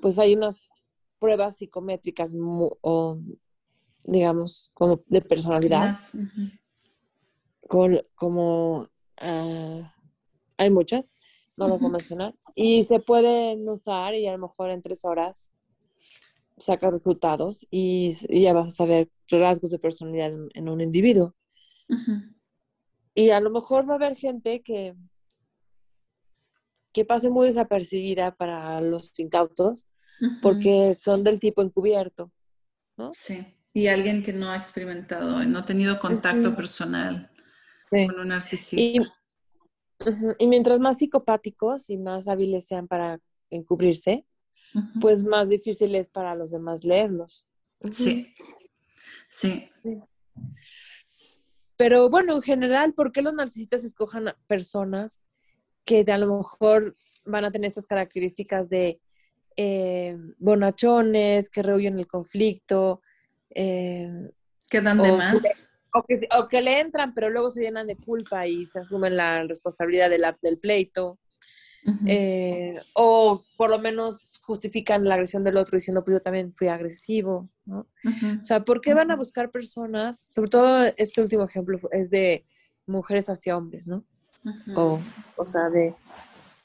pues 0.00 0.18
hay 0.18 0.34
unas 0.34 0.70
pruebas 1.18 1.56
psicométricas 1.56 2.32
o, 2.34 3.18
digamos, 4.04 4.70
como 4.74 5.02
de 5.06 5.20
personalidad. 5.20 5.96
Como 7.68 8.88
ah, 9.18 9.94
hay 10.56 10.70
muchas, 10.70 11.14
no 11.56 11.68
lo 11.68 11.78
puedo 11.78 11.92
mencionar, 11.92 12.34
y 12.54 12.84
se 12.84 13.00
pueden 13.00 13.68
usar 13.68 14.14
y 14.14 14.26
a 14.26 14.32
lo 14.32 14.38
mejor 14.38 14.70
en 14.70 14.82
tres 14.82 15.04
horas 15.04 15.52
saca 16.56 16.90
resultados 16.90 17.66
y, 17.70 18.12
ya 18.28 18.52
vas 18.52 18.68
a 18.68 18.70
saber 18.70 19.10
rasgos 19.28 19.70
de 19.70 19.78
personalidad 19.78 20.32
en, 20.54 20.68
un 20.68 20.80
individuo. 20.80 21.34
Y 23.16 23.30
a 23.30 23.40
lo 23.40 23.50
mejor 23.50 23.88
va 23.88 23.94
a 23.94 23.96
haber 23.96 24.14
gente 24.14 24.62
que, 24.62 24.94
que 26.92 27.04
pase 27.06 27.30
muy 27.30 27.46
desapercibida 27.46 28.36
para 28.36 28.80
los 28.82 29.18
incautos 29.18 29.88
porque 30.42 30.94
son 30.94 31.24
del 31.24 31.40
tipo 31.40 31.62
encubierto, 31.62 32.30
¿no? 32.98 33.10
Sí, 33.12 33.42
y 33.72 33.86
alguien 33.86 34.22
que 34.22 34.34
no 34.34 34.50
ha 34.50 34.56
experimentado, 34.56 35.42
no 35.44 35.58
ha 35.58 35.64
tenido 35.64 35.98
contacto 35.98 36.54
personal 36.54 37.30
con 37.90 38.20
un 38.20 38.28
narcisista. 38.28 39.10
Y, 40.38 40.46
mientras 40.46 40.78
más 40.78 40.98
psicopáticos 40.98 41.88
y 41.88 41.96
más 41.96 42.28
hábiles 42.28 42.66
sean 42.66 42.86
para 42.86 43.18
encubrirse, 43.48 44.26
pues 45.00 45.24
más 45.24 45.48
difícil 45.48 45.94
es 45.94 46.10
para 46.10 46.34
los 46.34 46.50
demás 46.50 46.84
leerlos. 46.84 47.48
Sí. 47.90 48.34
Sí. 49.28 49.70
Pero 51.76 52.08
bueno, 52.08 52.34
en 52.34 52.42
general, 52.42 52.94
¿por 52.94 53.12
qué 53.12 53.22
los 53.22 53.34
narcisistas 53.34 53.84
escojan 53.84 54.34
personas 54.46 55.20
que 55.84 56.04
a 56.08 56.18
lo 56.18 56.38
mejor 56.38 56.96
van 57.24 57.44
a 57.44 57.52
tener 57.52 57.68
estas 57.68 57.86
características 57.86 58.68
de 58.68 59.00
eh, 59.56 60.16
bonachones, 60.38 61.50
que 61.50 61.62
rehuyen 61.62 61.98
el 61.98 62.06
conflicto? 62.06 63.02
Eh, 63.50 64.10
que 64.70 64.80
dan 64.80 64.98
de 64.98 65.12
más. 65.12 65.72
O 65.92 66.46
que, 66.48 66.60
le 66.60 66.80
entran, 66.80 67.14
pero 67.14 67.30
luego 67.30 67.48
se 67.48 67.62
llenan 67.62 67.86
de 67.86 67.96
culpa 67.96 68.46
y 68.46 68.66
se 68.66 68.80
asumen 68.80 69.16
la 69.16 69.42
responsabilidad 69.44 70.10
de 70.10 70.18
la, 70.18 70.36
del 70.42 70.58
pleito. 70.58 71.18
Eh, 72.06 72.80
o 72.94 73.44
por 73.56 73.70
lo 73.70 73.78
menos 73.78 74.40
justifican 74.44 75.04
la 75.04 75.14
agresión 75.14 75.44
del 75.44 75.56
otro 75.56 75.76
diciendo, 75.76 76.04
pues 76.04 76.16
yo 76.16 76.20
también 76.22 76.52
fui 76.52 76.68
agresivo, 76.68 77.48
¿no? 77.64 77.86
O 78.40 78.44
sea, 78.44 78.64
¿por 78.64 78.80
qué 78.80 78.92
van 78.94 79.10
a 79.10 79.16
buscar 79.16 79.50
personas? 79.50 80.28
Sobre 80.32 80.50
todo 80.50 80.84
este 80.96 81.22
último 81.22 81.44
ejemplo 81.44 81.78
es 81.92 82.10
de 82.10 82.44
mujeres 82.86 83.28
hacia 83.28 83.56
hombres, 83.56 83.86
¿no? 83.86 84.04
o, 84.76 85.00
o 85.36 85.46
sea, 85.46 85.68
de 85.70 85.94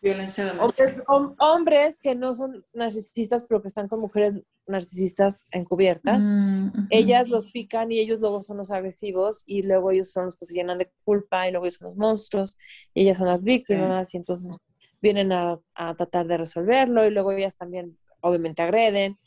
Violencia 0.04 0.46
doméstica. 0.46 1.04
Hombres, 1.38 2.00
que 2.00 2.16
no 2.16 2.34
son 2.34 2.66
narcisistas, 2.74 3.44
pero 3.44 3.62
que 3.62 3.68
están 3.68 3.88
con 3.88 4.00
mujeres 4.00 4.34
narcisistas 4.66 5.46
encubiertas. 5.52 6.24
Mm, 6.24 6.88
Ellas 6.90 7.28
los 7.30 7.52
pican 7.52 7.92
y 7.92 8.00
ellos 8.00 8.20
luego 8.20 8.42
son 8.42 8.58
los 8.58 8.72
agresivos 8.72 9.44
y 9.46 9.62
luego 9.62 9.92
ellos 9.92 10.12
son 10.12 10.26
los 10.26 10.38
que 10.38 10.46
se 10.46 10.56
llenan 10.56 10.80
de 10.80 10.92
culpa 11.04 11.48
y 11.48 11.52
luego 11.52 11.66
ellos 11.68 11.76
son 11.80 11.90
los 11.90 11.98
monstruos 11.98 12.58
y 12.96 13.04
ellas 13.04 13.18
son 13.20 13.28
las 13.28 13.44
víctimas 13.44 14.14
y 14.16 14.18
entonces 14.18 14.56
vienen 15.02 15.32
a, 15.32 15.60
tratar 15.98 16.28
de 16.28 16.38
resolverlo 16.38 17.06
y 17.06 17.12
luego 17.12 17.32
ellas 17.32 17.56
también 17.56 17.98
obviamente 18.22 18.62
agreden, 18.62 19.18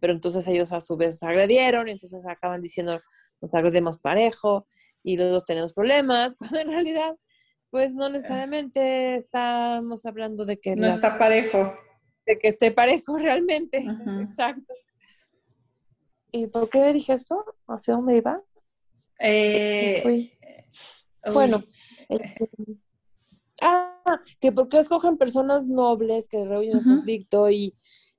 pero 0.00 0.12
entonces 0.12 0.46
ellos 0.48 0.72
a 0.72 0.80
su 0.80 0.96
vez 0.96 1.22
agredieron 1.22 1.88
y 1.88 1.92
entonces 1.92 2.26
acaban 2.26 2.62
diciendo 2.62 2.98
nos 3.40 3.54
agredemos 3.54 3.98
parejo 3.98 4.66
y 5.02 5.16
los 5.16 5.30
dos 5.30 5.44
tenemos 5.44 5.72
problemas, 5.72 6.36
cuando 6.38 6.60
en 6.60 6.68
realidad 6.68 7.16
pues 7.70 7.92
no 7.94 8.08
necesariamente 8.08 9.16
estamos 9.16 10.06
hablando 10.06 10.46
de 10.46 10.58
que... 10.58 10.74
No 10.74 10.86
está 10.86 11.18
parejo. 11.18 11.74
De 12.24 12.38
que 12.38 12.48
esté 12.48 12.72
parejo 12.72 13.18
realmente. 13.18 13.84
Exacto. 14.22 14.72
¿Y 16.32 16.46
por 16.46 16.70
qué 16.70 16.92
dije 16.92 17.12
esto? 17.12 17.44
¿Hacia 17.66 17.94
dónde 17.94 18.16
iba? 18.16 18.42
Eh, 19.18 20.32
Bueno, 21.32 21.64
este, 22.08 22.50
ah, 23.62 24.20
que 24.40 24.52
porque 24.52 24.78
escogen 24.78 25.16
personas 25.16 25.66
nobles 25.66 26.28
que 26.28 26.44
rehuyen 26.44 26.78
el 26.78 26.84
conflicto 26.84 27.50
y, 27.50 27.74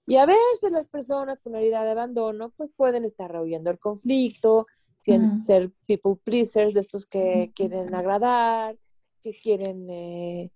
y 0.08 0.16
a 0.18 0.26
veces 0.26 0.72
las 0.72 0.88
personas 0.88 1.40
con 1.42 1.56
herida 1.56 1.84
de 1.84 1.92
abandono 1.92 2.52
pues 2.56 2.72
pueden 2.72 3.06
estar 3.06 3.32
rehuyendo 3.32 3.72
el 3.72 3.80
conflicto, 3.80 4.68
sin 5.00 5.38
ser 5.38 5.72
people 5.88 6.16
pleasers, 6.24 6.74
de 6.74 6.82
estos 6.82 7.06
que 7.06 7.52
quieren 7.56 7.96
agradar, 7.96 8.78
que 9.24 9.34
quieren 9.34 9.90
eh, 9.90 10.52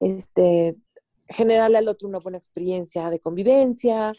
este, 0.00 0.76
generarle 1.28 1.78
al 1.78 1.88
otro 1.88 2.08
una 2.08 2.18
buena 2.18 2.38
experiencia 2.38 3.10
de 3.10 3.20
convivencia, 3.20 4.12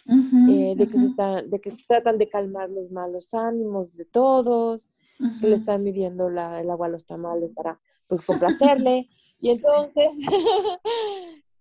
eh, 0.50 0.74
de, 0.76 0.88
que 0.88 0.98
se 0.98 1.06
están, 1.06 1.50
de 1.50 1.60
que 1.60 1.72
tratan 1.88 2.18
de 2.18 2.28
calmar 2.28 2.70
los 2.70 2.92
malos 2.92 3.34
ánimos 3.34 3.96
de 3.96 4.06
todos, 4.06 4.90
que 5.42 5.48
le 5.48 5.56
están 5.56 5.84
midiendo 5.84 6.30
la, 6.30 6.62
el 6.62 6.70
agua 6.70 6.88
a 6.88 6.90
los 6.90 7.06
tamales 7.06 7.54
para 7.54 7.80
pues 8.08 8.22
complacerle. 8.22 9.10
Y 9.40 9.50
entonces, 9.52 10.14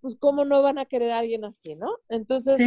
pues 0.00 0.16
cómo 0.18 0.44
no 0.44 0.62
van 0.62 0.78
a 0.78 0.84
querer 0.86 1.12
a 1.12 1.18
alguien 1.18 1.44
así, 1.44 1.74
¿no? 1.74 1.96
Entonces, 2.08 2.60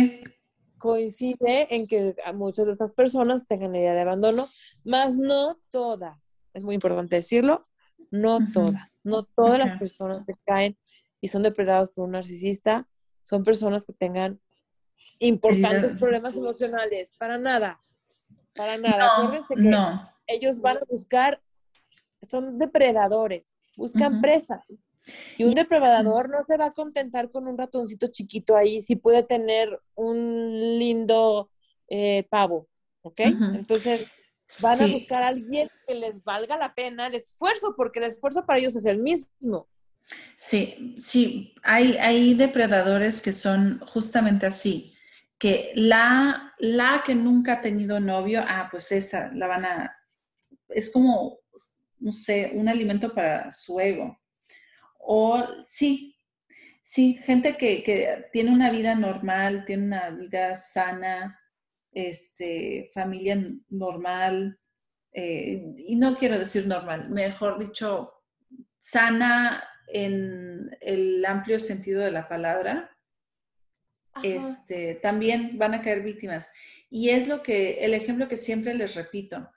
coincide 0.78 1.74
en 1.76 1.88
que 1.88 2.16
muchas 2.34 2.66
de 2.66 2.74
esas 2.74 2.94
personas 2.94 3.46
tengan 3.46 3.76
idea 3.76 3.94
de 3.94 4.02
abandono, 4.02 4.48
más 4.84 5.18
no 5.18 5.56
todas. 5.72 6.42
Es 6.54 6.64
muy 6.64 6.76
importante 6.76 7.18
decirlo, 7.18 7.68
no 8.12 8.40
todas, 8.52 9.02
no 9.04 9.24
todas 9.24 9.60
las 9.60 9.74
personas 9.76 10.26
que 10.26 10.34
caen 10.46 10.78
y 11.22 11.28
son 11.28 11.44
depredados 11.44 11.92
por 11.92 12.06
un 12.06 12.12
narcisista 12.12 12.88
son 13.22 13.44
personas 13.44 13.86
que 13.86 13.94
tengan 13.94 14.40
importantes 15.20 15.96
problemas 15.96 16.36
emocionales, 16.36 17.14
para 17.18 17.38
nada, 17.38 17.80
para 18.56 18.78
nada. 18.78 19.18
Acuérdense 19.18 19.54
que 19.56 20.34
ellos 20.34 20.62
van 20.62 20.78
a 20.78 20.86
buscar, 20.90 21.42
son 22.28 22.58
depredadores, 22.58 23.58
buscan 23.76 24.22
presas. 24.22 24.80
Y 25.38 25.44
un 25.44 25.56
depredador 25.56 26.30
no 26.30 26.44
se 26.44 26.58
va 26.58 26.68
a 26.68 26.72
contentar 26.72 27.32
con 27.32 27.48
un 27.48 27.58
ratoncito 27.58 28.08
chiquito 28.08 28.56
ahí, 28.56 28.82
si 28.82 28.96
puede 28.96 29.24
tener 29.24 29.80
un 29.96 30.78
lindo 30.78 31.50
eh, 31.88 32.28
pavo, 32.30 32.68
¿ok? 33.02 33.20
Entonces, 33.56 34.08
van 34.62 34.82
a 34.82 34.88
buscar 34.88 35.24
a 35.24 35.28
alguien 35.28 35.70
que 35.88 35.96
les 35.96 36.24
valga 36.24 36.58
la 36.58 36.74
pena 36.74 37.08
el 37.08 37.16
esfuerzo, 37.16 37.74
porque 37.76 38.00
el 38.00 38.06
esfuerzo 38.06 38.46
para 38.46 38.60
ellos 38.60 38.76
es 38.76 38.86
el 38.86 39.00
mismo. 39.00 39.68
Sí, 40.36 40.96
sí, 41.00 41.56
hay, 41.64 41.98
hay 41.98 42.34
depredadores 42.34 43.22
que 43.22 43.32
son 43.32 43.80
justamente 43.88 44.46
así, 44.46 44.96
que 45.38 45.72
la, 45.76 46.54
la 46.58 47.04
que 47.06 47.16
nunca 47.16 47.54
ha 47.54 47.62
tenido 47.62 48.00
novio, 48.00 48.44
ah, 48.48 48.68
pues 48.72 48.92
esa, 48.92 49.32
la 49.34 49.48
van 49.48 49.66
a, 49.66 49.96
es 50.70 50.92
como, 50.92 51.40
no 52.00 52.12
sé, 52.12 52.52
un 52.54 52.68
alimento 52.68 53.14
para 53.14 53.52
su 53.52 53.80
ego. 53.80 54.18
O 55.12 55.44
sí, 55.66 56.16
sí, 56.84 57.16
gente 57.16 57.58
que, 57.58 57.82
que 57.82 58.28
tiene 58.32 58.52
una 58.52 58.70
vida 58.70 58.94
normal, 58.94 59.66
tiene 59.66 59.86
una 59.86 60.12
vida 60.12 60.56
sana, 60.56 61.40
este, 61.92 62.92
familia 62.94 63.44
normal, 63.70 64.60
eh, 65.12 65.74
y 65.78 65.96
no 65.96 66.16
quiero 66.16 66.38
decir 66.38 66.68
normal, 66.68 67.10
mejor 67.10 67.58
dicho, 67.58 68.14
sana 68.80 69.68
en 69.88 70.78
el 70.80 71.26
amplio 71.26 71.60
sentido 71.60 72.02
de 72.02 72.12
la 72.12 72.28
palabra, 72.28 72.96
este, 74.22 74.94
también 74.94 75.58
van 75.58 75.74
a 75.74 75.82
caer 75.82 76.04
víctimas. 76.04 76.52
Y 76.88 77.10
es 77.10 77.28
lo 77.28 77.42
que, 77.42 77.84
el 77.84 77.96
ejemplo 77.96 78.28
que 78.28 78.38
siempre 78.38 78.76
les 78.76 78.94
repito, 78.94 79.50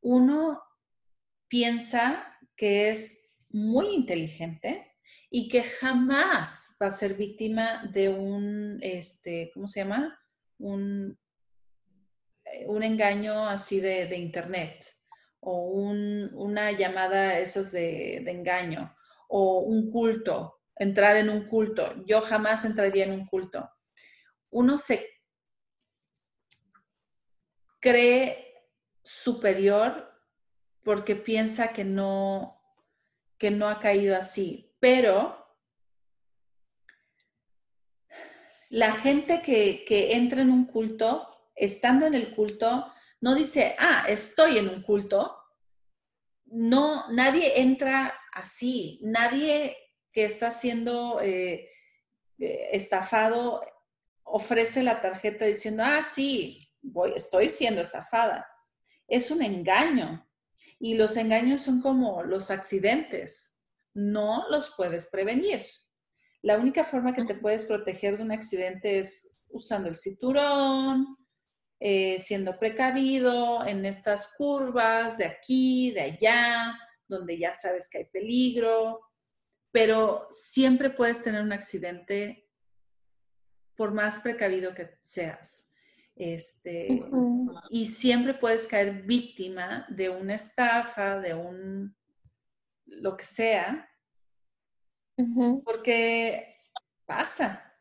uno 0.00 0.60
piensa 1.46 2.36
que 2.56 2.90
es 2.90 3.36
muy 3.50 3.94
inteligente 3.94 4.95
y 5.30 5.48
que 5.48 5.62
jamás 5.62 6.76
va 6.80 6.86
a 6.86 6.90
ser 6.90 7.14
víctima 7.14 7.88
de 7.92 8.08
un, 8.08 8.78
este, 8.80 9.50
¿cómo 9.52 9.68
se 9.68 9.80
llama? 9.80 10.18
Un, 10.58 11.18
eh, 12.44 12.66
un 12.68 12.82
engaño 12.82 13.46
así 13.46 13.80
de, 13.80 14.16
internet 14.16 14.84
o 15.40 15.68
una 15.68 16.72
llamada 16.72 17.34
de, 17.34 18.22
de 18.24 18.30
engaño 18.30 18.96
o 19.28 19.60
un 19.60 19.90
culto, 19.90 20.60
entrar 20.76 21.16
en 21.16 21.30
un 21.30 21.46
culto. 21.46 21.94
Yo 22.06 22.20
jamás 22.20 22.64
entraría 22.64 23.04
en 23.04 23.12
un 23.12 23.26
culto. 23.26 23.68
Uno 24.50 24.78
se 24.78 25.06
cree 27.80 28.46
superior 29.02 30.12
porque 30.82 31.16
piensa 31.16 31.72
que 31.72 31.84
no, 31.84 32.60
que 33.38 33.50
no 33.50 33.68
ha 33.68 33.78
caído 33.78 34.16
así, 34.16 34.65
pero 34.80 35.46
la 38.70 38.92
gente 38.92 39.42
que, 39.42 39.84
que 39.84 40.14
entra 40.14 40.42
en 40.42 40.50
un 40.50 40.66
culto, 40.66 41.28
estando 41.54 42.06
en 42.06 42.14
el 42.14 42.34
culto, 42.34 42.92
no 43.20 43.34
dice, 43.34 43.74
ah, 43.78 44.04
estoy 44.08 44.58
en 44.58 44.68
un 44.68 44.82
culto. 44.82 45.36
No, 46.46 47.10
nadie 47.10 47.60
entra 47.60 48.14
así. 48.32 49.00
Nadie 49.02 49.76
que 50.12 50.24
está 50.24 50.50
siendo 50.50 51.20
eh, 51.20 51.68
eh, 52.38 52.68
estafado 52.72 53.62
ofrece 54.22 54.82
la 54.82 55.00
tarjeta 55.00 55.44
diciendo, 55.44 55.82
ah, 55.84 56.02
sí, 56.02 56.58
voy, 56.82 57.12
estoy 57.16 57.48
siendo 57.48 57.82
estafada. 57.82 58.48
Es 59.08 59.30
un 59.30 59.42
engaño. 59.42 60.26
Y 60.78 60.94
los 60.94 61.16
engaños 61.16 61.62
son 61.62 61.80
como 61.80 62.22
los 62.22 62.50
accidentes. 62.50 63.55
No 63.96 64.44
los 64.50 64.74
puedes 64.76 65.06
prevenir. 65.06 65.62
La 66.42 66.58
única 66.58 66.84
forma 66.84 67.14
que 67.14 67.24
te 67.24 67.34
puedes 67.34 67.64
proteger 67.64 68.18
de 68.18 68.24
un 68.24 68.30
accidente 68.30 68.98
es 68.98 69.42
usando 69.52 69.88
el 69.88 69.96
cinturón, 69.96 71.16
eh, 71.80 72.18
siendo 72.20 72.58
precavido 72.58 73.66
en 73.66 73.86
estas 73.86 74.34
curvas 74.36 75.16
de 75.16 75.24
aquí, 75.24 75.92
de 75.92 76.02
allá, 76.02 76.78
donde 77.08 77.38
ya 77.38 77.54
sabes 77.54 77.88
que 77.88 77.98
hay 77.98 78.04
peligro, 78.04 79.00
pero 79.72 80.28
siempre 80.30 80.90
puedes 80.90 81.24
tener 81.24 81.40
un 81.40 81.54
accidente 81.54 82.50
por 83.76 83.94
más 83.94 84.20
precavido 84.20 84.74
que 84.74 84.98
seas. 85.02 85.72
Este, 86.14 87.00
Y 87.70 87.88
siempre 87.88 88.34
puedes 88.34 88.66
caer 88.66 89.04
víctima 89.04 89.86
de 89.88 90.10
una 90.10 90.34
estafa, 90.34 91.18
de 91.18 91.32
un 91.32 91.96
lo 92.86 93.16
que 93.16 93.24
sea, 93.24 93.88
porque 95.64 96.56
pasa, 97.04 97.74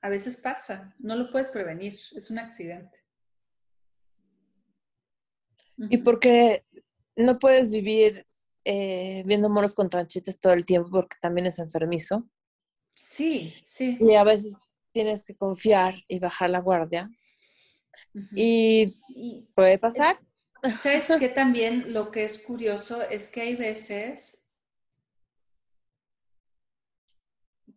a 0.00 0.08
veces 0.08 0.36
pasa, 0.36 0.94
no 0.98 1.16
lo 1.16 1.30
puedes 1.30 1.50
prevenir, 1.50 1.98
es 2.14 2.30
un 2.30 2.38
accidente. 2.38 2.98
Y 5.76 5.98
porque 5.98 6.64
no 7.16 7.38
puedes 7.38 7.72
vivir 7.72 8.26
eh, 8.64 9.22
viendo 9.26 9.50
moros 9.50 9.74
con 9.74 9.88
tranchites 9.88 10.38
todo 10.38 10.52
el 10.52 10.64
tiempo 10.64 10.90
porque 10.90 11.16
también 11.20 11.46
es 11.46 11.58
enfermizo. 11.58 12.28
Sí, 12.90 13.54
sí. 13.64 13.98
Y 14.00 14.14
a 14.14 14.24
veces 14.24 14.52
tienes 14.92 15.24
que 15.24 15.34
confiar 15.34 15.96
y 16.08 16.18
bajar 16.18 16.50
la 16.50 16.60
guardia. 16.60 17.10
y, 18.34 18.94
puede 19.54 19.78
pasar. 19.78 20.18
¿Sabes 20.64 21.12
que 21.18 21.28
también 21.28 21.92
lo 21.92 22.10
que 22.10 22.24
es 22.24 22.42
curioso 22.42 23.02
es 23.02 23.30
que 23.30 23.42
hay 23.42 23.54
veces 23.54 24.50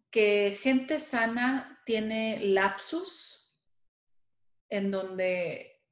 que 0.09 0.57
gente 0.61 0.97
sana 0.99 1.81
tiene 1.85 2.39
lapsus 2.39 3.59
en 4.69 4.89
donde, 4.89 5.83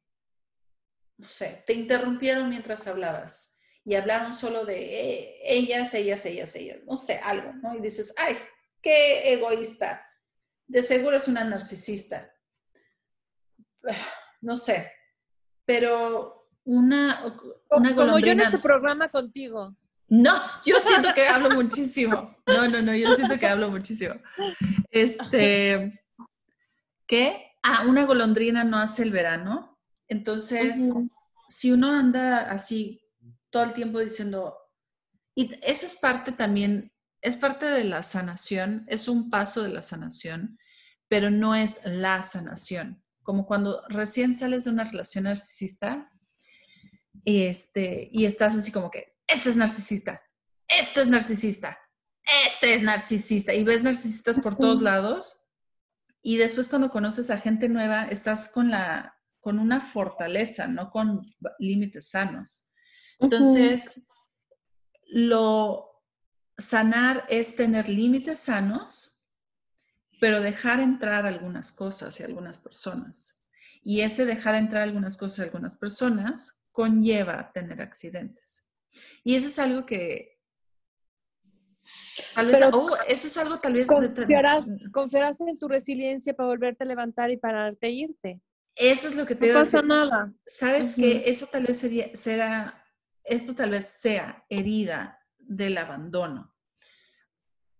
no 1.17 1.27
sé, 1.27 1.63
te 1.67 1.73
interrumpieron 1.73 2.49
mientras 2.49 2.87
hablabas 2.87 3.59
y 3.83 3.95
hablaron 3.95 4.33
solo 4.33 4.65
de 4.65 5.01
eh, 5.01 5.39
ellas, 5.43 5.93
ellas, 5.93 6.25
ellas, 6.25 6.55
ellas, 6.55 6.79
no 6.85 6.95
sé, 6.95 7.19
algo, 7.19 7.51
¿no? 7.53 7.75
Y 7.75 7.81
dices, 7.81 8.15
ay, 8.17 8.37
qué 8.81 9.33
egoísta. 9.33 10.09
De 10.65 10.81
seguro 10.81 11.17
es 11.17 11.27
una 11.27 11.43
narcisista. 11.43 12.33
No 14.41 14.55
sé, 14.55 14.91
pero 15.65 16.44
una, 16.65 17.23
una 17.69 17.95
Como 17.95 18.19
yo 18.19 18.31
en 18.31 18.41
este 18.41 18.59
programa 18.59 19.09
contigo. 19.09 19.75
No, 20.07 20.39
yo 20.65 20.79
siento 20.81 21.13
que 21.13 21.27
hablo 21.27 21.51
muchísimo. 21.51 22.35
No, 22.45 22.67
no, 22.67 22.81
no, 22.81 22.93
yo 22.95 23.15
siento 23.15 23.39
que 23.39 23.47
hablo 23.47 23.69
muchísimo. 23.69 24.15
Este, 24.91 26.03
¿qué? 27.07 27.51
Ah, 27.63 27.85
una 27.87 28.05
golondrina 28.05 28.63
no 28.63 28.77
hace 28.77 29.03
el 29.03 29.11
verano. 29.11 29.79
Entonces, 30.07 30.93
si 31.47 31.71
uno 31.71 31.91
anda 31.91 32.49
así 32.51 33.01
todo 33.49 33.63
el 33.63 33.73
tiempo 33.73 33.99
diciendo, 33.99 34.55
y 35.33 35.51
eso 35.63 35.85
es 35.85 35.95
parte 35.95 36.31
también, 36.31 36.91
es 37.21 37.35
parte 37.35 37.65
de 37.65 37.83
la 37.83 38.03
sanación, 38.03 38.85
es 38.87 39.07
un 39.07 39.29
paso 39.31 39.63
de 39.63 39.69
la 39.69 39.81
sanación, 39.81 40.59
pero 41.07 41.31
no 41.31 41.55
es 41.55 41.81
la 41.85 42.21
sanación. 42.21 43.03
Como 43.23 43.47
cuando 43.47 43.81
recién 43.89 44.35
sales 44.35 44.65
de 44.65 44.71
una 44.71 44.83
relación 44.83 45.23
narcisista 45.23 46.11
este, 47.23 48.09
y 48.11 48.25
estás 48.25 48.55
así 48.55 48.71
como 48.71 48.91
que, 48.91 49.15
este 49.27 49.49
es 49.49 49.55
narcisista, 49.55 50.21
esto 50.67 51.01
es 51.01 51.07
narcisista, 51.07 51.77
este 52.45 52.73
es 52.73 52.83
narcisista, 52.83 53.53
y 53.53 53.63
ves 53.63 53.83
narcisistas 53.83 54.39
por 54.39 54.57
todos 54.57 54.81
lados, 54.81 55.45
y 56.21 56.37
después 56.37 56.69
cuando 56.69 56.89
conoces 56.89 57.29
a 57.29 57.37
gente 57.37 57.69
nueva, 57.69 58.05
estás 58.05 58.51
con, 58.51 58.71
la, 58.71 59.15
con 59.39 59.59
una 59.59 59.79
fortaleza, 59.79 60.67
no 60.67 60.89
con 60.89 61.23
límites 61.59 62.09
sanos. 62.09 62.71
Entonces, 63.19 64.07
lo 65.07 66.01
sanar 66.57 67.25
es 67.29 67.55
tener 67.55 67.89
límites 67.89 68.39
sanos, 68.39 69.21
pero 70.19 70.41
dejar 70.41 70.79
entrar 70.79 71.25
algunas 71.25 71.71
cosas 71.71 72.19
y 72.19 72.23
algunas 72.23 72.59
personas. 72.59 73.43
Y 73.83 74.01
ese 74.01 74.25
dejar 74.25 74.55
entrar 74.55 74.81
algunas 74.81 75.17
cosas 75.17 75.39
y 75.39 75.41
algunas 75.43 75.75
personas 75.75 76.64
conlleva 76.75 77.51
tener 77.53 77.81
accidentes. 77.81 78.69
Y 79.23 79.35
eso 79.35 79.47
es 79.47 79.57
algo 79.57 79.85
que 79.85 80.35
Tal 82.33 82.47
vez, 82.47 82.61
oh, 82.71 82.97
eso 83.07 83.27
es 83.27 83.37
algo 83.37 83.59
tal 83.59 83.73
vez... 83.73 83.87
Confiarás, 84.91 85.41
en 85.41 85.57
tu 85.57 85.67
resiliencia 85.67 86.33
para 86.33 86.47
volverte 86.47 86.83
a 86.83 86.87
levantar 86.87 87.31
y 87.31 87.37
para 87.37 87.73
irte. 87.81 88.41
Eso 88.75 89.07
es 89.07 89.15
lo 89.15 89.25
que 89.25 89.35
te 89.35 89.47
No 89.47 89.59
pasa 89.59 89.81
nada. 89.81 90.33
Sabes 90.45 90.95
que 90.95 91.23
eso 91.25 91.47
tal 91.47 91.63
vez 91.63 91.77
sería, 91.77 92.15
será, 92.15 92.83
esto 93.23 93.55
tal 93.55 93.71
vez 93.71 93.85
sea 93.85 94.43
herida 94.49 95.19
del 95.37 95.77
abandono. 95.77 96.53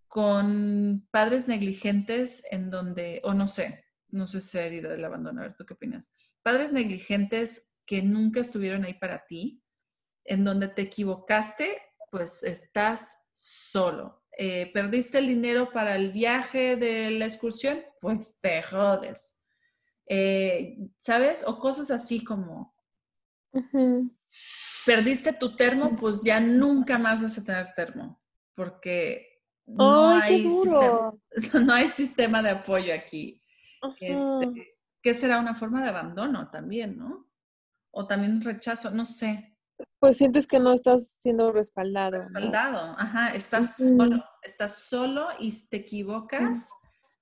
Con 0.08 1.06
padres 1.10 1.48
negligentes 1.48 2.42
en 2.50 2.70
donde, 2.70 3.20
o 3.24 3.34
no 3.34 3.48
sé, 3.48 3.84
no 4.08 4.26
sé 4.26 4.40
si 4.40 4.48
sea 4.50 4.64
herida 4.64 4.88
del 4.88 5.04
abandono, 5.04 5.40
a 5.40 5.44
ver, 5.44 5.56
¿tú 5.56 5.66
qué 5.66 5.74
opinas? 5.74 6.10
Padres 6.42 6.72
negligentes 6.72 7.75
que 7.86 8.02
nunca 8.02 8.40
estuvieron 8.40 8.84
ahí 8.84 8.94
para 8.94 9.24
ti, 9.26 9.62
en 10.24 10.44
donde 10.44 10.68
te 10.68 10.82
equivocaste, 10.82 11.80
pues 12.10 12.42
estás 12.42 13.30
solo. 13.32 14.24
Eh, 14.36 14.70
¿Perdiste 14.72 15.18
el 15.18 15.28
dinero 15.28 15.72
para 15.72 15.96
el 15.96 16.12
viaje 16.12 16.76
de 16.76 17.10
la 17.10 17.24
excursión? 17.24 17.80
Pues 18.00 18.38
te 18.40 18.62
jodes. 18.62 19.46
Eh, 20.08 20.76
¿Sabes? 21.00 21.44
O 21.46 21.58
cosas 21.58 21.90
así 21.90 22.22
como, 22.22 22.74
perdiste 24.84 25.32
tu 25.32 25.56
termo, 25.56 25.96
pues 25.96 26.22
ya 26.22 26.40
nunca 26.40 26.98
más 26.98 27.22
vas 27.22 27.38
a 27.38 27.44
tener 27.44 27.72
termo, 27.74 28.20
porque 28.54 29.42
no, 29.66 30.08
hay, 30.08 30.48
sistema, 30.50 31.14
no 31.64 31.72
hay 31.72 31.88
sistema 31.88 32.42
de 32.42 32.50
apoyo 32.50 32.94
aquí. 32.94 33.42
Este, 34.00 34.76
¿Qué 35.02 35.14
será 35.14 35.38
una 35.38 35.54
forma 35.54 35.82
de 35.82 35.88
abandono 35.88 36.50
también, 36.50 36.96
no? 36.96 37.26
O 37.98 38.06
también 38.06 38.42
rechazo, 38.42 38.90
no 38.90 39.06
sé. 39.06 39.56
Pues 39.98 40.18
sientes 40.18 40.46
que 40.46 40.58
no 40.58 40.74
estás 40.74 41.16
siendo 41.18 41.50
respaldado. 41.50 42.18
Respaldado, 42.18 42.94
ajá, 42.98 43.34
estás 43.34 43.74
solo, 43.74 44.22
estás 44.42 44.74
solo 44.74 45.28
y 45.38 45.50
te 45.70 45.78
equivocas, 45.78 46.68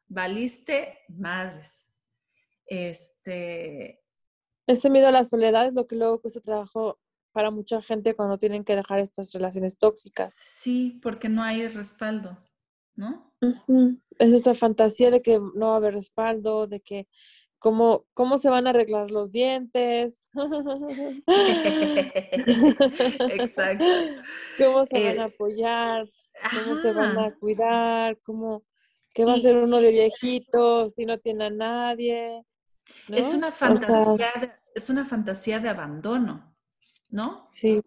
valiste 0.09 0.99
madres. 1.09 2.03
Este. 2.67 4.03
Ese 4.67 4.91
miedo 4.91 5.07
a 5.07 5.13
la 5.13 5.23
soledad 5.23 5.69
es 5.69 5.75
lo 5.75 5.87
que 5.87 5.95
luego 5.95 6.21
cuesta 6.21 6.41
trabajo 6.41 6.99
para 7.31 7.53
mucha 7.53 7.81
gente 7.81 8.17
cuando 8.17 8.37
tienen 8.39 8.65
que 8.65 8.75
dejar 8.75 8.99
estas 8.99 9.33
relaciones 9.33 9.79
tóxicas. 9.79 10.35
Sí, 10.35 10.99
porque 11.05 11.29
no 11.29 11.45
hay 11.45 11.69
respaldo, 11.69 12.37
¿no? 12.97 13.33
Es 14.19 14.33
esa 14.33 14.55
fantasía 14.55 15.13
de 15.13 15.23
que 15.23 15.39
no 15.39 15.69
va 15.69 15.75
a 15.75 15.77
haber 15.77 15.95
respaldo, 15.95 16.67
de 16.67 16.81
que 16.81 17.07
cómo, 17.65 18.05
cómo 18.13 18.37
se 18.37 18.51
van 18.51 18.67
a 18.67 18.71
arreglar 18.71 19.11
los 19.11 19.33
dientes. 19.33 20.27
Exacto. 23.31 23.87
¿Cómo 24.59 24.85
se 24.85 25.03
van 25.03 25.19
a 25.19 25.23
eh, 25.23 25.33
apoyar? 25.35 26.07
¿Cómo 26.53 26.77
se 26.77 26.93
van 26.93 27.19
a 27.19 27.35
cuidar? 27.37 28.21
¿Cómo, 28.21 28.65
¿Qué 29.15 29.25
va 29.25 29.33
a 29.33 29.39
ser 29.39 29.57
uno 29.57 29.79
de 29.81 29.93
viejito 29.93 30.91
si 30.91 31.07
no 31.07 31.17
tiene 31.17 31.47
a 31.47 31.51
nadie? 31.51 32.45
Es 33.09 33.33
una 33.33 33.51
fantasía, 33.51 34.31
de, 34.39 34.53
es 34.75 34.91
una 34.91 35.07
fantasía 35.07 35.59
de 35.59 35.71
abandono, 35.71 36.55
¿no? 37.09 37.41
Sí. 37.47 37.81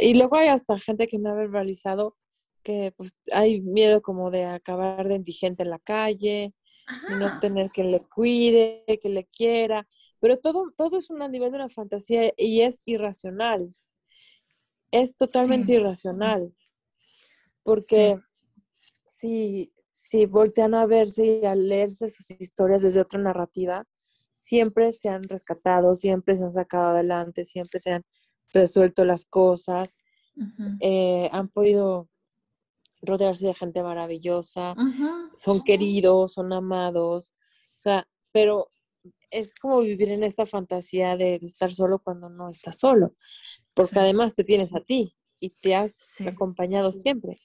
y 0.00 0.14
luego 0.14 0.36
hay 0.36 0.46
hasta 0.46 0.78
gente 0.78 1.08
que 1.08 1.18
me 1.18 1.30
ha 1.30 1.34
verbalizado 1.34 2.16
que 2.62 2.94
pues 2.96 3.16
hay 3.32 3.62
miedo 3.62 4.00
como 4.00 4.30
de 4.30 4.44
acabar 4.44 5.08
de 5.08 5.16
indigente 5.16 5.64
en 5.64 5.70
la 5.70 5.80
calle, 5.80 6.54
y 7.08 7.14
no 7.14 7.38
tener 7.40 7.70
que 7.70 7.84
le 7.84 8.00
cuide, 8.00 8.84
que 9.00 9.08
le 9.08 9.24
quiera, 9.26 9.86
pero 10.20 10.38
todo, 10.38 10.72
todo 10.76 10.98
es 10.98 11.10
un 11.10 11.18
nivel 11.30 11.50
de 11.50 11.56
una 11.56 11.68
fantasía 11.68 12.32
y 12.36 12.62
es 12.62 12.82
irracional. 12.84 13.74
Es 14.90 15.16
totalmente 15.16 15.74
irracional. 15.74 16.54
Porque 17.62 18.18
si, 19.06 19.72
si 19.90 20.26
voltean 20.26 20.74
a 20.74 20.86
verse 20.86 21.40
y 21.42 21.44
a 21.44 21.54
leerse 21.54 22.08
sus 22.08 22.30
historias 22.30 22.82
desde 22.82 23.00
otra 23.00 23.20
narrativa, 23.20 23.84
siempre 24.38 24.92
se 24.92 25.08
han 25.08 25.22
rescatado, 25.24 25.94
siempre 25.94 26.36
se 26.36 26.44
han 26.44 26.52
sacado 26.52 26.88
adelante, 26.90 27.44
siempre 27.44 27.78
se 27.78 27.92
han 27.92 28.04
resuelto 28.52 29.04
las 29.04 29.24
cosas, 29.26 29.96
eh, 30.80 31.28
han 31.32 31.48
podido 31.48 32.08
rodearse 33.02 33.46
de 33.46 33.54
gente 33.54 33.82
maravillosa, 33.82 34.74
son 35.36 35.62
queridos, 35.62 36.32
son 36.32 36.52
amados, 36.52 37.32
o 37.70 37.78
sea, 37.78 38.08
pero 38.32 38.70
es 39.30 39.54
como 39.56 39.80
vivir 39.80 40.10
en 40.10 40.22
esta 40.22 40.46
fantasía 40.46 41.16
de, 41.16 41.34
estar 41.36 41.70
solo 41.70 41.98
cuando 41.98 42.28
no 42.28 42.48
estás 42.48 42.78
solo, 42.78 43.14
porque 43.74 43.98
además 43.98 44.34
te 44.34 44.44
tienes 44.44 44.74
a 44.74 44.80
ti 44.80 45.14
y 45.40 45.50
te 45.50 45.74
has 45.74 46.20
acompañado 46.22 46.92
siempre. 46.92 47.36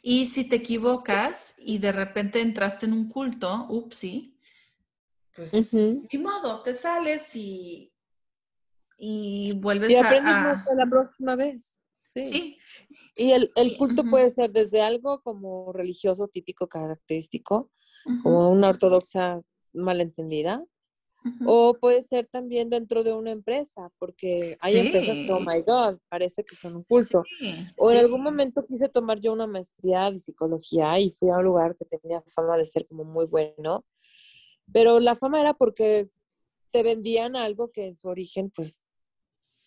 Y 0.00 0.26
si 0.26 0.48
te 0.48 0.56
equivocas 0.56 1.56
y 1.58 1.78
de 1.78 1.92
repente 1.92 2.40
entraste 2.40 2.86
en 2.86 2.92
un 2.92 3.08
culto, 3.08 3.66
upsi, 3.68 4.36
pues 5.34 5.72
ni 5.72 6.18
modo, 6.18 6.62
te 6.62 6.74
sales 6.74 7.34
y, 7.36 7.92
y 8.96 9.52
vuelves 9.52 9.90
y 9.90 9.96
aprendes 9.96 10.34
a, 10.34 10.64
la 10.74 10.86
próxima 10.86 11.36
vez. 11.36 11.78
Sí. 11.98 12.56
Y 13.16 13.32
el, 13.32 13.50
culto 13.76 14.04
puede 14.04 14.30
ser 14.30 14.52
desde 14.52 14.80
algo 14.80 15.20
como 15.22 15.72
religioso 15.72 16.28
típico 16.28 16.68
característico, 16.68 17.70
como 18.22 18.50
una 18.50 18.68
ortodoxa 18.68 19.42
malentendida, 19.74 20.64
o 21.44 21.74
puede 21.74 22.00
ser 22.00 22.28
también 22.28 22.70
dentro 22.70 23.02
de 23.02 23.12
una 23.12 23.32
empresa, 23.32 23.90
porque 23.98 24.56
hay 24.60 24.78
empresas 24.78 25.16
que, 25.16 25.32
oh 25.32 25.40
my 25.40 25.60
God, 25.66 25.98
parece 26.08 26.44
que 26.44 26.54
son 26.54 26.76
un 26.76 26.84
culto. 26.84 27.22
o 27.76 27.90
en 27.90 27.98
algún 27.98 28.22
momento 28.22 28.64
quise 28.64 28.88
tomar 28.88 29.20
yo 29.20 29.32
una 29.32 29.48
maestría 29.48 30.10
de 30.10 30.20
psicología 30.20 30.98
y 31.00 31.10
fui 31.10 31.28
a 31.30 31.38
un 31.38 31.44
lugar 31.44 31.76
que 31.76 31.84
tenía 31.84 32.22
fama 32.34 32.56
de 32.56 32.64
ser 32.64 32.86
como 32.86 33.04
muy 33.04 33.26
bueno, 33.26 33.84
pero 34.72 35.00
la 35.00 35.16
fama 35.16 35.40
era 35.40 35.54
porque 35.54 36.06
te 36.70 36.82
vendían 36.84 37.34
algo 37.34 37.70
que 37.72 37.86
en 37.86 37.96
su 37.96 38.08
origen 38.08 38.50
pues 38.54 38.84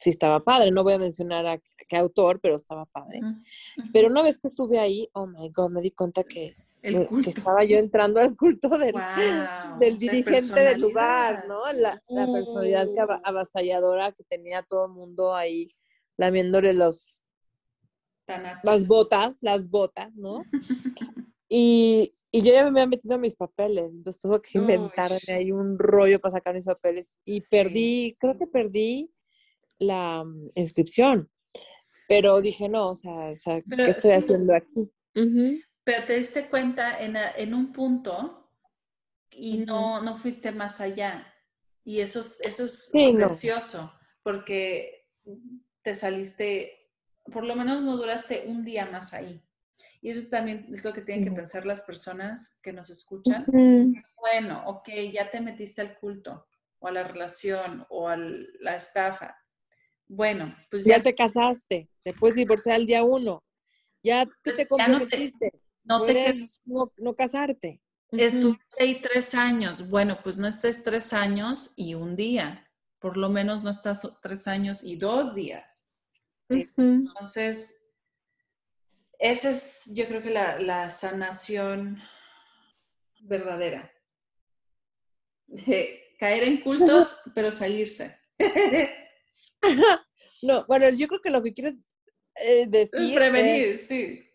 sí 0.01 0.09
estaba 0.09 0.43
padre. 0.43 0.71
No 0.71 0.83
voy 0.83 0.93
a 0.93 0.99
mencionar 0.99 1.45
a 1.45 1.61
qué 1.87 1.97
autor, 1.97 2.39
pero 2.41 2.55
estaba 2.55 2.85
padre. 2.85 3.21
Pero 3.93 4.07
una 4.07 4.23
vez 4.23 4.39
que 4.41 4.47
estuve 4.47 4.79
ahí, 4.79 5.07
oh 5.13 5.27
my 5.27 5.49
God, 5.49 5.69
me 5.69 5.81
di 5.81 5.91
cuenta 5.91 6.23
que, 6.23 6.55
que 6.81 7.29
estaba 7.29 7.63
yo 7.63 7.77
entrando 7.77 8.19
al 8.19 8.35
culto 8.35 8.69
del, 8.77 8.95
del 9.79 9.99
dirigente 9.99 10.59
del 10.59 10.81
lugar, 10.81 11.45
¿no? 11.47 11.71
La, 11.73 12.01
la 12.09 12.25
personalidad 12.31 12.87
uh. 12.87 13.21
avasalladora 13.23 14.11
que 14.11 14.23
tenía 14.23 14.63
todo 14.63 14.87
el 14.87 14.91
mundo 14.91 15.35
ahí 15.35 15.69
lamiéndole 16.17 16.73
los 16.73 17.23
las 18.63 18.87
botas, 18.87 19.37
las 19.41 19.69
botas, 19.69 20.15
¿no? 20.15 20.45
y, 21.49 22.15
y 22.31 22.41
yo 22.41 22.53
ya 22.53 22.63
me 22.63 22.69
había 22.69 22.87
metido 22.87 23.17
mis 23.19 23.35
papeles, 23.35 23.93
entonces 23.93 24.21
tuve 24.21 24.41
que 24.41 24.57
inventarme 24.57 25.33
ahí 25.33 25.51
un 25.51 25.77
rollo 25.77 26.19
para 26.21 26.31
sacar 26.31 26.55
mis 26.55 26.65
papeles 26.65 27.19
y 27.25 27.41
perdí, 27.41 28.15
creo 28.19 28.37
que 28.37 28.47
perdí 28.47 29.11
la 29.81 30.23
mm, 30.23 30.51
inscripción. 30.55 31.29
Pero 32.07 32.41
dije, 32.41 32.69
no, 32.69 32.89
o 32.89 32.95
sea, 32.95 33.33
¿qué 33.33 33.89
estoy 33.89 34.11
haciendo 34.11 34.53
aquí? 34.53 34.91
Pero 35.83 36.03
te 36.05 36.17
diste 36.17 36.47
cuenta 36.47 36.99
en, 36.99 37.15
en 37.17 37.53
un 37.53 37.71
punto 37.71 38.49
y 39.31 39.59
no, 39.59 40.01
no 40.01 40.17
fuiste 40.17 40.51
más 40.51 40.81
allá. 40.81 41.27
Y 41.83 41.99
eso, 41.99 42.19
eso 42.19 42.65
es 42.65 42.91
precioso, 42.91 43.91
porque 44.23 45.07
te 45.81 45.95
saliste, 45.95 46.91
por 47.31 47.43
lo 47.43 47.55
menos 47.55 47.81
no 47.81 47.97
duraste 47.97 48.43
un 48.47 48.63
día 48.63 48.85
más 48.85 49.13
ahí. 49.13 49.41
Y 50.01 50.09
eso 50.09 50.27
también 50.29 50.67
es 50.73 50.83
lo 50.83 50.93
que 50.93 51.01
tienen 51.01 51.25
que 51.25 51.31
pensar 51.31 51.65
las 51.65 51.83
personas 51.83 52.59
que 52.61 52.73
nos 52.73 52.89
escuchan. 52.89 53.45
Bueno, 54.19 54.63
ok, 54.67 54.89
ya 55.11 55.31
te 55.31 55.41
metiste 55.41 55.81
al 55.81 55.97
culto 55.97 56.47
o 56.79 56.87
a 56.87 56.91
la 56.91 57.03
relación 57.03 57.85
o 57.89 58.07
a 58.07 58.17
la 58.17 58.75
estafa, 58.75 59.37
bueno, 60.11 60.53
pues 60.69 60.83
ya, 60.83 61.01
te 61.01 61.15
casaste, 61.15 61.89
te 62.03 62.13
puedes 62.13 62.35
divorciar 62.35 62.75
el 62.75 62.85
día 62.85 63.01
uno, 63.01 63.41
ya 64.03 64.25
tú 64.25 64.31
pues 64.43 64.57
te 64.57 64.67
comprometiste, 64.67 65.53
no 65.85 66.05
te, 66.05 66.35
no, 66.65 67.15
casarte. 67.15 67.81
Estuviste 68.11 68.65
ahí 68.77 69.01
tres 69.01 69.33
años, 69.33 69.89
bueno, 69.89 70.19
pues 70.21 70.35
no 70.35 70.49
estés 70.49 70.83
tres 70.83 71.13
años 71.13 71.71
y 71.77 71.93
un 71.93 72.17
día, 72.17 72.69
por 72.99 73.15
lo 73.15 73.29
menos 73.29 73.63
no 73.63 73.69
estás 73.69 74.05
tres 74.21 74.49
años 74.49 74.83
y 74.83 74.97
dos 74.97 75.33
días. 75.33 75.93
Entonces, 76.49 77.93
esa 79.17 79.51
es, 79.51 79.93
yo 79.95 80.07
creo 80.07 80.21
que 80.21 80.31
la, 80.31 80.59
la 80.59 80.91
sanación 80.91 82.01
verdadera. 83.21 83.89
De 85.47 86.15
caer 86.19 86.43
en 86.43 86.59
cultos, 86.59 87.17
pero 87.33 87.49
salirse. 87.49 88.17
no, 90.41 90.65
bueno, 90.65 90.89
yo 90.89 91.07
creo 91.07 91.21
que 91.21 91.29
lo 91.29 91.43
que 91.43 91.53
quieres 91.53 91.75
eh, 92.35 92.65
decir. 92.67 93.15
Prevenir, 93.15 93.77
sí. 93.77 94.27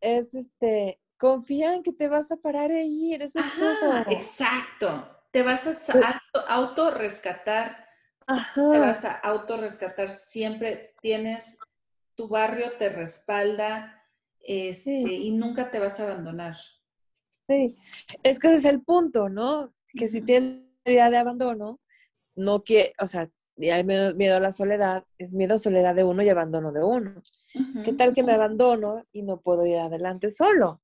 Es 0.00 0.34
este, 0.34 1.00
confía 1.16 1.74
en 1.74 1.82
que 1.82 1.92
te 1.92 2.08
vas 2.08 2.30
a 2.30 2.36
parar 2.36 2.70
ahí, 2.70 3.14
eso 3.14 3.40
es 3.40 3.46
todo. 3.58 3.96
Exacto. 4.10 5.10
Te 5.32 5.42
vas 5.42 5.88
a 5.90 6.22
auto 6.48 6.90
rescatar. 6.90 7.84
Te 8.26 8.78
vas 8.78 9.04
a 9.04 9.12
auto 9.12 9.56
rescatar 9.56 10.10
siempre. 10.10 10.94
Tienes, 11.00 11.58
tu 12.14 12.28
barrio 12.28 12.72
te 12.78 12.88
respalda 12.88 14.02
este, 14.40 14.92
y 14.92 15.30
nunca 15.32 15.70
te 15.70 15.78
vas 15.78 16.00
a 16.00 16.04
abandonar. 16.04 16.56
Sí, 17.48 17.76
es 18.22 18.38
que 18.38 18.48
ese 18.48 18.56
es 18.56 18.64
el 18.64 18.82
punto, 18.82 19.28
¿no? 19.28 19.74
Que 19.88 20.08
si 20.08 20.22
tienes 20.22 20.62
idea 20.84 21.10
de 21.10 21.16
abandono, 21.16 21.80
no 22.34 22.62
quiere, 22.62 22.92
o 23.00 23.06
sea, 23.06 23.30
y 23.56 23.70
hay 23.70 23.84
miedo, 23.84 24.36
a 24.36 24.40
la 24.40 24.52
soledad, 24.52 25.04
es 25.18 25.32
miedo 25.32 25.54
a 25.54 25.58
soledad 25.58 25.94
de 25.94 26.04
uno 26.04 26.22
y 26.22 26.28
abandono 26.28 26.72
de 26.72 26.84
uno. 26.84 27.22
¿Qué 27.84 27.92
tal 27.92 28.14
que 28.14 28.22
me 28.22 28.32
abandono 28.32 29.04
y 29.12 29.22
no 29.22 29.40
puedo 29.40 29.64
ir 29.64 29.78
adelante 29.78 30.28
solo? 30.28 30.82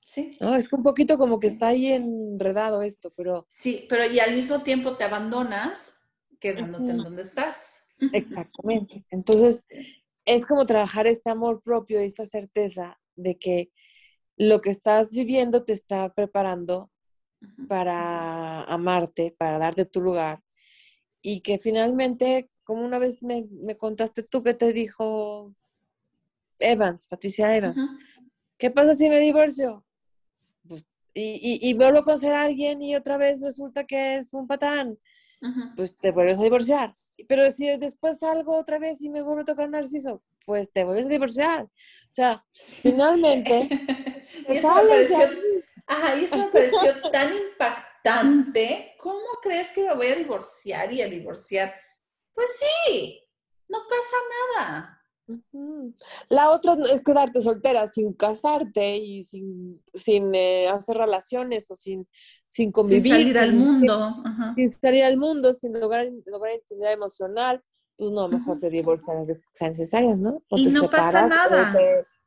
Sí. 0.00 0.36
¿No? 0.40 0.54
Es 0.54 0.72
un 0.72 0.82
poquito 0.82 1.16
como 1.18 1.38
que 1.38 1.46
está 1.46 1.68
ahí 1.68 1.86
enredado 1.88 2.82
esto, 2.82 3.10
pero... 3.16 3.46
Sí, 3.50 3.86
pero 3.88 4.04
y 4.06 4.20
al 4.20 4.34
mismo 4.34 4.62
tiempo 4.62 4.96
te 4.96 5.04
abandonas 5.04 6.08
quedándote 6.40 6.90
en 6.90 6.98
donde 6.98 7.22
estás. 7.22 7.88
Exactamente. 8.12 9.04
Entonces, 9.10 9.64
es 10.24 10.46
como 10.46 10.66
trabajar 10.66 11.06
este 11.06 11.30
amor 11.30 11.60
propio 11.62 12.02
y 12.02 12.06
esta 12.06 12.24
certeza 12.24 12.98
de 13.16 13.38
que 13.38 13.70
lo 14.36 14.60
que 14.60 14.70
estás 14.70 15.10
viviendo 15.10 15.64
te 15.64 15.72
está 15.72 16.12
preparando 16.12 16.90
para 17.68 18.64
amarte, 18.64 19.34
para 19.38 19.58
darte 19.58 19.84
tu 19.84 20.00
lugar. 20.00 20.40
Y 21.22 21.40
que 21.40 21.58
finalmente, 21.58 22.50
como 22.64 22.84
una 22.84 22.98
vez 22.98 23.22
me, 23.22 23.46
contaste 23.76 24.22
tú 24.22 24.42
que 24.42 24.54
te 24.54 24.72
dijo 24.72 25.54
Evans, 26.58 27.06
Patricia 27.06 27.56
Evans, 27.56 27.76
¿qué 28.56 28.70
pasa 28.70 28.94
si 28.94 29.08
me 29.08 29.18
divorcio? 29.18 29.84
Pues, 30.66 30.86
y, 31.12 31.58
y, 31.68 31.74
vuelvo 31.74 31.98
a 31.98 32.04
conocer 32.04 32.32
a 32.32 32.42
alguien 32.42 32.80
y 32.82 32.94
otra 32.94 33.16
vez 33.16 33.42
resulta 33.42 33.84
que 33.84 34.16
es 34.16 34.32
un 34.32 34.46
patán, 34.46 34.98
pues 35.76 35.96
te 35.96 36.12
vuelves 36.12 36.38
a 36.38 36.42
divorciar. 36.42 36.96
Pero 37.28 37.50
si 37.50 37.66
después 37.76 38.18
salgo 38.18 38.56
otra 38.56 38.78
vez 38.78 39.02
y 39.02 39.10
me 39.10 39.22
vuelve 39.22 39.42
a 39.42 39.44
tocar 39.44 39.66
un 39.66 39.72
narciso, 39.72 40.22
pues 40.46 40.72
te 40.72 40.84
vuelves 40.84 41.06
a 41.06 41.10
divorciar. 41.10 41.62
O 41.64 42.12
sea, 42.12 42.44
finalmente... 42.52 43.68
y 44.48 44.56
eso 44.56 44.74
me 44.74 44.88
pareció, 44.88 45.18
ajá, 45.86 46.16
y 46.16 46.24
eso 46.24 46.38
me 46.38 46.46
pareció 46.46 47.10
tan 47.10 47.32
impactante. 47.36 47.86
¿Cómo 48.98 49.26
crees 49.42 49.72
que 49.72 49.86
me 49.88 49.94
voy 49.94 50.06
a 50.08 50.16
divorciar 50.16 50.92
y 50.92 51.02
a 51.02 51.06
divorciar? 51.06 51.74
Pues 52.32 52.58
sí, 52.58 53.20
no 53.68 53.78
pasa 53.88 54.16
nada. 54.56 54.96
La 56.28 56.50
otra 56.50 56.76
es 56.92 57.04
quedarte 57.04 57.40
soltera 57.40 57.86
sin 57.86 58.12
casarte 58.14 58.96
y 58.96 59.22
sin, 59.22 59.80
sin 59.94 60.34
eh, 60.34 60.68
hacer 60.68 60.96
relaciones 60.96 61.70
o 61.70 61.76
sin, 61.76 62.08
sin 62.46 62.72
convivir. 62.72 63.02
Sin 63.02 63.12
salir 63.12 63.38
al 63.38 63.54
mundo. 63.54 64.16
Sin, 64.56 64.70
salir 64.70 65.04
al 65.04 65.16
mundo, 65.16 65.52
sin 65.54 65.78
lograr, 65.78 66.08
lograr 66.26 66.54
intimidad 66.54 66.92
emocional 66.92 67.62
pues 68.00 68.12
no, 68.12 68.28
mejor 68.28 68.58
te 68.58 68.70
divorcias 68.70 69.26
que 69.26 69.34
sean 69.52 69.72
necesarias, 69.72 70.18
¿no? 70.18 70.42
O 70.48 70.56
y 70.56 70.64
no 70.68 70.88
pasa 70.88 71.26
nada. 71.26 71.74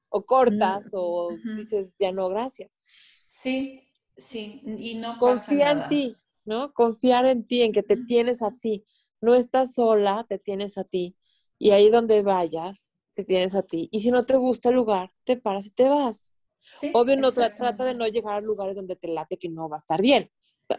O, 0.10 0.24
cortas 0.24 0.86
o 0.94 1.32
dices, 1.58 1.96
ya 1.98 2.12
no, 2.12 2.30
gracias. 2.30 2.86
Sí, 3.28 3.82
sí, 4.18 4.62
y 4.66 4.96
no 4.96 5.20
Confía 5.20 5.72
pasa 5.72 5.76
nada. 5.76 5.84
en 5.84 5.90
ti, 5.90 6.16
¿no? 6.46 6.74
Confiar 6.74 7.26
en 7.26 7.46
ti, 7.46 7.62
en 7.62 7.72
que 7.72 7.84
te 7.84 7.98
tienes 7.98 8.42
a 8.42 8.52
ti. 8.52 8.86
No 9.22 9.36
estás 9.36 9.74
sola, 9.74 10.26
te 10.28 10.40
tienes 10.40 10.78
a 10.78 10.84
ti. 10.84 11.16
Y 11.58 11.72
ahí 11.72 11.90
donde 11.90 12.22
vayas, 12.22 12.92
te 13.14 13.24
tienes 13.24 13.56
a 13.56 13.64
ti. 13.64 13.90
Y 13.92 14.02
si 14.02 14.12
no 14.12 14.26
te 14.26 14.36
gusta 14.36 14.70
el 14.70 14.76
lugar, 14.76 15.12
te 15.24 15.38
paras 15.38 15.68
y 15.68 15.72
te 15.72 15.88
vas. 15.88 16.34
Sí, 16.74 16.92
Obvio, 16.94 17.18
no 17.18 17.32
trata 17.32 17.86
de 17.86 17.94
no 17.94 18.08
llegar 18.08 18.36
a 18.36 18.42
lugares 18.42 18.76
donde 18.76 18.96
te 18.96 19.08
late 19.08 19.38
que 19.38 19.50
no 19.50 19.70
va 19.70 19.76
a 19.76 19.78
estar 19.78 20.02
bien 20.02 20.30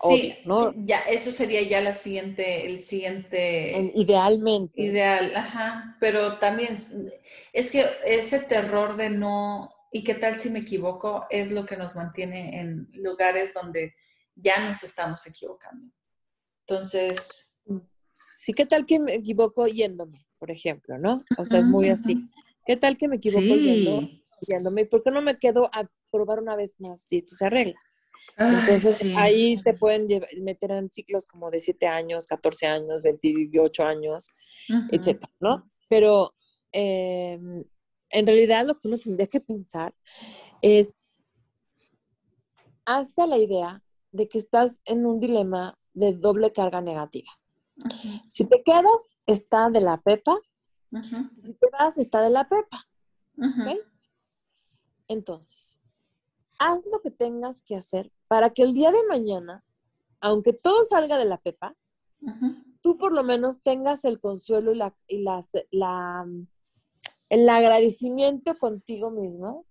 sí, 0.00 0.34
¿no? 0.44 0.72
ya, 0.84 1.00
eso 1.00 1.30
sería 1.30 1.62
ya 1.62 1.80
la 1.80 1.94
siguiente, 1.94 2.66
el 2.66 2.80
siguiente... 2.80 3.92
Idealmente. 3.94 4.82
Ideal, 4.82 5.32
ajá, 5.36 5.96
pero 6.00 6.38
también 6.38 6.74
es 7.52 7.72
que 7.72 7.84
ese 8.04 8.40
terror 8.40 8.96
de 8.96 9.10
no, 9.10 9.72
y 9.94 10.02
qué 10.02 10.14
tal 10.14 10.34
si 10.34 10.50
me 10.50 10.58
equivoco, 10.58 11.24
es 11.30 11.52
lo 11.52 11.64
que 11.64 11.76
nos 11.76 11.94
mantiene 11.94 12.58
en 12.58 12.88
lugares 12.94 13.54
donde 13.54 13.94
ya 14.34 14.58
nos 14.66 14.82
estamos 14.82 15.24
equivocando. 15.24 15.88
Entonces... 16.66 17.60
Sí, 18.34 18.52
qué 18.52 18.66
tal 18.66 18.86
que 18.86 18.98
me 18.98 19.14
equivoco 19.14 19.68
yéndome, 19.68 20.26
por 20.40 20.50
ejemplo, 20.50 20.98
¿no? 20.98 21.22
O 21.38 21.44
sea, 21.44 21.60
es 21.60 21.64
muy 21.64 21.90
así. 21.90 22.28
¿Qué 22.66 22.76
tal 22.76 22.98
que 22.98 23.06
me 23.06 23.16
equivoco 23.16 23.54
yéndome? 24.40 24.84
¿Por 24.86 25.04
qué 25.04 25.12
no 25.12 25.22
me 25.22 25.38
quedo 25.38 25.70
a 25.72 25.88
probar 26.10 26.40
una 26.40 26.56
vez 26.56 26.74
más 26.80 27.02
si 27.02 27.18
esto 27.18 27.36
se 27.36 27.46
arregla? 27.46 27.80
Entonces 28.36 29.14
ahí 29.16 29.62
te 29.62 29.74
pueden 29.74 30.08
meter 30.40 30.72
en 30.72 30.90
ciclos 30.90 31.24
como 31.24 31.52
de 31.52 31.60
7 31.60 31.86
años, 31.86 32.26
14 32.26 32.66
años, 32.66 33.00
28 33.00 33.84
años, 33.84 34.32
etcétera, 34.90 35.32
¿no? 35.38 35.70
Pero 35.88 36.34
em, 36.72 37.62
en 38.14 38.26
realidad 38.26 38.66
lo 38.66 38.78
que 38.78 38.88
uno 38.88 38.96
tendría 38.96 39.26
que 39.26 39.40
pensar 39.40 39.94
es, 40.62 41.00
hasta 42.86 43.26
la 43.26 43.38
idea 43.38 43.82
de 44.12 44.28
que 44.28 44.38
estás 44.38 44.80
en 44.84 45.04
un 45.04 45.18
dilema 45.18 45.76
de 45.92 46.14
doble 46.14 46.52
carga 46.52 46.80
negativa. 46.80 47.30
Si 48.28 48.44
te 48.44 48.62
quedas, 48.62 49.08
está 49.26 49.68
de 49.68 49.80
la 49.80 50.00
pepa. 50.00 50.36
Si 51.42 51.54
te 51.54 51.66
vas, 51.72 51.98
está 51.98 52.20
de 52.20 52.30
la 52.30 52.48
pepa. 52.48 52.86
Entonces, 55.08 55.82
haz 56.58 56.86
lo 56.92 57.00
que 57.00 57.10
tengas 57.10 57.62
que 57.62 57.74
hacer 57.74 58.12
para 58.28 58.50
que 58.50 58.62
el 58.62 58.74
día 58.74 58.92
de 58.92 59.06
mañana, 59.08 59.64
aunque 60.20 60.52
todo 60.52 60.84
salga 60.84 61.18
de 61.18 61.24
la 61.24 61.38
pepa, 61.38 61.74
tú 62.80 62.96
por 62.96 63.12
lo 63.12 63.24
menos 63.24 63.60
tengas 63.60 64.04
el 64.04 64.20
consuelo 64.20 64.72
y, 64.72 64.76
la, 64.76 64.94
y 65.08 65.22
las, 65.22 65.50
la, 65.72 66.24
el 67.28 67.48
agradecimiento 67.48 68.56
contigo 68.56 69.10
mismo 69.10 69.66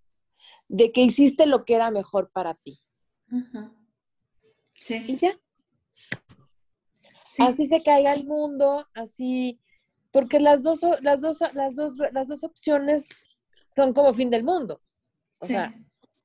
de 0.67 0.91
que 0.91 1.01
hiciste 1.01 1.45
lo 1.45 1.65
que 1.65 1.75
era 1.75 1.91
mejor 1.91 2.31
para 2.31 2.55
ti. 2.55 2.79
Sí. 4.75 5.03
Y 5.07 5.15
ya. 5.17 5.39
Así 7.39 7.65
se 7.65 7.81
caiga 7.81 8.13
el 8.13 8.25
mundo, 8.25 8.85
así, 8.93 9.59
porque 10.11 10.39
las 10.39 10.61
dos, 10.61 10.81
las 11.01 11.21
dos, 11.21 11.39
las 11.53 11.75
dos, 11.75 11.93
las 12.11 12.27
dos 12.27 12.43
opciones 12.43 13.07
son 13.75 13.93
como 13.93 14.13
fin 14.13 14.29
del 14.29 14.43
mundo. 14.43 14.81
O 15.39 15.45
sea, 15.45 15.73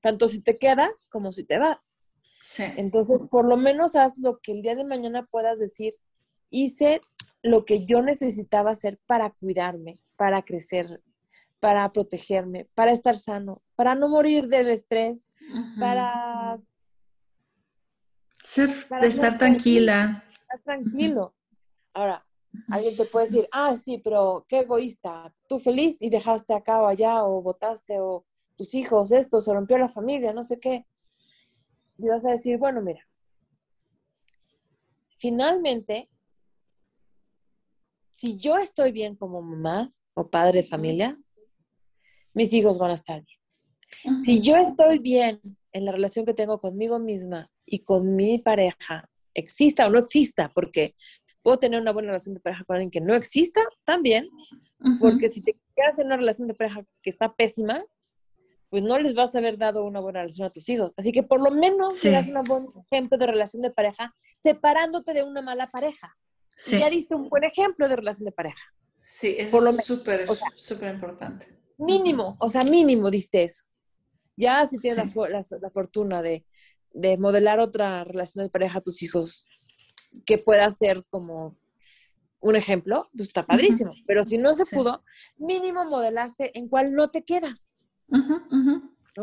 tanto 0.02 0.28
si 0.28 0.40
te 0.40 0.59
quedas 0.59 1.06
como 1.10 1.32
si 1.32 1.44
te 1.44 1.59
vas. 1.59 2.02
Sí. 2.44 2.64
Entonces, 2.76 3.28
por 3.30 3.47
lo 3.47 3.56
menos 3.56 3.97
haz 3.97 4.18
lo 4.18 4.39
que 4.40 4.52
el 4.52 4.62
día 4.62 4.76
de 4.76 4.85
mañana 4.85 5.26
puedas 5.26 5.59
decir, 5.59 5.94
hice 6.51 7.01
lo 7.43 7.64
que 7.64 7.86
yo 7.86 8.02
necesitaba 8.02 8.70
hacer 8.70 8.98
para 9.06 9.30
cuidarme, 9.30 10.01
para 10.19 10.43
crecer, 10.43 11.01
para 11.61 11.90
protegerme, 11.93 12.69
para 12.74 12.90
estar 12.90 13.16
sano, 13.16 13.62
para 13.77 13.95
no 13.95 14.09
morir 14.09 14.49
del 14.49 14.69
estrés, 14.69 15.28
para... 15.78 16.61
Ser, 18.43 18.69
estar 19.03 19.39
tranquila. 19.39 20.24
Estar 20.28 20.61
tranquilo. 20.62 21.35
Ahora, 21.95 22.27
alguien 22.69 22.97
te 22.97 23.05
puede 23.05 23.27
decir, 23.27 23.49
ah, 23.53 23.77
sí, 23.77 23.99
pero 23.99 24.45
qué 24.49 24.61
egoísta, 24.61 25.32
tú 25.49 25.61
feliz 25.61 26.03
y 26.03 26.11
dejaste 26.11 26.53
acá 26.53 26.82
o 26.82 26.89
allá 26.89 27.23
o 27.23 27.40
votaste 27.40 28.01
o 28.01 28.27
tus 28.57 28.74
hijos, 28.74 29.12
esto, 29.12 29.40
se 29.40 29.55
rompió 29.55 29.78
la 29.78 29.89
familia, 29.89 30.32
no 30.32 30.43
sé 30.43 30.59
qué. 30.59 30.85
Y 31.97 32.09
vas 32.09 32.27
a 32.27 32.31
decir, 32.31 32.59
bueno, 32.59 32.82
mira, 32.82 33.07
finalmente, 35.16 36.11
si 38.16 38.36
yo 38.36 38.57
estoy 38.57 38.90
bien 38.90 39.15
como 39.15 39.40
mamá 39.43 39.93
o 40.19 40.28
padre 40.28 40.62
de 40.62 40.69
familia, 40.69 41.16
mis 42.35 42.53
hijos 42.53 42.77
van 42.78 42.90
a 42.90 42.95
estar 42.95 43.23
bien. 43.23 44.23
Si 44.24 44.40
yo 44.40 44.57
estoy 44.57 44.99
bien 44.99 45.40
en 45.73 45.85
la 45.85 45.93
relación 45.93 46.27
que 46.27 46.35
tengo 46.35 46.61
conmigo 46.61 46.99
misma 46.99 47.51
y 47.65 47.81
con 47.81 48.16
mi 48.16 48.39
pareja, 48.39 49.09
exista 49.32 49.86
o 49.86 49.90
no 49.90 49.99
exista, 50.01 50.51
porque 50.53 50.97
puedo 51.43 51.59
tener 51.59 51.81
una 51.81 51.93
buena 51.93 52.09
relación 52.09 52.35
de 52.35 52.40
pareja 52.40 52.65
con 52.65 52.74
alguien 52.74 52.90
que 52.90 53.01
no 53.01 53.15
exista 53.15 53.61
también, 53.85 54.28
porque 55.01 55.28
si 55.28 55.40
te 55.40 55.57
quedas 55.77 55.99
en 56.01 56.07
una 56.07 56.16
relación 56.16 56.49
de 56.49 56.55
pareja 56.55 56.85
que 57.01 57.11
está 57.11 57.35
pésima, 57.35 57.85
pues 58.70 58.82
no 58.82 58.99
les 58.99 59.15
vas 59.15 59.35
a 59.35 59.39
haber 59.39 59.57
dado 59.57 59.85
una 59.85 60.01
buena 60.01 60.20
relación 60.20 60.47
a 60.47 60.51
tus 60.51 60.69
hijos. 60.69 60.93
Así 60.97 61.12
que 61.12 61.23
por 61.23 61.40
lo 61.40 61.53
menos 61.53 61.99
sí. 61.99 62.11
das 62.11 62.28
un 62.28 62.43
buen 62.43 62.66
ejemplo 62.90 63.16
de 63.16 63.27
relación 63.27 63.62
de 63.62 63.70
pareja 63.70 64.15
separándote 64.36 65.15
de 65.15 65.23
una 65.23 65.43
mala 65.43 65.69
pareja. 65.69 66.16
Sí. 66.57 66.78
ya 66.78 66.90
diste 66.90 67.15
un 67.15 67.28
buen 67.28 67.45
ejemplo 67.45 67.89
de 67.89 67.97
relación 67.97 68.24
de 68.27 68.32
pareja. 68.32 68.62
Sí, 69.10 69.36
eso 69.39 69.66
es 69.66 69.86
súper, 69.86 70.28
súper 70.56 70.94
importante. 70.94 71.47
Mínimo, 71.78 72.36
o 72.40 72.48
sea, 72.51 72.62
mínimo 72.62 73.10
diste 73.10 73.43
eso. 73.43 73.64
Ya 74.36 74.66
si 74.66 74.78
tienes 74.78 75.16
la, 75.16 75.70
fortuna 75.70 76.20
de, 76.20 76.44
modelar 77.18 77.59
otra 77.59 78.05
relación 78.05 78.44
de 78.44 78.51
pareja 78.51 78.80
a 78.80 78.82
tus 78.82 79.02
hijos 79.02 79.47
que 80.26 80.36
pueda 80.36 80.70
ser 80.70 81.06
como 81.09 81.56
un 82.40 82.55
ejemplo, 82.55 83.09
pues 83.16 83.28
está 83.28 83.47
padrísimo. 83.47 83.93
Pero 84.06 84.24
si 84.24 84.36
no 84.36 84.55
se 84.55 84.66
pudo, 84.66 85.02
mínimo 85.39 85.86
modelaste 85.86 86.56
en 86.59 86.68
cuál 86.68 86.93
no 86.93 87.10
te 87.10 87.24
quedas. 87.24 87.78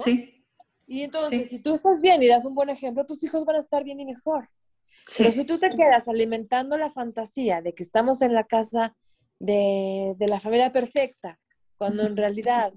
Sí. 0.04 0.44
Y 0.88 1.04
entonces, 1.04 1.48
si 1.48 1.60
tú 1.60 1.76
estás 1.76 2.02
bien 2.02 2.24
y 2.24 2.28
das 2.28 2.46
un 2.46 2.56
buen 2.56 2.70
ejemplo, 2.70 3.06
tus 3.06 3.24
hijos 3.24 3.46
van 3.46 3.58
a 3.58 3.60
estar 3.60 3.84
bien 3.84 4.00
y 4.00 4.06
mejor. 4.08 4.50
Pero 5.16 5.32
si 5.32 5.46
tú 5.46 5.60
te 5.60 5.70
quedas 5.70 6.08
alimentando 6.08 6.76
la 6.76 6.90
fantasía 6.90 7.62
de 7.62 7.76
que 7.76 7.84
estamos 7.84 8.24
en 8.24 8.34
la 8.34 8.46
casa 8.46 8.96
de, 9.40 10.16
la 10.28 10.40
familia 10.40 10.72
perfecta, 10.72 11.40
cuando 11.78 12.04
en 12.04 12.18
realidad 12.18 12.74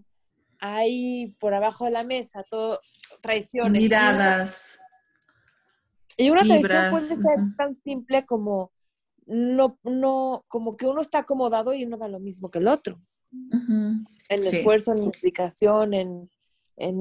hay 0.61 1.37
por 1.39 1.55
abajo 1.55 1.85
de 1.85 1.93
la 1.93 2.05
mesa 2.05 2.45
todo 2.51 2.81
traiciones. 3.21 3.83
Miradas. 3.83 4.81
Y 6.17 6.31
una, 6.31 6.43
traición 6.43 6.91
puede 6.91 7.07
ser 7.07 7.57
tan 7.57 7.81
simple 7.83 8.27
como 8.27 8.73
no, 9.27 9.79
no, 9.85 10.45
como 10.49 10.77
que 10.77 10.87
uno 10.87 11.01
está 11.01 11.19
acomodado 11.19 11.75
y 11.75 11.85
uno 11.85 11.97
da 11.97 12.09
lo 12.09 12.19
mismo 12.19 12.51
que 12.51 12.59
el 12.59 12.69
otro. 12.69 12.99
En 13.31 14.07
esfuerzo, 14.31 14.93
en 14.93 15.03
implicación, 15.03 15.95
en, 15.95 16.29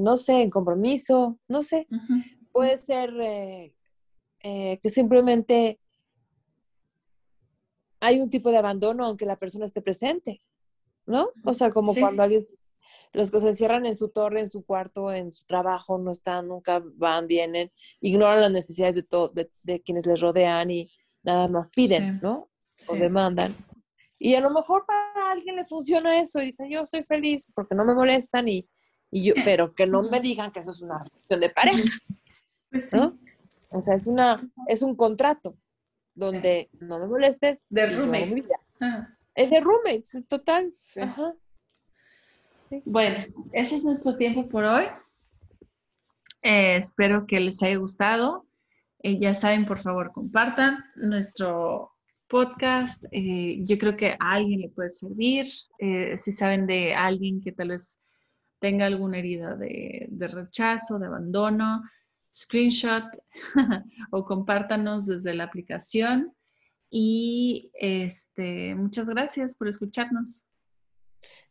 no 0.03 0.17
sé, 0.17 0.41
en 0.41 0.49
compromiso, 0.49 1.39
no 1.47 1.61
sé. 1.63 1.87
Puede 2.51 2.77
ser 2.77 3.13
eh, 3.21 3.73
eh, 4.41 4.77
que 4.81 4.89
simplemente 4.89 5.79
hay 7.99 8.19
un 8.19 8.29
tipo 8.29 8.51
de 8.51 8.57
abandono 8.57 9.05
aunque 9.05 9.25
la 9.25 9.37
persona 9.37 9.65
esté 9.65 9.81
presente, 9.81 10.41
¿no? 11.05 11.29
O 11.43 11.53
sea, 11.53 11.71
como 11.71 11.93
cuando 11.95 12.23
alguien, 12.23 12.47
los 13.13 13.31
que 13.31 13.39
se 13.39 13.47
encierran 13.47 13.85
en 13.85 13.95
su 13.95 14.09
torre, 14.09 14.41
en 14.41 14.49
su 14.49 14.65
cuarto, 14.65 15.11
en 15.11 15.31
su 15.31 15.45
trabajo, 15.45 15.97
no 15.97 16.11
están, 16.11 16.47
nunca 16.47 16.83
van, 16.95 17.27
vienen, 17.27 17.71
ignoran 17.99 18.41
las 18.41 18.51
necesidades 18.51 18.95
de, 18.95 19.03
todo, 19.03 19.31
de, 19.33 19.81
quienes 19.81 20.05
les 20.05 20.19
rodean 20.19 20.69
y 20.71 20.91
nada 21.23 21.47
más 21.47 21.69
piden, 21.69 22.19
¿no? 22.21 22.49
O 22.89 22.95
demandan. 22.95 23.55
Y 24.19 24.35
a 24.35 24.41
lo 24.41 24.51
mejor 24.51 24.85
para 24.85 25.31
alguien 25.31 25.55
le 25.55 25.65
funciona 25.65 26.19
eso 26.19 26.39
y 26.41 26.47
dice, 26.47 26.67
yo 26.69 26.81
estoy 26.81 27.03
feliz 27.03 27.51
porque 27.53 27.75
no 27.75 27.85
me 27.85 27.93
molestan 27.93 28.47
y, 28.47 28.67
y 29.11 29.25
yo, 29.25 29.33
pero 29.45 29.73
que 29.73 29.85
no 29.85 30.03
me 30.03 30.19
digan 30.19 30.51
que 30.51 30.59
eso 30.59 30.71
es 30.71 30.81
una 30.81 31.03
cuestión 31.11 31.39
de 31.39 31.49
pareja. 31.49 31.83
Pues 32.69 32.93
¿no? 32.93 33.17
O 33.71 33.79
sea, 33.79 33.95
es 33.95 34.07
una, 34.07 34.41
es 34.67 34.81
un 34.81 34.93
contrato 34.93 35.55
donde 36.17 36.69
no 36.79 36.99
me 36.99 37.07
molestes. 37.07 37.67
De 37.69 37.85
roommates. 37.87 38.51
Es 39.35 39.49
de 39.51 39.59
roommates, 39.59 40.27
total. 40.27 40.71
Bueno, 42.85 43.25
ese 43.53 43.75
es 43.75 43.83
nuestro 43.83 44.17
tiempo 44.17 44.49
por 44.49 44.63
hoy. 44.63 44.85
Eh, 46.41 46.77
espero 46.77 47.27
que 47.27 47.39
les 47.39 47.61
haya 47.61 47.77
gustado. 47.77 48.47
Eh, 48.99 49.19
ya 49.19 49.33
saben, 49.35 49.65
por 49.65 49.79
favor, 49.79 50.11
compartan 50.11 50.83
nuestro 50.95 51.91
podcast. 52.27 53.05
Eh, 53.11 53.59
yo 53.63 53.77
creo 53.77 53.95
que 53.95 54.17
a 54.19 54.31
alguien 54.31 54.61
le 54.61 54.69
puede 54.69 54.89
servir. 54.89 55.45
si 56.15 56.31
saben 56.31 56.65
de 56.65 56.95
alguien 56.95 57.41
que 57.41 57.51
tal 57.51 57.69
vez 57.69 57.99
tenga 58.59 58.87
alguna 58.87 59.19
herida 59.19 59.55
de, 59.55 60.07
de 60.09 60.27
rechazo, 60.27 60.97
de 60.97 61.05
abandono, 61.05 61.83
screenshot 62.37 63.05
o 64.11 64.25
compártanos 64.25 65.05
desde 65.05 65.33
la 65.33 65.45
aplicación. 65.45 66.33
Y 66.89 67.71
este, 67.73 68.75
muchas 68.75 69.09
gracias 69.09 69.55
por 69.55 69.67
escucharnos. 69.67 70.45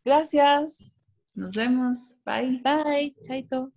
Gracias. 0.05 0.95
Nos 1.35 1.55
vemos. 1.55 2.23
Bye. 2.25 2.63
Bye. 2.63 3.15
Chaito. 3.21 3.73